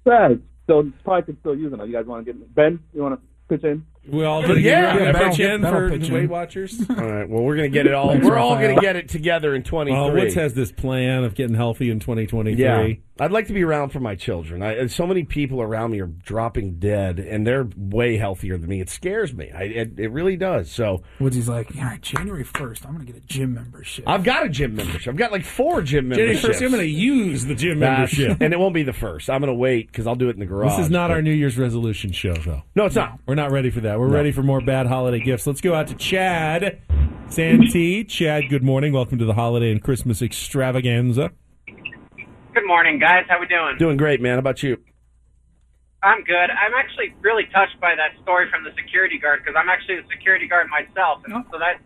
Sad. 0.05 0.43
Still, 0.65 0.91
probably 1.05 1.23
could 1.23 1.41
still 1.41 1.57
use 1.57 1.73
it. 1.73 1.87
You 1.87 1.93
guys 1.93 2.07
want 2.07 2.25
to 2.27 2.33
get 2.33 2.55
Ben? 2.55 2.79
You 2.95 3.03
want 3.03 3.21
to 3.21 3.27
pitch 3.55 3.65
in? 3.65 3.85
We 4.07 4.25
all 4.25 4.41
But 4.47 4.61
yeah, 4.61 4.97
yeah, 4.97 5.13
that'll 5.13 5.29
pitch 5.29 5.37
get- 5.39 5.51
in 5.55 5.63
for 5.63 5.91
pitch 5.91 6.01
the 6.03 6.07
in. 6.09 6.15
Weight 6.15 6.31
Watchers. 6.31 6.81
All 6.91 6.97
right. 6.97 7.29
Well, 7.29 7.43
we're 7.43 7.57
gonna 7.57 7.69
get 7.69 7.87
it 7.87 7.93
all. 7.93 8.19
We're 8.19 8.39
all 8.39 8.55
gonna 8.55 8.81
get 8.81 8.97
it 8.97 9.11
together 9.11 9.55
in 9.55 9.63
23. 9.63 10.01
Well, 10.01 10.13
Woods 10.15 10.35
has 10.35 10.55
this 10.55 10.73
plan 10.73 11.25
of 11.25 11.35
getting 11.35 11.55
healthy 11.55 11.91
in 11.91 12.01
2023. 12.01 12.57
Yeah, 12.63 12.95
I'd 13.21 13.33
like 13.33 13.49
to 13.49 13.53
be 13.53 13.65
around 13.65 13.91
for 13.91 13.99
my 14.01 14.15
children. 14.15 14.63
I, 14.63 14.87
so 14.87 15.07
many 15.07 15.25
people 15.25 15.61
around 15.61 15.91
me 15.91 16.01
are 16.01 16.07
dropping 16.07 16.79
dead, 16.79 17.19
and 17.19 17.47
they're 17.47 17.69
way 17.77 18.17
healthier 18.17 18.57
than 18.59 18.69
me. 18.69 18.81
It 18.81 18.89
scares 18.89 19.35
me. 19.35 19.51
I, 19.51 19.63
it, 19.65 19.99
it 19.99 20.13
really 20.13 20.37
does. 20.37 20.71
So 20.71 21.03
Woodsy's 21.19 21.49
like, 21.49 21.75
all 21.77 21.83
right, 21.83 22.01
January 22.01 22.45
1st, 22.45 22.87
I'm 22.87 22.95
going 22.95 23.07
to 23.07 23.13
get 23.13 23.21
a 23.21 23.27
gym 23.27 23.55
membership. 23.55 24.05
I've 24.07 24.23
got 24.23 24.47
a 24.47 24.49
gym 24.49 24.77
membership. 24.77 25.09
I've 25.11 25.17
got 25.17 25.33
like 25.33 25.45
four 25.45 25.83
gym 25.83 26.11
Jenny, 26.11 26.27
memberships. 26.27 26.47
first, 26.47 26.63
I'm 26.63 26.71
going 26.71 26.83
to 26.83 26.89
use 26.89 27.45
the 27.45 27.57
gym 27.57 27.81
membership. 27.81 28.39
and 28.41 28.53
it 28.53 28.59
won't 28.59 28.75
be 28.75 28.85
the 28.85 28.93
first. 28.93 29.29
I'm 29.29 29.41
going 29.41 29.49
to 29.53 29.59
wait 29.59 29.89
because 29.89 30.07
I'll 30.07 30.15
do 30.15 30.29
it 30.29 30.35
in 30.35 30.41
the 30.41 30.47
garage. 30.47 30.77
This 30.77 30.87
is 30.87 30.91
not 30.91 31.09
but- 31.09 31.15
our 31.15 31.23
New 31.23 31.33
Year's 31.33 31.59
resolution 31.59 32.13
show, 32.13 32.35
though. 32.35 32.63
No, 32.77 32.87
it's 32.87 32.95
not. 32.95 33.19
We're 33.27 33.35
not 33.35 33.51
ready 33.51 33.71
for 33.71 33.81
that. 33.81 33.99
We're 33.99 34.09
ready 34.09 34.31
for 34.31 34.43
more 34.45 34.61
bad 34.61 34.87
holiday 34.87 35.19
gifts. 35.19 35.47
Let's 35.47 35.61
go 35.61 35.75
out 35.75 35.89
to 35.89 35.95
Chad 35.95 36.81
Santee. 37.31 38.05
Chad, 38.05 38.49
good 38.49 38.63
morning. 38.63 38.93
Welcome 38.93 39.19
to 39.19 39.25
the 39.25 39.35
holiday 39.35 39.73
and 39.73 39.83
Christmas 39.83 40.23
extravaganza. 40.23 41.33
Good 42.59 42.67
morning, 42.67 42.99
guys. 42.99 43.23
How 43.29 43.39
we 43.39 43.47
doing? 43.47 43.77
Doing 43.79 43.97
great, 43.97 44.21
man. 44.21 44.33
How 44.33 44.39
about 44.41 44.65
you? 44.65 44.79
I'm 46.03 46.25
good. 46.25 46.51
I'm 46.51 46.75
actually 46.77 47.15
really 47.21 47.45
touched 47.55 47.81
by 47.81 47.95
that 47.95 48.21
story 48.25 48.51
from 48.51 48.65
the 48.65 48.71
security 48.75 49.17
guard 49.17 49.43
because 49.45 49.55
I'm 49.57 49.69
actually 49.69 49.99
a 49.99 50.07
security 50.11 50.49
guard 50.49 50.67
myself, 50.69 51.23
and 51.25 51.35
oh. 51.35 51.45
so 51.53 51.59
that 51.61 51.79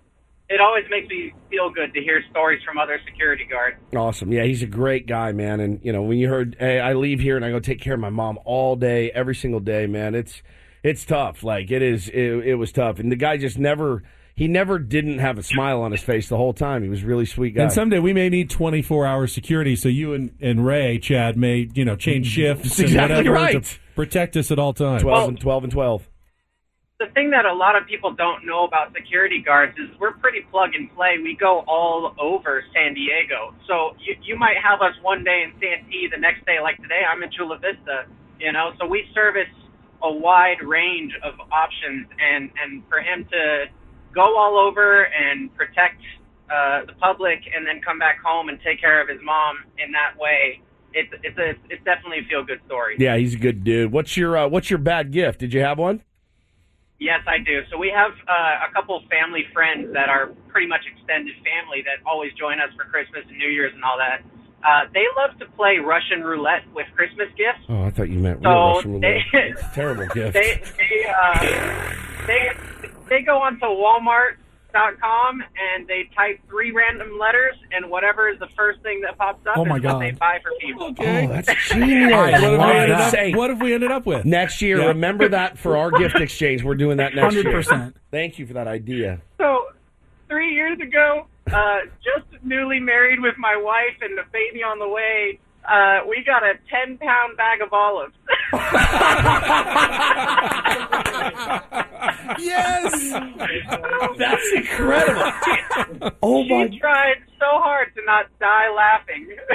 it 0.48 0.62
always 0.62 0.84
makes 0.88 1.08
me 1.10 1.34
feel 1.50 1.68
good 1.68 1.92
to 1.92 2.00
hear 2.00 2.22
stories 2.30 2.62
from 2.64 2.78
other 2.78 2.98
security 3.04 3.44
guards. 3.44 3.76
Awesome. 3.94 4.32
Yeah, 4.32 4.44
he's 4.44 4.62
a 4.62 4.66
great 4.66 5.06
guy, 5.06 5.32
man. 5.32 5.60
And 5.60 5.78
you 5.82 5.92
know, 5.92 6.00
when 6.00 6.16
you 6.16 6.30
heard, 6.30 6.56
hey, 6.58 6.80
I 6.80 6.94
leave 6.94 7.20
here 7.20 7.36
and 7.36 7.44
I 7.44 7.50
go 7.50 7.60
take 7.60 7.82
care 7.82 7.92
of 7.92 8.00
my 8.00 8.08
mom 8.08 8.38
all 8.46 8.74
day, 8.74 9.10
every 9.10 9.34
single 9.34 9.60
day, 9.60 9.86
man. 9.86 10.14
It's 10.14 10.42
it's 10.82 11.04
tough. 11.04 11.42
Like 11.42 11.70
it 11.70 11.82
is. 11.82 12.08
It, 12.08 12.46
it 12.46 12.54
was 12.54 12.72
tough. 12.72 12.98
And 12.98 13.12
the 13.12 13.16
guy 13.16 13.36
just 13.36 13.58
never. 13.58 14.04
He 14.34 14.48
never 14.48 14.78
didn't 14.78 15.18
have 15.18 15.38
a 15.38 15.42
smile 15.42 15.82
on 15.82 15.92
his 15.92 16.02
face 16.02 16.28
the 16.28 16.36
whole 16.36 16.54
time. 16.54 16.82
He 16.82 16.88
was 16.88 17.02
a 17.02 17.06
really 17.06 17.26
sweet 17.26 17.54
guy. 17.54 17.64
And 17.64 17.72
someday 17.72 17.98
we 17.98 18.12
may 18.12 18.28
need 18.28 18.50
24 18.50 19.06
hour 19.06 19.26
security, 19.26 19.76
so 19.76 19.88
you 19.88 20.14
and, 20.14 20.34
and 20.40 20.64
Ray, 20.64 20.98
Chad, 20.98 21.36
may 21.36 21.68
you 21.74 21.84
know 21.84 21.96
change 21.96 22.28
mm, 22.28 22.34
shifts 22.34 22.62
That's 22.64 22.80
exactly 22.80 23.16
and 23.18 23.28
whatever 23.28 23.34
right. 23.34 23.64
to 23.64 23.78
protect 23.94 24.36
us 24.36 24.50
at 24.50 24.58
all 24.58 24.72
times. 24.72 25.02
12 25.02 25.28
and 25.28 25.40
12 25.40 25.64
and 25.64 25.72
12. 25.72 26.08
the 26.98 27.06
thing 27.14 27.30
that 27.30 27.44
a 27.44 27.52
lot 27.52 27.76
of 27.76 27.86
people 27.86 28.12
don't 28.12 28.46
know 28.46 28.64
about 28.64 28.94
security 28.94 29.42
guards 29.42 29.76
is 29.78 29.90
we're 30.00 30.12
pretty 30.12 30.40
plug 30.50 30.70
and 30.74 30.92
play. 30.94 31.16
We 31.22 31.36
go 31.36 31.60
all 31.66 32.14
over 32.18 32.64
San 32.74 32.94
Diego. 32.94 33.54
So 33.66 33.96
you, 34.00 34.16
you 34.22 34.38
might 34.38 34.56
have 34.62 34.80
us 34.80 34.94
one 35.02 35.24
day 35.24 35.44
in 35.44 35.52
Santee, 35.60 36.08
the 36.10 36.18
next 36.18 36.46
day, 36.46 36.58
like 36.62 36.76
today, 36.78 37.02
I'm 37.04 37.22
in 37.22 37.30
Chula 37.30 37.58
Vista. 37.58 38.06
You 38.40 38.52
know, 38.52 38.72
so 38.80 38.86
we 38.86 39.04
service 39.14 39.52
a 40.02 40.10
wide 40.10 40.62
range 40.64 41.12
of 41.22 41.34
options, 41.52 42.08
and 42.18 42.50
and 42.62 42.82
for 42.88 43.00
him 43.00 43.26
to 43.30 43.66
go 44.14 44.36
all 44.36 44.58
over 44.58 45.04
and 45.04 45.54
protect 45.56 46.00
uh, 46.50 46.84
the 46.86 46.92
public, 47.00 47.40
and 47.54 47.66
then 47.66 47.80
come 47.80 47.98
back 47.98 48.18
home 48.22 48.48
and 48.48 48.58
take 48.64 48.80
care 48.80 49.00
of 49.00 49.08
his 49.08 49.18
mom 49.22 49.56
in 49.78 49.92
that 49.92 50.18
way, 50.18 50.60
it's 50.92 51.08
it's 51.22 51.38
a 51.38 51.50
it's 51.72 51.82
definitely 51.84 52.18
a 52.18 52.24
feel 52.28 52.44
good 52.44 52.60
story. 52.66 52.96
Yeah, 52.98 53.16
he's 53.16 53.34
a 53.34 53.38
good 53.38 53.64
dude. 53.64 53.90
What's 53.92 54.16
your 54.16 54.36
uh, 54.36 54.48
what's 54.48 54.68
your 54.68 54.78
bad 54.78 55.12
gift? 55.12 55.38
Did 55.40 55.54
you 55.54 55.60
have 55.60 55.78
one? 55.78 56.02
Yes, 57.00 57.20
I 57.26 57.38
do. 57.38 57.62
So 57.70 57.78
we 57.78 57.90
have 57.94 58.12
uh, 58.28 58.68
a 58.68 58.72
couple 58.72 58.96
of 58.96 59.02
family 59.10 59.44
friends 59.52 59.92
that 59.94 60.08
are 60.08 60.26
pretty 60.48 60.68
much 60.68 60.82
extended 60.86 61.34
family 61.42 61.82
that 61.82 62.04
always 62.08 62.32
join 62.34 62.60
us 62.60 62.68
for 62.76 62.84
Christmas 62.84 63.24
and 63.28 63.38
New 63.38 63.48
Year's 63.48 63.72
and 63.74 63.82
all 63.82 63.98
that. 63.98 64.22
Uh, 64.62 64.88
they 64.94 65.02
love 65.18 65.36
to 65.40 65.46
play 65.56 65.78
Russian 65.78 66.22
roulette 66.22 66.62
with 66.72 66.86
Christmas 66.94 67.26
gifts. 67.36 67.64
Oh, 67.68 67.82
I 67.84 67.90
thought 67.90 68.08
you 68.08 68.20
meant 68.20 68.40
So 68.44 68.48
real 68.50 68.74
Russian 68.76 69.00
they- 69.00 69.24
roulette. 69.32 69.50
It's 69.50 69.62
a 69.62 69.74
terrible 69.74 70.06
gift. 70.14 70.34
They 70.34 70.62
they 70.78 71.06
uh, 71.10 71.94
they 72.28 72.50
they 73.12 73.20
go 73.22 73.36
onto 73.42 73.66
Walmart.com 73.66 75.42
and 75.42 75.86
they 75.86 76.08
type 76.16 76.40
three 76.48 76.72
random 76.72 77.18
letters 77.20 77.56
and 77.72 77.90
whatever 77.90 78.30
is 78.30 78.38
the 78.38 78.46
first 78.56 78.80
thing 78.80 79.02
that 79.02 79.18
pops 79.18 79.46
up 79.46 79.58
Oh, 79.58 79.66
my 79.66 79.76
is 79.76 79.82
what 79.84 79.98
they 79.98 80.12
buy 80.12 80.38
for 80.42 80.50
people. 80.58 80.94
Oh, 80.98 81.26
that's 81.28 81.52
genius. 81.68 82.10
I 82.12 82.16
what, 82.16 82.32
have 82.32 82.42
we 82.42 82.56
love 82.56 82.70
ended 82.70 82.96
up, 82.96 83.34
what 83.36 83.50
if 83.50 83.58
we 83.60 83.74
ended 83.74 83.92
up 83.92 84.06
with? 84.06 84.24
Next 84.24 84.62
year, 84.62 84.78
Yeah. 84.80 84.86
remember 84.86 85.28
that 85.28 85.58
for 85.58 85.76
our 85.76 85.90
gift 85.90 86.16
exchange. 86.16 86.64
We're 86.64 86.74
doing 86.74 86.96
that 86.96 87.14
next 87.14 87.34
year. 87.34 87.44
100%. 87.44 87.92
Thank 88.10 88.38
you 88.38 88.46
for 88.46 88.54
that 88.54 88.66
idea. 88.66 89.20
So, 89.36 89.66
three 90.28 90.54
years 90.54 90.80
ago, 90.80 91.26
uh, 91.52 91.80
just 92.02 92.24
newly 92.42 92.80
married 92.80 93.20
with 93.20 93.36
my 93.36 93.54
wife 93.56 94.00
and 94.00 94.18
a 94.18 94.24
baby 94.32 94.62
on 94.62 94.78
the 94.78 94.88
way, 94.88 95.38
uh, 95.68 96.00
we 96.08 96.24
got 96.24 96.42
a 96.42 96.54
10 96.70 96.96
pound 96.98 97.36
bag 97.36 97.60
of 97.60 97.70
olives. 97.74 98.14
yes! 102.38 102.81
That's 104.18 104.52
incredible. 104.54 105.32
Oh 106.22 106.44
my! 106.44 106.68
She 106.70 106.78
tried 106.78 107.16
so 107.38 107.46
hard 107.60 107.94
to 107.96 108.04
not 108.04 108.26
die 108.40 108.70
laughing. 108.74 109.36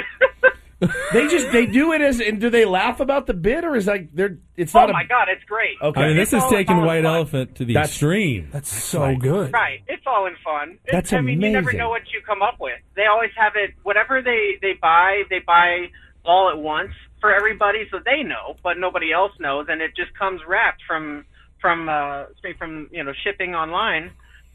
They 1.12 1.26
just 1.26 1.50
they 1.50 1.66
do 1.66 1.92
it 1.92 2.00
as 2.00 2.20
and 2.20 2.40
do 2.40 2.50
they 2.50 2.64
laugh 2.64 3.00
about 3.00 3.26
the 3.26 3.34
bit 3.34 3.64
or 3.64 3.74
is 3.74 3.88
like 3.88 4.14
they're 4.14 4.38
it's 4.56 4.72
not. 4.72 4.84
oh 4.84 4.86
not 4.86 4.92
my 4.92 5.02
a 5.02 5.08
god, 5.08 5.26
it's 5.28 5.42
great. 5.42 5.76
Okay. 5.82 6.00
I 6.00 6.06
mean, 6.08 6.16
this 6.16 6.32
It's 6.32 6.44
is 6.44 6.50
taking 6.50 6.76
White 6.84 7.02
fun. 7.02 7.14
Elephant 7.16 7.56
to 7.56 7.64
the 7.64 7.74
That's- 7.74 7.90
extreme. 7.90 8.48
That's 8.52 8.72
so 8.72 9.16
good. 9.16 9.52
Right, 9.52 9.80
it's 9.88 10.04
all 10.06 10.26
in 10.26 10.36
fun. 10.44 10.78
It's, 10.84 10.92
That's 10.92 11.12
I 11.14 11.20
mean, 11.20 11.42
you 11.42 11.50
never 11.50 11.72
know 11.72 11.88
what 11.88 12.02
you 12.12 12.20
come 12.24 12.42
up 12.42 12.60
with. 12.60 12.78
They 12.94 13.06
always 13.06 13.30
have 13.36 13.54
it. 13.56 13.74
Whatever 13.82 14.22
they 14.22 14.58
they 14.62 14.74
buy, 14.80 15.24
they 15.30 15.40
buy 15.40 15.88
all 16.24 16.48
at 16.48 16.58
once 16.58 16.92
for 17.20 17.34
everybody, 17.34 17.88
so 17.90 17.98
they 18.04 18.22
know, 18.22 18.54
but 18.62 18.78
nobody 18.78 19.12
else 19.12 19.32
knows, 19.40 19.66
and 19.68 19.82
it 19.82 19.96
just 19.96 20.16
comes 20.16 20.40
wrapped 20.46 20.82
from 20.86 21.24
from 21.60 21.88
uh, 21.88 22.24
straight 22.38 22.58
from 22.58 22.88
you 22.90 23.04
know 23.04 23.12
shipping 23.24 23.54
online, 23.54 24.10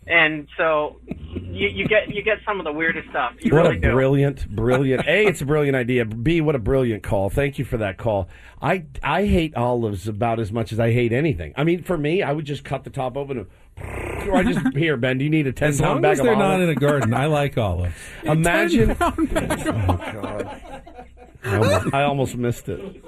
and 0.08 0.48
so 0.58 1.00
you, 1.08 1.68
you 1.70 1.88
get 1.88 2.14
you 2.14 2.24
get 2.24 2.40
some 2.46 2.60
of 2.60 2.66
the 2.66 2.72
weirdest 2.72 3.10
stuff. 3.10 3.34
You 3.40 3.54
what 3.54 3.64
really 3.64 3.78
a 3.78 3.82
do. 3.82 3.92
brilliant, 3.92 4.50
brilliant. 4.56 5.08
A, 5.08 5.26
it's 5.26 5.42
a 5.42 5.46
brilliant 5.46 5.76
idea. 5.76 6.06
B, 6.06 6.42
what 6.42 6.56
a 6.56 6.60
brilliant 6.60 7.04
call. 7.04 7.30
Thank 7.30 7.60
you 7.60 7.66
for 7.66 7.78
that 7.78 7.98
call. 7.98 8.28
I 8.62 8.86
I 9.02 9.26
hate 9.26 9.56
olives 9.56 10.08
about 10.08 10.40
as 10.40 10.52
much 10.52 10.72
as 10.72 10.80
I 10.80 10.92
hate 10.92 11.14
anything. 11.14 11.54
I 11.56 11.64
mean, 11.64 11.84
for 11.84 11.98
me, 11.98 12.24
I 12.24 12.32
would 12.32 12.46
just 12.46 12.64
cut 12.64 12.84
the 12.84 12.90
top 12.90 13.18
open 13.18 13.38
and, 13.40 14.28
or 14.30 14.36
I 14.38 14.44
just 14.44 14.76
here, 14.76 14.98
Ben. 14.98 15.18
Do 15.18 15.24
you 15.24 15.30
need 15.30 15.48
a 15.48 15.54
ten 15.54 15.70
As 15.70 15.80
pound 15.80 15.94
long 15.94 16.02
bag 16.02 16.14
as 16.14 16.20
of 16.20 16.26
they're 16.26 16.36
not 16.36 16.62
in 16.62 16.70
a 16.70 16.76
garden, 16.76 17.14
I 17.14 17.26
like 17.28 17.58
olives. 17.58 17.96
Imagine. 18.24 18.98
oh 19.02 19.12
God. 19.16 20.62
I 21.46 21.58
almost, 21.58 21.94
I 21.94 22.04
almost 22.04 22.36
missed 22.38 22.70
it. 22.70 23.04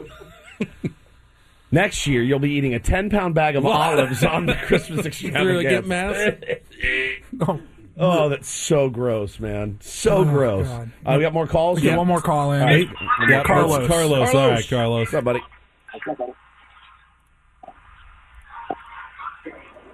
Next 1.76 2.07
year, 2.07 2.23
you'll 2.23 2.39
be 2.39 2.51
eating 2.51 2.73
a 2.73 2.80
ten 2.80 3.09
pound 3.09 3.36
bag 3.36 3.57
of 3.57 3.65
What? 3.65 3.76
olives 3.76 4.23
on 4.23 4.45
the 4.45 4.53
Christmas 4.55 5.05
extravaganza. 5.05 5.63
get 5.69 5.86
mass? 5.86 7.59
Oh, 7.97 8.28
that's 8.28 8.49
so 8.49 8.89
gross, 8.89 9.39
man. 9.39 9.78
So 9.82 10.17
Oh, 10.17 10.26
gross. 10.26 10.67
God. 10.67 10.91
Uh, 11.05 11.15
we 11.17 11.21
got 11.23 11.32
more 11.32 11.47
calls. 11.47 11.82
Yeah, 11.82 11.95
one 11.95 12.07
more 12.07 12.19
call 12.19 12.51
in. 12.51 12.59
All 12.61 12.67
right. 12.67 12.88
Yeah, 13.30 13.41
Carlos. 13.43 13.88
Carlos. 13.88 14.36
All 14.36 14.49
right, 14.49 14.67
Carlos. 14.69 14.99
What's 15.07 15.13
up, 15.13 15.23
buddy? 15.23 15.39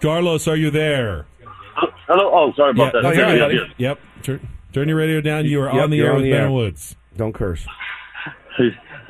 Carlos, 0.02 0.48
are 0.48 0.56
you 0.56 0.72
there? 0.72 1.26
Hello. 2.08 2.32
Oh, 2.34 2.54
sorry 2.56 2.72
about 2.72 2.86
Yeah, 2.86 2.92
that. 3.02 3.04
that's 3.04 3.18
Yeah, 3.18 3.34
yeah, 3.36 3.48
yeah. 3.50 3.74
Yep. 3.78 4.00
Turn, 4.24 4.48
turn 4.74 4.88
your 4.88 4.98
radio 4.98 5.22
down. 5.22 5.46
You 5.46 5.62
are 5.62 5.74
Yep, 5.74 5.84
on 5.84 5.90
the 5.92 6.00
air 6.02 6.10
on 6.10 6.16
with 6.16 6.24
the 6.26 6.32
Ben 6.32 6.42
air. 6.42 6.52
Woods. 6.52 6.96
Don't 7.18 7.34
curse. 7.34 7.66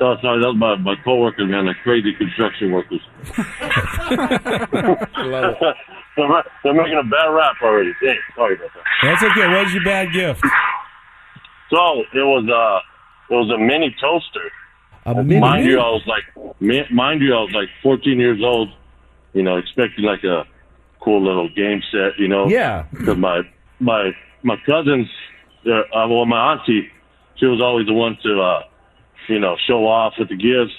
Oh, 0.00 0.16
sorry, 0.20 0.40
that 0.40 0.48
was 0.48 0.56
my, 0.56 0.76
my 0.76 0.94
coworkers, 1.04 1.48
man, 1.48 1.66
like 1.66 1.76
crazy 1.82 2.12
construction 2.14 2.72
workers. 2.72 3.00
Love 4.10 5.54
it. 5.60 5.76
they're, 6.16 6.44
they're 6.64 6.74
making 6.74 6.98
a 6.98 7.04
bad 7.04 7.26
rap 7.28 7.56
already. 7.62 7.92
Sorry 8.34 8.54
about 8.54 8.70
that. 8.74 8.84
That's 9.02 9.22
okay. 9.22 9.48
What 9.48 9.64
was 9.64 9.74
your 9.74 9.84
bad 9.84 10.12
gift? 10.12 10.42
So 11.70 12.00
it 12.12 12.24
was 12.24 12.44
uh, 12.48 13.34
it 13.34 13.36
was 13.38 13.50
a 13.50 13.58
mini 13.58 13.94
toaster. 14.00 14.50
A 15.06 15.14
mini- 15.22 15.40
mind 15.40 15.64
you, 15.66 15.78
I 15.80 15.88
was 15.88 16.02
like, 16.06 16.22
mind 16.90 17.22
you, 17.22 17.34
I 17.34 17.40
was 17.40 17.52
like 17.54 17.68
14 17.82 18.18
years 18.18 18.40
old. 18.42 18.68
You 19.32 19.42
know, 19.42 19.56
expecting 19.56 20.04
like 20.04 20.22
a 20.24 20.44
cool 21.00 21.22
little 21.24 21.48
game 21.48 21.82
set. 21.90 22.18
You 22.18 22.28
know, 22.28 22.46
Yeah. 22.48 22.84
Because 22.92 23.16
my 23.16 23.40
my 23.80 24.12
my 24.42 24.56
cousins, 24.66 25.08
uh, 25.66 25.70
uh, 25.96 26.06
well, 26.08 26.26
my 26.26 26.52
auntie, 26.52 26.90
she 27.36 27.46
was 27.46 27.60
always 27.62 27.86
the 27.86 27.94
one 27.94 28.18
to, 28.22 28.40
uh, 28.40 28.62
you 29.28 29.38
know, 29.40 29.56
show 29.66 29.86
off 29.86 30.14
with 30.18 30.28
the 30.28 30.36
gifts. 30.36 30.74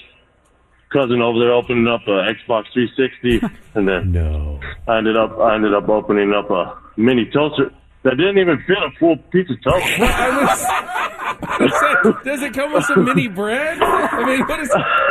Cousin 0.92 1.20
over 1.22 1.38
there 1.40 1.52
opening 1.52 1.88
up 1.88 2.02
a 2.06 2.22
Xbox 2.30 2.66
360, 2.72 3.40
and 3.74 3.88
then 3.88 4.12
no, 4.12 4.60
I 4.86 4.98
ended 4.98 5.16
up 5.16 5.36
I 5.40 5.56
ended 5.56 5.74
up 5.74 5.88
opening 5.88 6.32
up 6.32 6.48
a 6.50 6.78
mini 6.96 7.24
toaster 7.32 7.72
that 8.04 8.16
didn't 8.16 8.38
even 8.38 8.62
fit 8.66 8.76
a 8.78 8.90
full 9.00 9.16
piece 9.32 9.50
of 9.50 9.60
toast. 9.64 9.84
Does 12.24 12.42
it 12.42 12.52
come 12.54 12.72
with 12.72 12.84
some 12.84 13.04
mini 13.04 13.28
bread? 13.28 13.78
I 13.82 14.24
mean, 14.24 14.40
what 14.46 14.60
is 14.60 14.70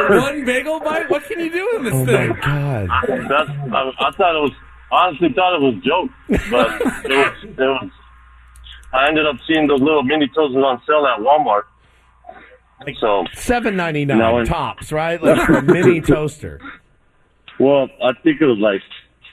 one 0.10 0.46
bagel 0.46 0.80
bite? 0.80 1.10
What 1.10 1.24
can 1.26 1.40
you 1.40 1.52
do 1.52 1.70
in 1.78 1.84
this 1.84 1.94
Oh 1.94 2.06
thing? 2.06 2.30
my 2.30 2.40
God. 2.40 2.88
That's, 3.08 3.50
I, 3.50 3.92
I 4.00 4.12
thought 4.12 4.36
it 4.38 4.42
was 4.42 4.52
honestly 4.92 5.30
thought 5.36 5.56
it 5.56 5.62
was 5.62 5.76
a 5.76 5.82
joke, 5.82 6.10
but 6.50 6.82
it 7.06 7.18
was, 7.18 7.34
it 7.44 7.58
was. 7.60 7.90
I 8.94 9.08
ended 9.08 9.26
up 9.26 9.36
seeing 9.48 9.68
those 9.68 9.82
little 9.82 10.04
mini 10.04 10.28
toasters 10.34 10.64
on 10.64 10.82
sale 10.88 11.06
at 11.08 11.20
Walmart. 11.20 11.64
So 13.00 13.26
Seven 13.34 13.76
ninety 13.76 14.06
Now 14.06 14.18
nine 14.38 14.46
tops, 14.46 14.92
right? 14.92 15.22
Like 15.22 15.48
a 15.50 15.62
mini 15.62 16.02
toaster. 16.14 16.60
Well, 17.60 17.88
I 18.04 18.14
think 18.24 18.42
it 18.42 18.46
was 18.46 18.58
like 18.60 18.82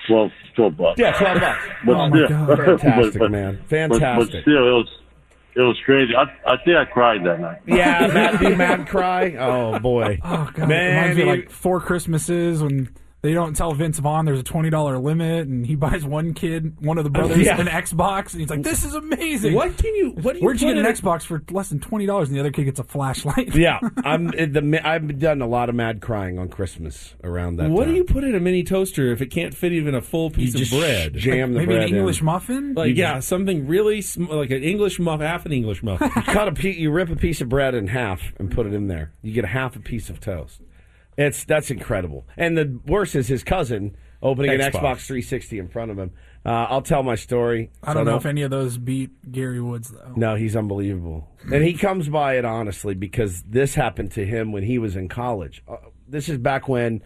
12, 0.06 0.30
12 0.56 0.76
bucks. 0.76 0.98
Yeah, 1.00 1.12
twelve 1.18 1.40
bucks. 1.40 1.68
But 1.86 1.96
oh 1.96 2.08
my 2.10 2.28
God. 2.28 2.58
Fantastic, 2.80 3.20
but- 3.20 3.30
man. 3.30 3.62
Fantastic. 3.68 4.32
but 4.32 4.42
still, 4.42 4.68
it 4.68 4.72
was 4.72 4.88
it 5.56 5.60
was 5.62 5.78
crazy. 5.84 6.12
I 6.14 6.22
I 6.46 6.56
think 6.64 6.76
I 6.76 6.84
cried 6.84 7.24
that 7.24 7.40
night. 7.40 7.58
yeah, 7.66 8.06
mad, 8.12 8.38
be 8.40 8.54
mad 8.54 8.86
cry. 8.88 9.34
Oh 9.38 9.78
boy. 9.78 10.18
Oh 10.22 10.50
god, 10.54 10.68
Man, 10.68 10.84
it 10.86 10.96
reminds 10.96 11.16
me 11.16 11.22
of 11.22 11.28
like 11.28 11.50
four 11.50 11.80
Christmases 11.80 12.62
when 12.62 12.88
they 13.22 13.34
don't 13.34 13.54
tell 13.54 13.72
Vince 13.74 13.98
Vaughn 13.98 14.24
there's 14.24 14.40
a 14.40 14.44
twenty 14.44 14.70
dollar 14.70 14.98
limit, 14.98 15.46
and 15.46 15.66
he 15.66 15.74
buys 15.76 16.04
one 16.04 16.32
kid, 16.34 16.76
one 16.80 16.98
of 16.98 17.04
the 17.04 17.10
brothers, 17.10 17.38
Yeah. 17.44 17.60
an 17.60 17.66
Xbox, 17.66 18.32
and 18.32 18.40
he's 18.40 18.50
like, 18.50 18.62
"This 18.62 18.84
is 18.84 18.94
amazing." 18.94 19.54
What 19.54 19.76
can 19.76 19.94
you? 19.94 20.10
What 20.22 20.32
do 20.34 20.38
you? 20.40 20.44
Where'd 20.44 20.60
you 20.60 20.68
get 20.74 20.78
an 20.84 20.86
Xbox 20.92 21.22
for 21.22 21.42
less 21.50 21.68
than 21.68 21.80
twenty 21.80 22.06
dollars, 22.06 22.28
and 22.28 22.36
the 22.36 22.40
other 22.40 22.50
kid 22.50 22.64
gets 22.64 22.80
a 22.80 22.84
flashlight? 22.84 23.54
yeah, 23.54 23.78
I'm. 24.04 24.28
The, 24.28 24.80
I've 24.84 25.18
done 25.18 25.42
a 25.42 25.46
lot 25.46 25.68
of 25.68 25.74
mad 25.74 26.00
crying 26.00 26.38
on 26.38 26.48
Christmas 26.48 27.14
around 27.22 27.56
that. 27.56 27.70
What 27.70 27.84
time. 27.84 27.92
do 27.92 27.96
you 27.96 28.04
put 28.04 28.24
in 28.24 28.34
a 28.34 28.40
mini 28.40 28.62
toaster 28.62 29.12
if 29.12 29.20
it 29.20 29.26
can't 29.26 29.54
fit 29.54 29.72
even 29.72 29.94
a 29.94 30.00
full 30.00 30.30
piece 30.30 30.54
of 30.54 30.78
bread? 30.78 31.14
jam 31.14 31.52
the 31.52 31.60
Maybe 31.60 31.74
bread 31.74 31.88
an 31.90 31.96
English 31.96 32.20
in. 32.20 32.24
muffin. 32.26 32.74
Like 32.74 32.96
yeah, 32.96 33.20
something 33.20 33.66
really 33.66 34.00
sm- 34.00 34.26
like 34.26 34.50
an 34.50 34.62
English 34.62 34.98
muff, 34.98 35.20
half 35.20 35.44
an 35.46 35.52
English 35.52 35.82
muffin. 35.82 36.10
You 36.16 36.22
cut 36.22 36.48
a 36.48 36.52
piece, 36.52 36.76
you 36.78 36.90
rip 36.90 37.10
a 37.10 37.16
piece 37.16 37.40
of 37.40 37.48
bread 37.48 37.74
in 37.74 37.86
half 37.88 38.20
and 38.38 38.50
put 38.50 38.66
it 38.66 38.72
in 38.74 38.88
there. 38.88 39.12
You 39.22 39.32
get 39.32 39.44
a 39.44 39.48
half 39.48 39.76
a 39.76 39.80
piece 39.80 40.08
of 40.08 40.20
toast. 40.20 40.60
It's 41.16 41.44
that's 41.44 41.70
incredible. 41.70 42.26
And 42.36 42.56
the 42.56 42.80
worst 42.86 43.14
is 43.14 43.28
his 43.28 43.44
cousin 43.44 43.96
opening 44.22 44.52
an 44.52 44.60
Xbox. 44.60 44.80
Xbox 44.80 45.06
360 45.06 45.58
in 45.58 45.68
front 45.68 45.90
of 45.90 45.98
him. 45.98 46.12
Uh, 46.44 46.66
I'll 46.68 46.82
tell 46.82 47.02
my 47.02 47.14
story. 47.14 47.70
I 47.82 47.94
don't 47.94 48.06
know 48.06 48.16
if 48.16 48.26
any 48.26 48.42
of 48.42 48.50
those 48.50 48.78
beat 48.78 49.30
Gary 49.30 49.60
Woods 49.60 49.90
though. 49.90 50.12
No, 50.16 50.34
he's 50.36 50.56
unbelievable. 50.56 51.28
And 51.52 51.62
he 51.62 51.74
comes 51.74 52.08
by 52.08 52.38
it 52.38 52.44
honestly 52.44 52.94
because 52.94 53.42
this 53.42 53.74
happened 53.74 54.12
to 54.12 54.24
him 54.24 54.52
when 54.52 54.62
he 54.62 54.78
was 54.78 54.96
in 54.96 55.08
college. 55.08 55.62
Uh, 55.68 55.76
this 56.08 56.28
is 56.28 56.38
back 56.38 56.68
when 56.68 57.02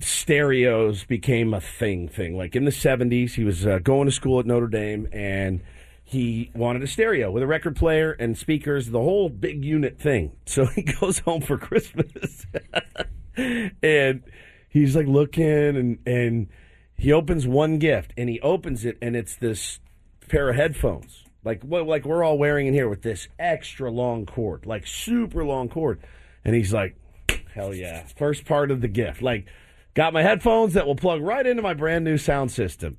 stereos 0.00 1.04
became 1.04 1.52
a 1.52 1.60
thing. 1.60 2.08
Thing 2.08 2.36
like 2.36 2.56
in 2.56 2.64
the 2.64 2.70
'70s, 2.70 3.32
he 3.32 3.44
was 3.44 3.66
uh, 3.66 3.78
going 3.78 4.06
to 4.06 4.12
school 4.12 4.40
at 4.40 4.46
Notre 4.46 4.68
Dame 4.68 5.08
and 5.12 5.62
he 6.12 6.50
wanted 6.54 6.82
a 6.82 6.86
stereo 6.86 7.30
with 7.30 7.42
a 7.42 7.46
record 7.46 7.74
player 7.74 8.12
and 8.12 8.36
speakers, 8.36 8.90
the 8.90 9.00
whole 9.00 9.30
big 9.30 9.64
unit 9.64 9.98
thing. 9.98 10.36
So 10.46 10.66
he 10.66 10.82
goes 10.82 11.20
home 11.20 11.40
for 11.40 11.56
Christmas, 11.56 12.46
and 13.36 14.22
he's 14.68 14.94
like 14.94 15.06
looking 15.06 15.44
and 15.44 15.98
and 16.06 16.48
he 16.94 17.10
opens 17.10 17.46
one 17.46 17.78
gift 17.78 18.12
and 18.18 18.28
he 18.28 18.38
opens 18.40 18.84
it 18.84 18.98
and 19.00 19.16
it's 19.16 19.34
this 19.36 19.80
pair 20.28 20.50
of 20.50 20.56
headphones. 20.56 21.24
Like 21.42 21.62
what 21.62 21.86
like 21.86 22.04
we're 22.04 22.22
all 22.22 22.36
wearing 22.36 22.66
in 22.66 22.74
here 22.74 22.88
with 22.88 23.00
this 23.00 23.28
extra 23.38 23.90
long 23.90 24.26
cord 24.26 24.66
like 24.66 24.86
super 24.86 25.42
long 25.42 25.70
cord. 25.70 26.00
And 26.44 26.54
he's 26.54 26.74
like 26.74 26.96
hell 27.54 27.74
yeah. 27.74 28.04
First 28.18 28.44
part 28.44 28.70
of 28.70 28.82
the 28.82 28.88
gift. 28.88 29.22
Like 29.22 29.46
got 29.94 30.12
my 30.12 30.22
headphones 30.22 30.74
that 30.74 30.86
will 30.86 30.96
plug 30.96 31.22
right 31.22 31.46
into 31.46 31.62
my 31.62 31.72
brand 31.72 32.04
new 32.04 32.18
sound 32.18 32.50
system 32.50 32.98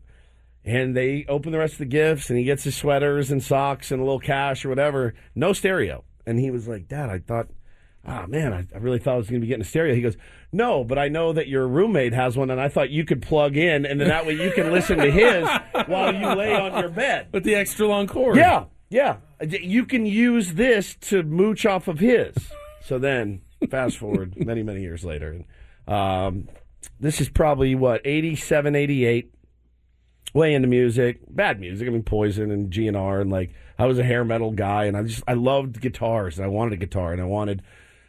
and 0.66 0.96
they 0.96 1.26
open 1.28 1.52
the 1.52 1.60
rest 1.60 1.74
of 1.74 1.80
the 1.80 1.86
gifts 1.86 2.30
and 2.30 2.40
he 2.40 2.46
gets 2.46 2.64
his 2.64 2.76
sweaters 2.76 3.32
and 3.32 3.44
socks 3.44 3.92
and 3.92 4.02
a 4.02 4.04
little 4.04 4.20
cash 4.20 4.64
or 4.66 4.70
whatever 4.70 5.14
no 5.36 5.54
stereo 5.54 6.04
and 6.26 6.40
he 6.40 6.50
was 6.52 6.68
like 6.68 6.88
dad 6.88 7.10
i 7.10 7.20
thought 7.20 7.48
oh 8.08 8.28
man, 8.28 8.54
I, 8.54 8.66
I 8.76 8.80
really 8.80 9.00
thought 9.00 9.16
I 9.16 9.18
was 9.18 9.30
going 9.30 9.42
to 9.42 9.46
be 9.46 9.48
getting 9.48 9.62
a 9.62 9.66
stereo. 9.66 9.96
He 9.96 10.02
goes, 10.02 10.18
no, 10.52 10.84
but 10.84 11.00
I 11.00 11.08
know 11.08 11.34
that 11.34 11.48
your 11.48 11.68
roommate 11.68 12.14
has 12.14 12.38
one, 12.38 12.50
and 12.50 12.60
I 12.60 12.70
thought 12.70 12.90
you 12.90 13.06
could 13.06 13.22
plug 13.22 13.58
in, 13.58 13.86
and 13.86 14.00
then 14.00 14.10
that 14.10 14.26
way 14.26 14.34
you 14.34 14.52
can 14.52 14.72
listen 14.72 14.98
to 14.98 15.12
his 15.12 15.48
while 15.88 16.14
you 16.14 16.28
lay 16.36 16.54
on 16.54 16.80
your 16.80 16.90
bed. 16.90 17.28
With 17.32 17.44
the 17.44 17.56
extra 17.56 17.88
long 17.88 18.08
cord. 18.08 18.38
Yeah, 18.38 18.66
yeah. 18.90 19.18
You 19.42 19.86
can 19.86 20.06
use 20.06 20.54
this 20.54 20.96
to 21.02 21.24
mooch 21.24 21.66
off 21.66 21.88
of 21.88 22.00
his. 22.00 22.36
So 22.84 23.00
then, 23.00 23.42
fast 23.70 23.98
forward 23.98 24.36
many, 24.38 24.64
many 24.64 24.82
years 24.82 25.04
later. 25.04 25.44
Um, 25.88 26.50
this 27.00 27.22
is 27.22 27.30
probably, 27.30 27.76
what, 27.76 28.02
87, 28.06 28.76
88. 28.76 29.33
Way 30.34 30.54
into 30.54 30.68
music. 30.68 31.20
Bad 31.30 31.60
music. 31.60 31.88
I 31.88 31.92
mean, 31.92 32.04
Poison 32.04 32.52
and 32.52 32.72
GNR, 32.72 33.22
and 33.22 33.32
like, 33.32 33.54
I 33.78 33.86
was 33.86 34.00
a 34.00 34.04
hair 34.04 34.24
metal 34.26 34.52
guy, 34.52 34.86
and 34.86 34.98
I 34.98 35.04
just, 35.04 35.24
I 35.28 35.34
loved 35.34 35.80
guitars, 35.80 36.38
and 36.38 36.46
I 36.46 36.48
wanted 36.48 36.74
a 36.74 36.78
guitar, 36.78 37.12
and 37.12 37.22
I 37.22 37.26
wanted 37.26 37.62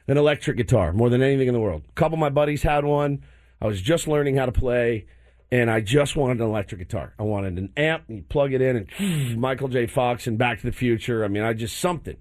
an 0.07 0.17
electric 0.17 0.57
guitar 0.57 0.93
more 0.93 1.11
than 1.11 1.23
anything 1.23 1.49
in 1.49 1.55
the 1.55 1.61
world. 1.61 1.83
A 1.89 1.93
couple 1.93 2.15
of 2.15 2.21
my 2.21 2.31
buddies 2.31 2.63
had 2.63 2.85
one. 2.85 3.25
I 3.61 3.67
was 3.67 3.81
just 3.81 4.07
learning 4.09 4.37
how 4.37 4.47
to 4.47 4.53
play, 4.53 5.07
and 5.51 5.71
I 5.71 5.81
just 5.81 6.17
wanted 6.17 6.41
an 6.41 6.49
electric 6.49 6.81
guitar. 6.81 7.15
I 7.19 7.23
wanted 7.23 7.59
an 7.59 7.73
amp, 7.77 8.05
and 8.09 8.19
you 8.19 8.25
plug 8.25 8.53
it 8.53 8.61
in, 8.61 8.89
and 8.99 9.39
Michael 9.39 9.69
J. 9.69 9.87
Fox 9.87 10.27
and 10.27 10.39
Back 10.39 10.61
to 10.61 10.67
the 10.67 10.73
Future. 10.73 11.25
I 11.25 11.29
mean, 11.29 11.43
I 11.43 11.53
just 11.53 11.79
something. 11.79 12.17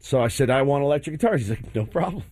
So 0.00 0.20
I 0.20 0.28
said, 0.28 0.50
I 0.50 0.62
want 0.62 0.84
electric 0.84 1.18
guitars. 1.18 1.42
He's 1.42 1.50
like, 1.50 1.74
no 1.74 1.84
problem. 1.84 2.24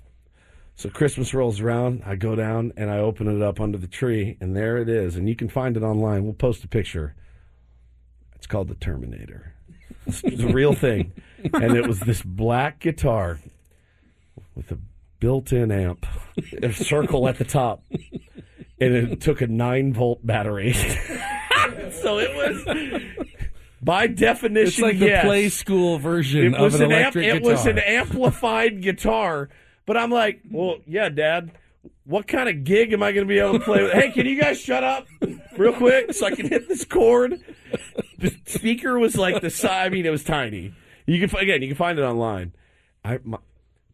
So 0.77 0.91
Christmas 0.91 1.33
rolls 1.33 1.61
around. 1.61 2.03
I 2.05 2.16
go 2.16 2.37
down 2.37 2.74
and 2.77 2.91
I 2.91 2.99
open 2.99 3.35
it 3.35 3.43
up 3.43 3.61
under 3.61 3.79
the 3.79 3.87
tree, 3.87 4.37
and 4.41 4.55
there 4.55 4.77
it 4.77 4.91
is. 4.91 5.16
And 5.16 5.27
you 5.27 5.35
can 5.35 5.49
find 5.49 5.74
it 5.77 5.83
online. 5.83 6.24
We'll 6.24 6.35
post 6.35 6.62
a 6.64 6.68
picture. 6.68 7.14
It's 8.35 8.47
called 8.47 8.68
the 8.68 8.74
Terminator. 8.74 9.55
It's 10.07 10.43
a 10.43 10.53
real 10.53 10.74
thing. 10.74 11.12
And 11.53 11.77
it 11.77 11.87
was 11.87 12.01
this 12.01 12.22
black 12.22 12.81
guitar 12.81 13.39
with 14.57 14.72
a 14.72 14.79
built-in 15.20 15.70
amp, 15.70 16.05
a 16.61 16.72
circle 16.72 17.29
at 17.29 17.39
the 17.39 17.45
top, 17.45 17.85
and 18.81 18.95
it 18.95 19.20
took 19.20 19.43
a 19.43 19.47
nine 19.47 19.93
volt 19.93 20.27
battery. 20.27 20.72
so 21.93 22.18
it 22.18 22.35
was, 22.35 23.03
by 23.81 24.09
definition, 24.09 24.66
It's 24.66 24.81
like 24.81 24.99
yes. 24.99 25.22
the 25.22 25.29
play 25.29 25.49
school 25.51 25.99
version 26.01 26.55
It 26.55 26.61
was 26.61 26.74
of 26.74 26.81
an, 26.81 26.87
an, 26.91 26.93
amp, 26.93 27.16
electric 27.16 27.37
it 27.37 27.43
was 27.43 27.66
an 27.66 27.79
amplified 27.79 28.83
guitar. 28.83 29.49
But 29.87 29.97
I'm 29.97 30.11
like, 30.11 30.43
well, 30.51 30.78
yeah, 30.87 31.09
Dad. 31.09 31.53
What 32.05 32.28
kind 32.28 32.49
of 32.49 32.62
gig 32.64 32.93
am 32.93 33.03
I 33.03 33.12
going 33.12 33.26
to 33.26 33.28
be 33.28 33.39
able 33.39 33.59
to 33.59 33.64
play 33.64 33.82
with? 33.82 33.93
Hey, 33.93 34.11
can 34.11 34.26
you 34.26 34.41
guys 34.41 34.61
shut 34.61 34.84
up 34.84 35.07
real 35.57 35.72
quick 35.72 36.12
so 36.12 36.26
I 36.26 36.32
can 36.32 36.49
hit 36.49 36.68
this 36.68 36.84
chord? 36.84 37.41
The 38.18 38.32
speaker 38.47 38.99
was 38.99 39.16
like 39.16 39.41
the 39.41 39.51
size. 39.51 39.87
I 39.87 39.89
mean, 39.89 40.07
it 40.07 40.11
was 40.11 40.22
tiny. 40.22 40.72
You 41.07 41.26
can 41.26 41.37
again, 41.39 41.62
you 41.62 41.68
can 41.68 41.76
find 41.76 41.99
it 41.99 42.03
online. 42.03 42.53
I 43.05 43.18
my, 43.24 43.39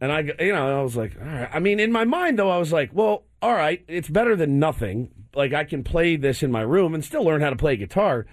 and 0.01 0.13
I, 0.13 0.21
you 0.41 0.53
know, 0.53 0.81
I 0.81 0.83
was 0.83 0.97
like, 0.97 1.17
all 1.21 1.27
right. 1.27 1.49
I 1.53 1.59
mean, 1.59 1.81
in 1.81 1.93
my 1.93 2.05
mind 2.05 2.39
though, 2.39 2.51
I 2.51 2.59
was 2.59 2.73
like, 2.73 2.91
well, 2.93 3.25
all 3.41 3.55
right, 3.55 3.83
it's 3.89 4.09
better 4.09 4.37
than 4.37 4.59
nothing. 4.59 5.11
Like 5.35 5.53
I 5.53 5.65
can 5.65 5.83
play 5.83 6.17
this 6.17 6.43
in 6.43 6.51
my 6.53 6.63
room 6.63 6.95
and 6.95 7.05
still 7.05 7.25
learn 7.25 7.41
how 7.41 7.51
to 7.51 7.57
play 7.57 7.77
guitar. 7.77 8.27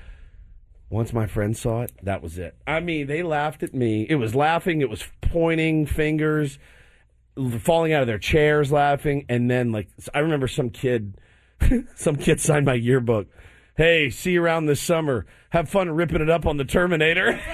Once 0.90 1.14
my 1.14 1.28
friends 1.28 1.60
saw 1.60 1.84
it, 1.84 1.92
that 2.04 2.22
was 2.22 2.38
it. 2.38 2.56
I 2.66 2.80
mean, 2.80 3.08
they 3.08 3.22
laughed 3.24 3.62
at 3.64 3.74
me. 3.74 4.08
It 4.10 4.16
was 4.16 4.34
laughing. 4.34 4.82
It 4.82 4.90
was 4.90 5.06
pointing 5.22 5.86
fingers, 5.86 6.58
falling 7.60 7.94
out 7.94 8.02
of 8.02 8.08
their 8.08 8.20
chairs, 8.20 8.72
laughing. 8.72 9.26
And 9.30 9.50
then, 9.50 9.72
like, 9.72 9.90
I 10.14 10.20
remember 10.20 10.48
some 10.48 10.70
kid, 10.70 11.18
some 11.96 12.16
kid 12.16 12.40
signed 12.40 12.66
my 12.66 12.74
yearbook. 12.74 13.28
Hey, 13.76 14.10
see 14.10 14.32
you 14.32 14.44
around 14.44 14.66
this 14.66 14.82
summer. 14.82 15.26
Have 15.52 15.70
fun 15.70 15.90
ripping 15.90 16.22
it 16.22 16.30
up 16.30 16.46
on 16.46 16.58
the 16.58 16.66
Terminator. 16.66 17.40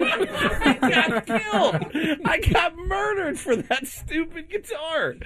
I 0.00 0.78
got 0.80 1.26
killed. 1.26 2.22
I 2.24 2.40
got 2.40 2.76
murdered 2.76 3.38
for 3.38 3.54
that 3.54 3.86
stupid 3.86 4.48
guitar. 4.48 5.16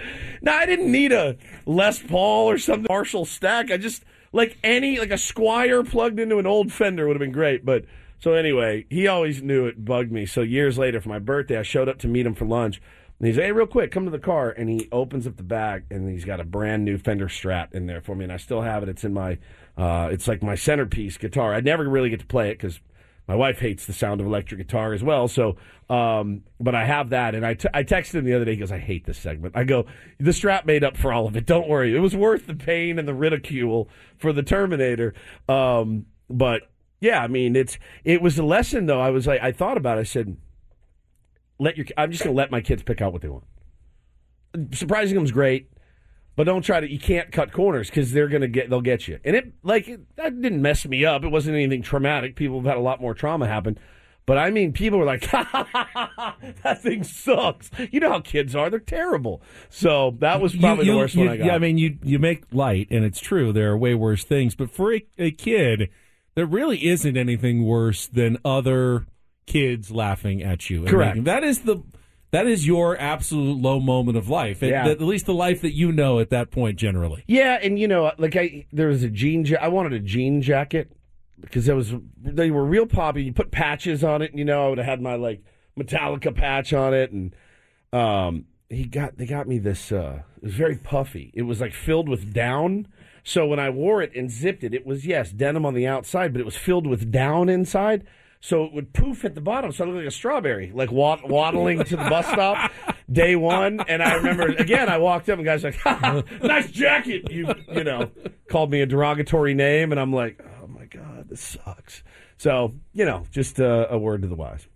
Now 0.40 0.57
I 0.57 0.66
didn't 0.66 0.90
need 0.90 1.12
a 1.12 1.36
Les 1.64 2.03
Paul 2.03 2.50
or 2.50 2.59
some 2.59 2.86
Marshall 2.88 3.24
stack. 3.24 3.70
I 3.70 3.76
just 3.76 4.05
like 4.32 4.59
any 4.64 4.98
like 4.98 5.11
a 5.11 5.14
Squier 5.14 5.88
plugged 5.88 6.18
into 6.18 6.38
an 6.38 6.46
old 6.46 6.72
Fender 6.72 7.07
would 7.07 7.14
have 7.14 7.20
been 7.20 7.32
great. 7.32 7.64
But 7.64 7.84
so 8.18 8.34
anyway, 8.34 8.86
he 8.88 9.07
always 9.07 9.42
knew 9.42 9.66
it 9.66 9.84
bugged 9.84 10.12
me. 10.12 10.26
So 10.26 10.42
years 10.42 10.78
later, 10.78 11.00
for 11.00 11.09
my 11.09 11.18
birthday, 11.18 11.59
I 11.59 11.62
showed 11.62 11.88
up 11.88 11.98
to 11.98 12.09
meet 12.09 12.26
him 12.26 12.34
for 12.34 12.46
lunch. 12.46 12.80
And 13.23 13.29
he's, 13.29 13.37
hey, 13.37 13.53
real 13.53 13.68
quick, 13.68 13.93
come 13.93 14.05
to 14.05 14.11
the 14.11 14.18
car. 14.18 14.51
And 14.51 14.68
he 14.68 14.89
opens 14.91 15.29
up 15.29 15.37
the 15.37 15.45
bag, 15.45 15.85
and 15.93 16.11
he's 16.11 16.25
got 16.25 16.41
a 16.41 16.45
brand 16.45 16.85
new 16.85 16.99
Fender 16.99 17.29
Strat 17.29 17.73
in 17.73 17.87
there 17.87 18.01
for 18.01 18.16
me. 18.16 18.25
And 18.25 18.33
I 18.33 18.37
still 18.37 18.62
have 18.62 18.83
it. 18.83 18.89
It's 18.89 19.05
in 19.05 19.14
my, 19.14 19.39
uh, 19.77 20.09
it's 20.11 20.27
like 20.27 20.43
my 20.43 20.57
centerpiece 20.57 21.18
guitar. 21.18 21.55
I 21.55 21.61
never 21.61 21.89
really 21.89 22.11
get 22.11 22.18
to 22.18 22.27
play 22.27 22.51
it 22.51 22.59
because 22.59 22.81
my 23.29 23.37
wife 23.37 23.61
hates 23.61 23.87
the 23.87 23.93
sound 23.93 24.20
of 24.20 24.27
electric 24.27 24.59
guitar 24.59 24.93
as 24.93 25.05
well. 25.05 25.29
So, 25.29 25.55
um, 25.89 26.43
but 26.59 26.75
I 26.75 26.85
have 26.85 27.11
that. 27.11 27.37
And 27.37 27.47
I, 27.47 27.55
t- 27.55 27.68
I 27.73 27.85
texted 27.85 28.16
him 28.16 28.25
the 28.25 28.35
other 28.35 28.45
day. 28.45 28.55
He 28.55 28.57
goes, 28.57 28.73
I 28.73 28.81
hate 28.81 29.07
this 29.07 29.18
segment. 29.18 29.57
I 29.57 29.62
go, 29.62 29.87
the 30.18 30.33
Strat 30.33 30.66
made 30.66 30.83
up 30.83 30.97
for 30.97 31.12
all 31.12 31.29
of 31.29 31.37
it. 31.37 31.47
Don't 31.47 31.68
worry. 31.68 31.95
It 31.95 32.01
was 32.01 32.16
worth 32.16 32.49
the 32.49 32.55
pain 32.57 32.99
and 32.99 33.07
the 33.07 33.14
ridicule 33.14 33.89
for 34.18 34.33
the 34.33 34.43
Terminator. 34.43 35.14
Um, 35.49 36.07
but 36.29 36.62
yeah, 36.99 37.23
I 37.23 37.29
mean, 37.29 37.55
it's, 37.55 37.79
it 38.03 38.20
was 38.20 38.37
a 38.37 38.43
lesson 38.43 38.87
though. 38.87 39.01
I 39.01 39.11
was 39.11 39.29
like, 39.29 39.41
I 39.41 39.53
thought 39.53 39.77
about 39.77 39.99
it. 39.99 40.01
I 40.01 40.05
said, 40.05 40.37
let 41.59 41.76
your, 41.76 41.86
I'm 41.96 42.11
just 42.11 42.22
going 42.24 42.34
to 42.34 42.38
let 42.38 42.50
my 42.50 42.61
kids 42.61 42.82
pick 42.82 43.00
out 43.00 43.12
what 43.12 43.22
they 43.22 43.28
want. 43.28 43.44
Surprising 44.72 45.14
them's 45.16 45.32
great. 45.32 45.68
But 46.34 46.44
don't 46.44 46.62
try 46.62 46.80
to. 46.80 46.90
You 46.90 46.98
can't 46.98 47.30
cut 47.30 47.53
corners 47.53 47.90
because 47.90 48.12
they're 48.12 48.26
gonna 48.28 48.48
get. 48.48 48.70
They'll 48.70 48.80
get 48.80 49.07
you. 49.07 49.18
And 49.22 49.36
it 49.36 49.53
like 49.62 49.86
it, 49.86 50.00
that 50.16 50.40
didn't 50.40 50.62
mess 50.62 50.86
me 50.86 51.05
up. 51.05 51.24
It 51.24 51.28
wasn't 51.28 51.57
anything 51.57 51.82
traumatic. 51.82 52.36
People 52.36 52.59
have 52.61 52.66
had 52.66 52.78
a 52.78 52.80
lot 52.80 53.03
more 53.03 53.12
trauma 53.12 53.46
happen. 53.46 53.78
But 54.24 54.38
I 54.38 54.48
mean, 54.48 54.72
people 54.72 54.98
were 54.98 55.05
like, 55.05 55.26
ha, 55.26 55.44
ha, 55.44 55.68
ha, 55.70 55.88
ha, 55.92 56.11
ha, 56.16 56.36
"That 56.62 56.80
thing 56.80 57.05
sucks." 57.05 57.70
You 57.90 58.00
know 58.00 58.09
how 58.09 58.20
kids 58.20 58.57
are; 58.57 58.70
they're 58.70 58.78
terrible. 58.78 59.42
So 59.68 60.16
that 60.20 60.40
was 60.40 60.57
probably 60.57 60.86
You- 60.86 60.92
the 60.92 60.98
worst 60.98 61.14
you- 61.16 61.20
one 61.20 61.28
I 61.28 61.36
got. 61.36 61.46
Yeah, 61.46 61.55
I 61.55 61.59
mean, 61.59 61.76
you 61.76 61.98
you 62.03 62.18
make 62.18 62.44
light, 62.50 62.88
and 62.90 63.05
it's 63.05 63.20
true. 63.20 63.53
There 63.53 63.70
are 63.72 63.76
way 63.76 63.94
worse 63.94 64.24
things, 64.24 64.55
but 64.55 64.70
for 64.70 64.94
a, 64.94 65.05
a 65.18 65.32
kid, 65.32 65.90
there 66.34 66.46
really 66.46 66.86
isn't 66.86 67.14
anything 67.16 67.66
worse 67.66 68.07
than 68.07 68.38
other 68.42 69.05
kids 69.47 69.90
laughing 69.90 70.43
at 70.43 70.70
you. 70.70 70.84
Correct. 70.84 71.16
making- 71.16 71.24
that 71.24 71.45
is 71.45 71.61
the 71.61 71.82
that 72.30 72.47
is 72.47 72.66
your 72.66 72.97
absolute 72.99 73.59
low 73.61 73.78
moment 73.78 74.16
of 74.16 74.26
life. 74.28 74.62
At, 74.62 74.70
Yeah. 74.70 74.88
at 74.88 75.03
least 75.03 75.26
the 75.26 75.34
life 75.34 75.61
that 75.61 75.74
you 75.74 75.93
know 75.93 76.18
at 76.18 76.30
that 76.30 76.51
point, 76.51 76.78
generally. 76.78 77.24
Yeah, 77.26 77.59
and 77.62 77.78
you 77.78 77.86
know, 77.86 78.11
like 78.18 78.36
I 78.36 78.66
there 78.72 78.88
was 78.88 79.03
a 79.03 79.11
jean. 79.11 79.45
Ja- 79.45 79.59
I 79.61 79.68
wanted 79.68 79.93
a 79.93 80.01
jean 80.01 80.40
jacket 80.40 80.90
because 81.40 81.68
it 81.68 81.74
was 81.74 81.93
they 82.22 82.51
were 82.51 82.64
real 82.64 82.86
poppy. 82.86 83.24
You 83.24 83.32
put 83.32 83.51
patches 83.51 84.03
on 84.03 84.22
it, 84.22 84.30
and 84.30 84.38
you 84.38 84.45
know, 84.47 84.64
I 84.66 84.68
would 84.70 84.78
have 84.78 84.86
had 84.86 85.01
my 85.03 85.14
like 85.16 85.43
Metallica 85.78 86.34
patch 86.34 86.72
on 86.72 86.95
it, 86.95 87.11
and 87.12 87.34
um, 87.93 88.47
he 88.70 88.84
got 88.84 89.18
they 89.18 89.26
got 89.26 89.47
me 89.47 89.59
this. 89.59 89.93
uh 89.93 90.22
It 90.38 90.45
was 90.45 90.55
very 90.55 90.76
puffy. 90.76 91.30
It 91.34 91.43
was 91.43 91.61
like 91.61 91.74
filled 91.74 92.09
with 92.09 92.32
down. 92.32 92.88
So 93.24 93.47
when 93.47 93.61
I 93.61 93.70
wore 93.70 94.03
it 94.03 94.11
and 94.16 94.30
zipped 94.30 94.64
it, 94.64 94.74
it 94.74 94.86
was 94.86 95.07
yes 95.07 95.30
denim 95.32 95.64
on 95.66 95.74
the 95.74 95.86
outside, 95.86 96.32
but 96.32 96.40
it 96.40 96.45
was 96.45 96.57
filled 96.57 96.86
with 96.86 97.11
down 97.12 97.49
inside. 97.49 98.05
So 98.45 98.64
it 98.64 98.72
would 98.72 98.93
poof 98.93 99.24
at 99.24 99.36
the 99.36 99.40
bottom, 99.40 99.70
so 99.70 99.84
I 99.84 99.86
looked 99.86 99.99
like 99.99 100.07
a 100.09 100.11
strawberry, 100.11 100.72
like 100.74 100.90
wad- 100.90 101.22
waddling 101.22 101.84
to 101.84 101.97
the 101.97 102.09
bus 102.11 102.26
stop 102.26 102.72
day 103.12 103.36
one. 103.36 103.78
And 103.86 104.03
I 104.03 104.14
remember 104.16 104.49
again, 104.49 104.88
I 104.88 104.99
walked 104.99 105.28
up 105.28 105.38
and 105.38 105.45
guys 105.45 105.62
like, 105.62 105.76
"Ha, 105.76 105.95
ha, 105.95 106.22
"Nice 106.43 106.68
jacket," 106.72 107.30
you 107.30 107.55
you 107.72 107.84
know, 107.84 108.11
called 108.49 108.72
me 108.72 108.80
a 108.80 108.86
derogatory 108.86 109.55
name, 109.55 109.93
and 109.93 110.01
I'm 110.01 110.12
like, 110.12 110.45
"Oh 110.61 110.66
my 110.66 110.86
god, 110.86 111.28
this 111.28 111.40
sucks." 111.40 112.03
So 112.36 112.74
you 112.93 113.05
know, 113.05 113.24
just 113.30 113.61
uh, 113.61 113.86
a 113.88 113.97
word 113.97 114.22
to 114.22 114.28
the 114.28 114.34
wise. 114.34 114.66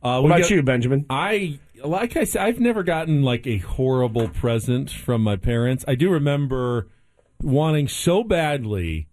Uh, 0.00 0.20
What 0.20 0.26
about 0.26 0.40
got- 0.42 0.50
you, 0.50 0.62
Benjamin? 0.62 1.06
I 1.10 1.58
like 1.84 2.16
I 2.16 2.22
said, 2.22 2.42
I've 2.42 2.60
never 2.60 2.84
gotten 2.84 3.22
like 3.22 3.48
a 3.48 3.58
horrible 3.58 4.28
present 4.28 4.90
from 4.92 5.22
my 5.22 5.34
parents. 5.34 5.84
I 5.88 5.96
do 5.96 6.08
remember 6.08 6.88
wanting 7.42 7.88
so 7.88 8.22
badly 8.22 9.08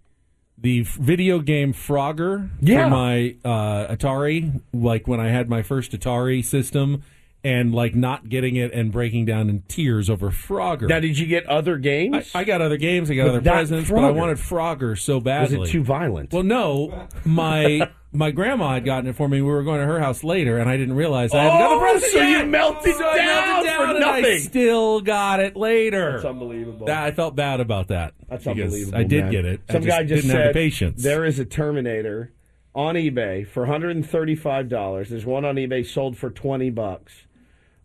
the 0.62 0.82
video 0.82 1.40
game 1.40 1.74
Frogger 1.74 2.50
Yeah. 2.62 2.86
for 2.86 2.90
my 2.92 3.36
uh, 3.44 3.94
Atari, 3.96 4.62
like 4.74 5.08
when 5.08 5.20
I 5.20 5.30
had 5.30 5.50
my 5.50 5.62
first 5.64 5.92
Atari 5.92 6.44
system, 6.46 7.04
and 7.44 7.74
like 7.74 7.96
not 7.96 8.30
getting 8.30 8.56
it 8.56 8.72
and 8.72 8.92
breaking 8.92 9.26
down 9.26 9.50
in 9.50 9.64
tears 9.68 10.10
over 10.10 10.30
Frogger. 10.30 10.88
Now, 10.88 11.00
did 11.00 11.18
you 11.18 11.26
get 11.26 11.48
other 11.48 11.78
games? 11.78 12.32
I, 12.36 12.42
I 12.42 12.44
got 12.44 12.62
other 12.62 12.78
games. 12.78 13.10
I 13.10 13.16
got 13.16 13.24
But 13.24 13.30
other 13.30 13.42
presents, 13.42 13.90
but 13.90 14.04
I 14.04 14.12
wanted 14.12 14.38
Frogger 14.38 14.98
so 15.00 15.20
badly. 15.20 15.58
Was 15.58 15.70
it 15.70 15.72
too 15.72 15.84
violent? 15.84 16.32
Well, 16.32 16.44
no. 16.44 17.08
My 17.26 17.90
my 18.14 18.32
grandma 18.32 18.74
had 18.74 18.84
gotten 18.86 19.10
it 19.10 19.16
for 19.16 19.28
me. 19.30 19.42
We 19.42 19.48
were 19.50 19.64
going 19.64 19.80
to 19.80 19.86
her 19.86 20.00
house 20.00 20.24
later, 20.24 20.58
and 20.58 20.70
I 20.70 20.76
didn't 20.78 20.96
realize 20.96 21.34
I 21.34 21.44
hadn't 21.44 21.60
got 21.60 21.70
the 21.70 21.76
Oh, 21.76 21.80
present 21.80 22.12
so 22.12 22.18
yet. 22.20 22.40
you 22.42 22.46
melted 22.52 22.94
So 22.96 23.00
down 23.00 23.16
melted 23.16 23.72
for 23.72 23.86
down, 23.86 23.96
and 23.96 24.04
I 24.06 24.20
nothing. 24.22 24.40
still 24.40 25.02
got 25.02 25.40
it 25.40 25.56
later. 25.56 26.12
That's 26.14 26.26
unbelievable. 26.26 26.88
That, 26.88 27.04
I 27.04 27.12
felt 27.12 27.36
bad 27.36 27.60
about 27.62 27.88
that. 27.88 28.14
That's 28.30 28.46
unbelievable. 28.46 28.98
I 28.98 29.04
did 29.04 29.24
man. 29.24 29.32
get 29.32 29.46
it. 29.46 29.62
I 29.70 29.74
Some 29.74 29.84
guy 29.84 30.04
just 30.04 30.24
didn't 30.24 30.32
said 30.32 30.46
have 30.46 30.54
the 30.54 30.60
patience. 30.60 31.04
there 31.04 31.24
is 31.26 31.40
a 31.40 31.46
Terminator 31.46 32.34
on 32.76 32.96
eBay 32.96 33.48
for 33.48 33.62
135 33.64 34.68
dollars. 34.70 35.10
There's 35.10 35.26
one 35.26 35.46
on 35.46 35.56
eBay 35.56 35.86
sold 35.86 36.18
for 36.18 36.30
20 36.30 36.70
bucks. 36.70 37.14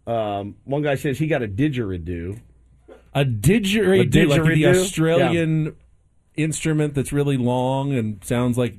Um, 0.07 0.57
one 0.65 0.83
guy 0.83 0.95
says 0.97 1.19
he 1.19 1.27
got 1.27 1.43
a 1.43 1.49
didgeridoo. 1.49 2.41
A 3.15 3.25
didgeridoo, 3.25 4.25
A 4.25 4.27
like 4.27 4.43
the 4.43 4.63
didgeridoo? 4.65 4.81
Australian 4.81 5.77
instrument 6.37 6.95
that's 6.95 7.13
really 7.13 7.37
long 7.37 7.93
and 7.95 8.23
sounds 8.25 8.59
like 8.59 8.77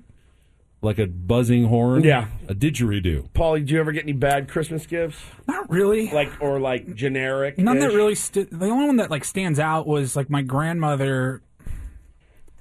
like 0.88 0.98
a 1.00 1.06
buzzing 1.06 1.66
horn. 1.66 2.04
Yeah. 2.04 2.28
a 2.48 2.56
didgeridoo. 2.56 3.30
Paulie, 3.32 3.60
did 3.60 3.72
you 3.72 3.80
ever 3.80 3.92
get 3.92 4.04
any 4.04 4.14
bad 4.14 4.48
Christmas 4.48 4.86
gifts? 4.88 5.20
Not 5.48 5.70
really. 5.70 6.10
Like 6.10 6.32
or 6.42 6.60
like 6.60 6.96
generic? 6.96 7.58
None 7.58 7.80
that 7.80 7.90
really. 7.94 8.16
St- 8.16 8.50
the 8.50 8.66
only 8.66 8.88
one 8.88 8.96
that 8.98 9.12
like 9.12 9.24
stands 9.26 9.60
out 9.60 9.86
was 9.86 10.16
like 10.16 10.30
my 10.30 10.42
grandmother. 10.42 11.44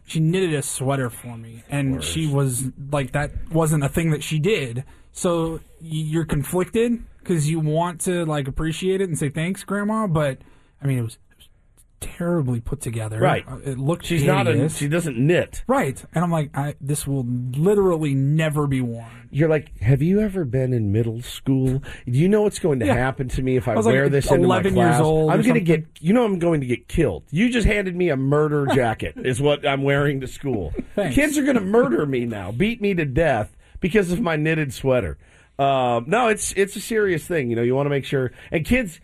She 0.09 0.21
knitted 0.21 0.55
a 0.55 0.63
sweater 0.63 1.11
for 1.11 1.37
me, 1.37 1.65
and 1.69 2.03
she 2.05 2.27
was 2.29 2.65
like 2.93 3.13
that 3.13 3.31
wasn't 3.51 3.83
a 3.83 3.89
thing 3.89 4.11
that 4.11 4.23
she 4.23 4.39
did. 4.39 4.85
So 5.13 5.61
you're 5.81 6.27
conflicted 6.27 7.03
because 7.21 7.49
you 7.51 7.59
want 7.59 8.03
to 8.03 8.25
like 8.27 8.47
appreciate 8.47 9.01
it 9.01 9.09
and 9.09 9.19
say 9.19 9.31
thanks, 9.31 9.65
grandma, 9.65 10.07
but 10.07 10.39
I 10.81 10.87
mean 10.87 10.99
it 10.99 11.03
was 11.03 11.19
terribly 12.01 12.61
put 12.61 12.81
together. 12.81 13.19
Right. 13.21 13.45
Uh, 13.47 13.59
It 13.65 13.79
looked. 13.79 14.07
She's 14.07 14.25
not 14.25 14.47
a. 14.47 14.53
hideous. 14.53 14.77
She 14.77 14.89
doesn't 14.89 15.17
knit. 15.19 15.65
Right, 15.67 16.03
and 16.15 16.23
I'm 16.25 16.31
like, 16.31 16.57
I, 16.57 16.75
this 16.81 17.07
will 17.07 17.25
literally 17.27 18.15
never 18.15 18.67
be 18.67 18.81
worn. 18.81 19.29
You're 19.31 19.49
like, 19.49 19.77
have 19.81 20.01
you 20.03 20.21
ever 20.21 20.45
been 20.45 20.73
in 20.73 20.93
middle 20.93 21.21
school? 21.23 21.79
Do 21.81 22.13
you 22.19 22.29
know 22.29 22.43
what's 22.43 22.59
going 22.59 22.81
to 22.81 22.87
Yeah. 22.87 22.95
happen 22.95 23.29
to 23.29 23.43
me 23.43 23.57
if 23.57 23.69
I, 23.69 23.73
I 23.73 23.77
was 23.77 23.87
like 23.87 23.93
wear 23.95 24.09
this 24.09 24.31
into 24.31 24.47
my 24.47 24.57
11 24.57 24.77
years 24.77 24.87
class? 24.89 25.01
old 25.01 25.31
I'm 25.31 25.43
going 25.43 25.55
to 25.55 25.61
get. 25.61 25.85
You 26.01 26.13
know, 26.13 26.25
I'm 26.25 26.39
going 26.39 26.61
to 26.61 26.67
get 26.67 26.89
killed. 26.89 27.25
You 27.31 27.51
just 27.51 27.67
handed 27.67 27.97
me 27.97 28.09
a 28.11 28.17
murder 28.17 28.67
jacket. 28.75 29.15
is 29.17 29.41
what 29.41 29.67
I'm 29.67 29.83
wearing 29.83 30.21
to 30.21 30.27
school. 30.27 30.73
Kids 30.97 31.37
are 31.39 31.43
going 31.43 31.57
to 31.57 31.61
murder 31.61 32.07
me 32.07 32.25
now, 32.25 32.53
beat 32.53 32.81
me 32.81 32.95
to 32.95 33.05
death 33.05 33.57
because 33.81 34.11
of 34.13 34.21
my 34.21 34.37
knitted 34.37 34.73
sweater. 34.73 35.19
Um, 35.59 36.05
no, 36.07 36.29
it's 36.29 36.53
it's 36.53 36.77
a 36.77 36.81
serious 36.81 37.25
thing. 37.27 37.49
You 37.51 37.57
know, 37.57 37.63
you 37.63 37.75
want 37.75 37.87
to 37.87 37.91
make 37.91 38.05
sure. 38.05 38.31
And 38.51 38.65
kids, 38.65 39.01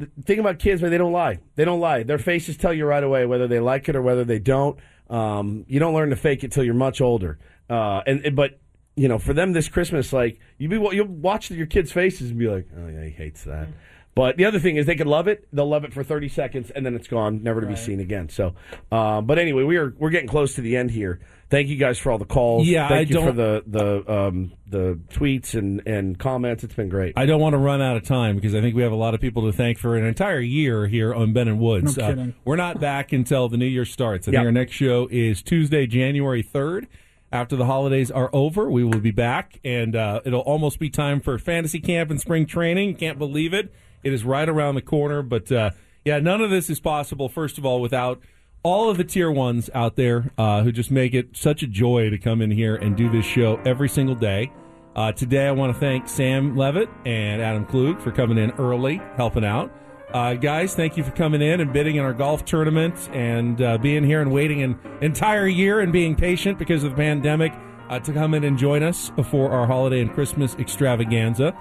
the 0.00 0.22
thing 0.22 0.38
about 0.38 0.58
kids, 0.58 0.82
man, 0.82 0.90
they 0.90 0.98
don't 0.98 1.12
lie. 1.12 1.38
They 1.56 1.64
don't 1.64 1.80
lie. 1.80 2.02
Their 2.02 2.18
faces 2.18 2.56
tell 2.56 2.72
you 2.72 2.86
right 2.86 3.02
away 3.02 3.26
whether 3.26 3.46
they 3.46 3.60
like 3.60 3.88
it 3.88 3.96
or 3.96 4.02
whether 4.02 4.24
they 4.24 4.38
don't. 4.38 4.78
Um, 5.08 5.64
you 5.68 5.78
don't 5.80 5.94
learn 5.94 6.10
to 6.10 6.16
fake 6.16 6.44
it 6.44 6.52
till 6.52 6.64
you're 6.64 6.74
much 6.74 7.00
older. 7.00 7.38
Uh, 7.68 8.00
and 8.06 8.24
and- 8.24 8.36
but 8.36 8.58
you 8.96 9.08
know, 9.08 9.18
for 9.18 9.32
them 9.32 9.52
this 9.52 9.68
Christmas, 9.68 10.12
like 10.12 10.40
you 10.58 10.68
be 10.68 10.76
you'll 10.76 11.06
watch 11.06 11.50
your 11.50 11.66
kids' 11.66 11.92
faces 11.92 12.30
and 12.30 12.38
be 12.38 12.48
like, 12.48 12.66
oh 12.76 12.88
yeah, 12.88 13.04
he 13.04 13.10
hates 13.10 13.44
that. 13.44 13.68
But 14.14 14.36
the 14.36 14.44
other 14.44 14.58
thing 14.58 14.76
is 14.76 14.86
they 14.86 14.96
can 14.96 15.06
love 15.06 15.28
it. 15.28 15.46
They'll 15.52 15.68
love 15.68 15.84
it 15.84 15.92
for 15.94 16.02
30 16.02 16.28
seconds 16.28 16.70
and 16.70 16.84
then 16.84 16.94
it's 16.94 17.06
gone, 17.06 17.42
never 17.42 17.60
to 17.60 17.66
be 17.66 17.76
seen 17.76 18.00
again. 18.00 18.28
So, 18.28 18.54
um, 18.90 19.24
but 19.26 19.38
anyway, 19.38 19.62
we 19.62 19.76
are 19.76 19.94
we're 19.98 20.10
getting 20.10 20.28
close 20.28 20.54
to 20.56 20.60
the 20.60 20.76
end 20.76 20.90
here. 20.90 21.20
Thank 21.50 21.68
you 21.68 21.76
guys 21.76 21.98
for 21.98 22.12
all 22.12 22.18
the 22.18 22.24
calls. 22.24 22.66
Yeah, 22.66 22.86
thank 22.88 23.08
I 23.08 23.12
you 23.12 23.20
for 23.26 23.32
don't- 23.32 23.66
the 23.66 24.04
the 24.06 24.12
um, 24.12 24.52
the 24.68 25.00
tweets 25.12 25.54
and 25.54 25.82
and 25.86 26.16
comments. 26.18 26.62
It's 26.62 26.74
been 26.74 26.88
great. 26.88 27.14
I 27.16 27.26
don't 27.26 27.40
want 27.40 27.54
to 27.54 27.58
run 27.58 27.82
out 27.82 27.96
of 27.96 28.04
time 28.04 28.36
because 28.36 28.54
I 28.54 28.60
think 28.60 28.76
we 28.76 28.82
have 28.82 28.92
a 28.92 28.96
lot 28.96 29.14
of 29.14 29.20
people 29.20 29.42
to 29.50 29.52
thank 29.52 29.76
for 29.78 29.96
an 29.96 30.04
entire 30.06 30.38
year 30.40 30.86
here 30.86 31.12
on 31.12 31.32
Ben 31.32 31.48
and 31.48 31.58
Woods. 31.58 31.98
Uh, 31.98 32.02
No 32.02 32.08
kidding. 32.14 32.34
we're 32.44 32.56
not 32.56 32.80
back 32.80 33.12
until 33.12 33.48
the 33.48 33.56
new 33.56 33.66
year 33.66 33.84
starts. 33.84 34.28
I 34.28 34.30
Yep. 34.30 34.38
think 34.38 34.46
our 34.46 34.52
next 34.52 34.72
show 34.72 35.08
is 35.10 35.42
Tuesday, 35.42 35.86
January 35.88 36.42
3rd. 36.42 36.86
After 37.32 37.54
the 37.56 37.66
holidays 37.66 38.10
are 38.10 38.30
over, 38.32 38.68
we 38.70 38.82
will 38.82 38.98
be 39.00 39.12
back, 39.12 39.60
and 39.64 39.94
uh, 39.94 40.20
it'll 40.24 40.40
almost 40.40 40.78
be 40.80 40.88
time 40.90 41.20
for 41.20 41.38
fantasy 41.38 41.78
camp 41.80 42.10
and 42.10 42.20
spring 42.20 42.44
training. 42.46 42.94
Can't 42.96 43.18
believe 43.18 43.54
it. 43.54 43.72
It 44.02 44.12
is 44.12 44.24
right 44.24 44.48
around 44.48 44.74
the 44.76 44.82
corner. 44.82 45.22
But 45.22 45.50
uh, 45.52 45.70
yeah, 46.04 46.18
none 46.20 46.40
of 46.40 46.50
this 46.50 46.68
is 46.70 46.80
possible, 46.80 47.28
first 47.28 47.56
of 47.58 47.64
all, 47.66 47.80
without 47.80 48.20
all 48.62 48.90
of 48.90 48.96
the 48.96 49.04
tier 49.04 49.30
ones 49.30 49.70
out 49.74 49.96
there 49.96 50.30
uh, 50.36 50.62
who 50.62 50.72
just 50.72 50.90
make 50.90 51.14
it 51.14 51.36
such 51.36 51.62
a 51.62 51.66
joy 51.66 52.10
to 52.10 52.18
come 52.18 52.42
in 52.42 52.50
here 52.50 52.76
and 52.76 52.96
do 52.96 53.10
this 53.10 53.24
show 53.24 53.56
every 53.64 53.88
single 53.88 54.14
day. 54.14 54.52
Uh, 54.94 55.12
today, 55.12 55.46
I 55.46 55.52
want 55.52 55.72
to 55.72 55.78
thank 55.78 56.08
Sam 56.08 56.56
Levitt 56.56 56.88
and 57.06 57.40
Adam 57.40 57.64
Klug 57.64 58.00
for 58.00 58.10
coming 58.10 58.38
in 58.38 58.50
early, 58.52 59.00
helping 59.16 59.44
out. 59.44 59.72
Uh, 60.12 60.34
guys, 60.34 60.74
thank 60.74 60.96
you 60.96 61.04
for 61.04 61.12
coming 61.12 61.40
in 61.40 61.60
and 61.60 61.72
bidding 61.72 61.96
in 61.96 62.04
our 62.04 62.12
golf 62.12 62.44
tournament 62.44 63.08
and 63.12 63.62
uh, 63.62 63.78
being 63.78 64.02
here 64.02 64.20
and 64.20 64.32
waiting 64.32 64.62
an 64.62 64.78
entire 65.00 65.46
year 65.46 65.80
and 65.80 65.92
being 65.92 66.16
patient 66.16 66.58
because 66.58 66.82
of 66.82 66.90
the 66.90 66.96
pandemic 66.96 67.52
uh, 67.88 68.00
to 68.00 68.12
come 68.12 68.34
in 68.34 68.42
and 68.42 68.58
join 68.58 68.82
us 68.82 69.12
for 69.30 69.50
our 69.50 69.66
holiday 69.66 70.00
and 70.00 70.12
Christmas 70.12 70.56
extravaganza. 70.56 71.56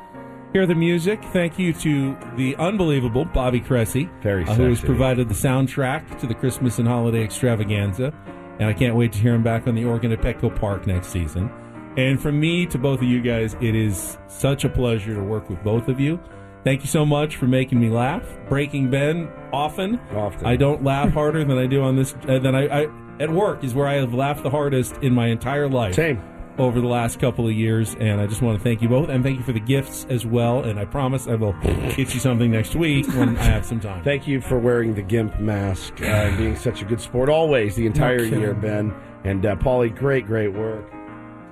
Hear 0.52 0.66
the 0.66 0.74
music. 0.74 1.24
Thank 1.26 1.60
you 1.60 1.74
to 1.74 2.18
the 2.36 2.56
unbelievable 2.56 3.24
Bobby 3.24 3.62
Cressey, 3.62 4.10
Very 4.22 4.46
uh, 4.46 4.56
who 4.56 4.70
has 4.70 4.82
provided 4.82 5.30
the 5.30 5.36
soundtrack 5.36 6.20
to 6.20 6.26
the 6.26 6.34
Christmas 6.34 6.80
and 6.80 6.88
holiday 6.88 7.24
extravaganza. 7.24 8.12
And 8.58 8.68
I 8.68 8.74
can't 8.74 8.96
wait 8.96 9.12
to 9.14 9.20
hear 9.20 9.36
him 9.36 9.44
back 9.44 9.68
on 9.68 9.76
the 9.76 9.86
organ 9.86 10.12
at 10.12 10.22
Petco 10.22 10.54
Park 10.60 10.88
next 10.88 11.10
season. 11.10 11.52
And 11.98 12.20
from 12.20 12.40
me 12.40 12.66
to 12.66 12.80
both 12.80 13.00
of 13.00 13.08
you 13.08 13.22
guys, 13.22 13.56
it 13.62 13.76
is 13.76 14.18
such 14.28 14.66
a 14.66 14.70
pleasure 14.70 15.14
to 15.14 15.22
work 15.22 15.50
with 15.50 15.64
both 15.64 15.88
of 15.88 16.00
you. 16.00 16.20
Thank 16.64 16.82
you 16.82 16.88
so 16.88 17.06
much 17.06 17.36
for 17.36 17.46
making 17.46 17.80
me 17.80 17.90
laugh. 17.90 18.24
Breaking 18.50 18.90
Ben 18.90 19.32
often. 19.54 20.00
Often. 20.16 20.48
I 20.48 20.56
don't 20.56 20.84
laugh 20.84 21.14
harder 21.14 21.44
than 21.44 21.60
I 21.60 21.68
do 21.68 21.84
on 21.84 21.96
this. 21.96 22.16
Uh, 22.28 22.40
than 22.40 22.56
I, 22.56 22.84
I 22.84 22.88
at 23.20 23.30
work 23.30 23.64
is 23.64 23.76
where 23.76 23.88
I 23.88 23.96
have 23.96 24.16
laughed 24.16 24.42
the 24.42 24.50
hardest 24.50 24.96
in 24.98 25.14
my 25.14 25.28
entire 25.28 25.70
life. 25.70 25.94
Same. 25.94 26.22
Over 26.60 26.82
the 26.82 26.88
last 26.88 27.22
couple 27.22 27.48
of 27.48 27.54
years, 27.54 27.96
and 28.02 28.20
I 28.20 28.28
just 28.28 28.42
want 28.42 28.58
to 28.58 28.64
thank 28.64 28.82
you 28.82 28.90
both, 28.90 29.08
and 29.08 29.24
thank 29.24 29.38
you 29.38 29.44
for 29.46 29.54
the 29.54 29.62
gifts 29.62 30.06
as 30.10 30.26
well. 30.26 30.64
And 30.64 30.78
I 30.78 30.84
promise 30.84 31.26
I 31.26 31.36
will 31.36 31.54
get 31.62 32.14
you 32.14 32.20
something 32.20 32.52
next 32.52 32.76
week 32.76 33.08
when 33.16 33.38
I 33.38 33.44
have 33.44 33.66
some 33.66 33.80
time. 33.80 34.04
Thank 34.04 34.28
you 34.28 34.42
for 34.42 34.60
wearing 34.60 34.94
the 34.94 35.02
gimp 35.02 35.40
mask 35.40 36.02
uh, 36.02 36.06
and 36.06 36.38
being 36.38 36.58
such 36.58 36.82
a 36.82 36.86
good 36.86 37.00
sport 37.00 37.30
always 37.30 37.78
the 37.78 37.86
entire 37.86 38.20
kidding. 38.20 38.42
year, 38.42 38.54
Ben. 38.54 38.94
And 39.24 39.46
uh, 39.46 39.56
Paulie, 39.56 39.96
great, 39.96 40.26
great 40.26 40.52
work. 40.52 40.86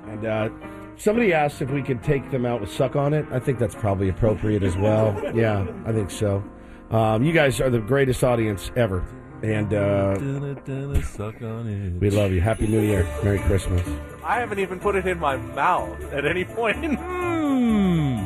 And 0.07 0.25
uh, 0.25 0.49
somebody 0.97 1.31
asked 1.33 1.61
if 1.61 1.69
we 1.69 1.81
could 1.81 2.03
take 2.03 2.29
them 2.29 2.45
out 2.45 2.59
with 2.59 2.69
suck 2.69 2.97
on 2.97 3.13
it. 3.13 3.25
I 3.31 3.39
think 3.39 3.59
that's 3.59 3.75
probably 3.75 4.09
appropriate 4.09 4.61
as 4.61 4.75
well. 4.75 5.15
Yeah, 5.33 5.65
I 5.85 5.93
think 5.93 6.11
so. 6.11 6.43
Um, 6.91 7.23
you 7.23 7.31
guys 7.31 7.61
are 7.61 7.69
the 7.69 7.79
greatest 7.79 8.25
audience 8.25 8.71
ever. 8.75 9.05
And 9.43 9.73
uh, 9.73 10.15
we 11.99 12.09
love 12.09 12.31
you. 12.31 12.41
Happy 12.41 12.67
New 12.67 12.81
Year. 12.81 13.07
Merry 13.23 13.39
Christmas. 13.39 13.87
I 14.23 14.39
haven't 14.39 14.59
even 14.59 14.79
put 14.79 14.95
it 14.95 15.05
in 15.05 15.19
my 15.19 15.37
mouth 15.37 16.01
at 16.13 16.25
any 16.25 16.45
point. 16.45 16.77
Hmm. 17.57 18.17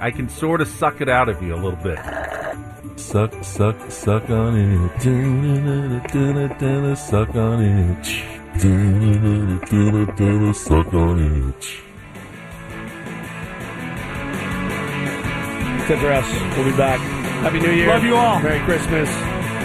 I 0.00 0.10
can 0.10 0.28
sort 0.28 0.60
of 0.60 0.68
suck 0.68 1.00
it 1.00 1.08
out 1.08 1.28
of 1.28 1.42
you 1.42 1.54
a 1.54 1.56
little 1.56 1.78
bit. 1.82 1.98
Suck, 2.96 3.32
suck, 3.42 3.76
suck 3.90 4.30
on 4.30 4.56
it. 4.56 5.00
Suck 7.00 7.34
on 7.34 7.62
it. 7.62 8.04
Suck 10.56 10.94
on 10.94 11.18
it. 11.18 11.54
Tip 15.86 15.98
for 16.00 16.12
us. 16.12 16.56
We'll 16.56 16.70
be 16.70 16.76
back. 16.76 17.00
Happy 17.40 17.60
New 17.60 17.72
Year. 17.72 17.88
Love 17.88 18.04
you 18.04 18.16
all. 18.16 18.40
Merry 18.40 18.60
Christmas. 18.60 19.37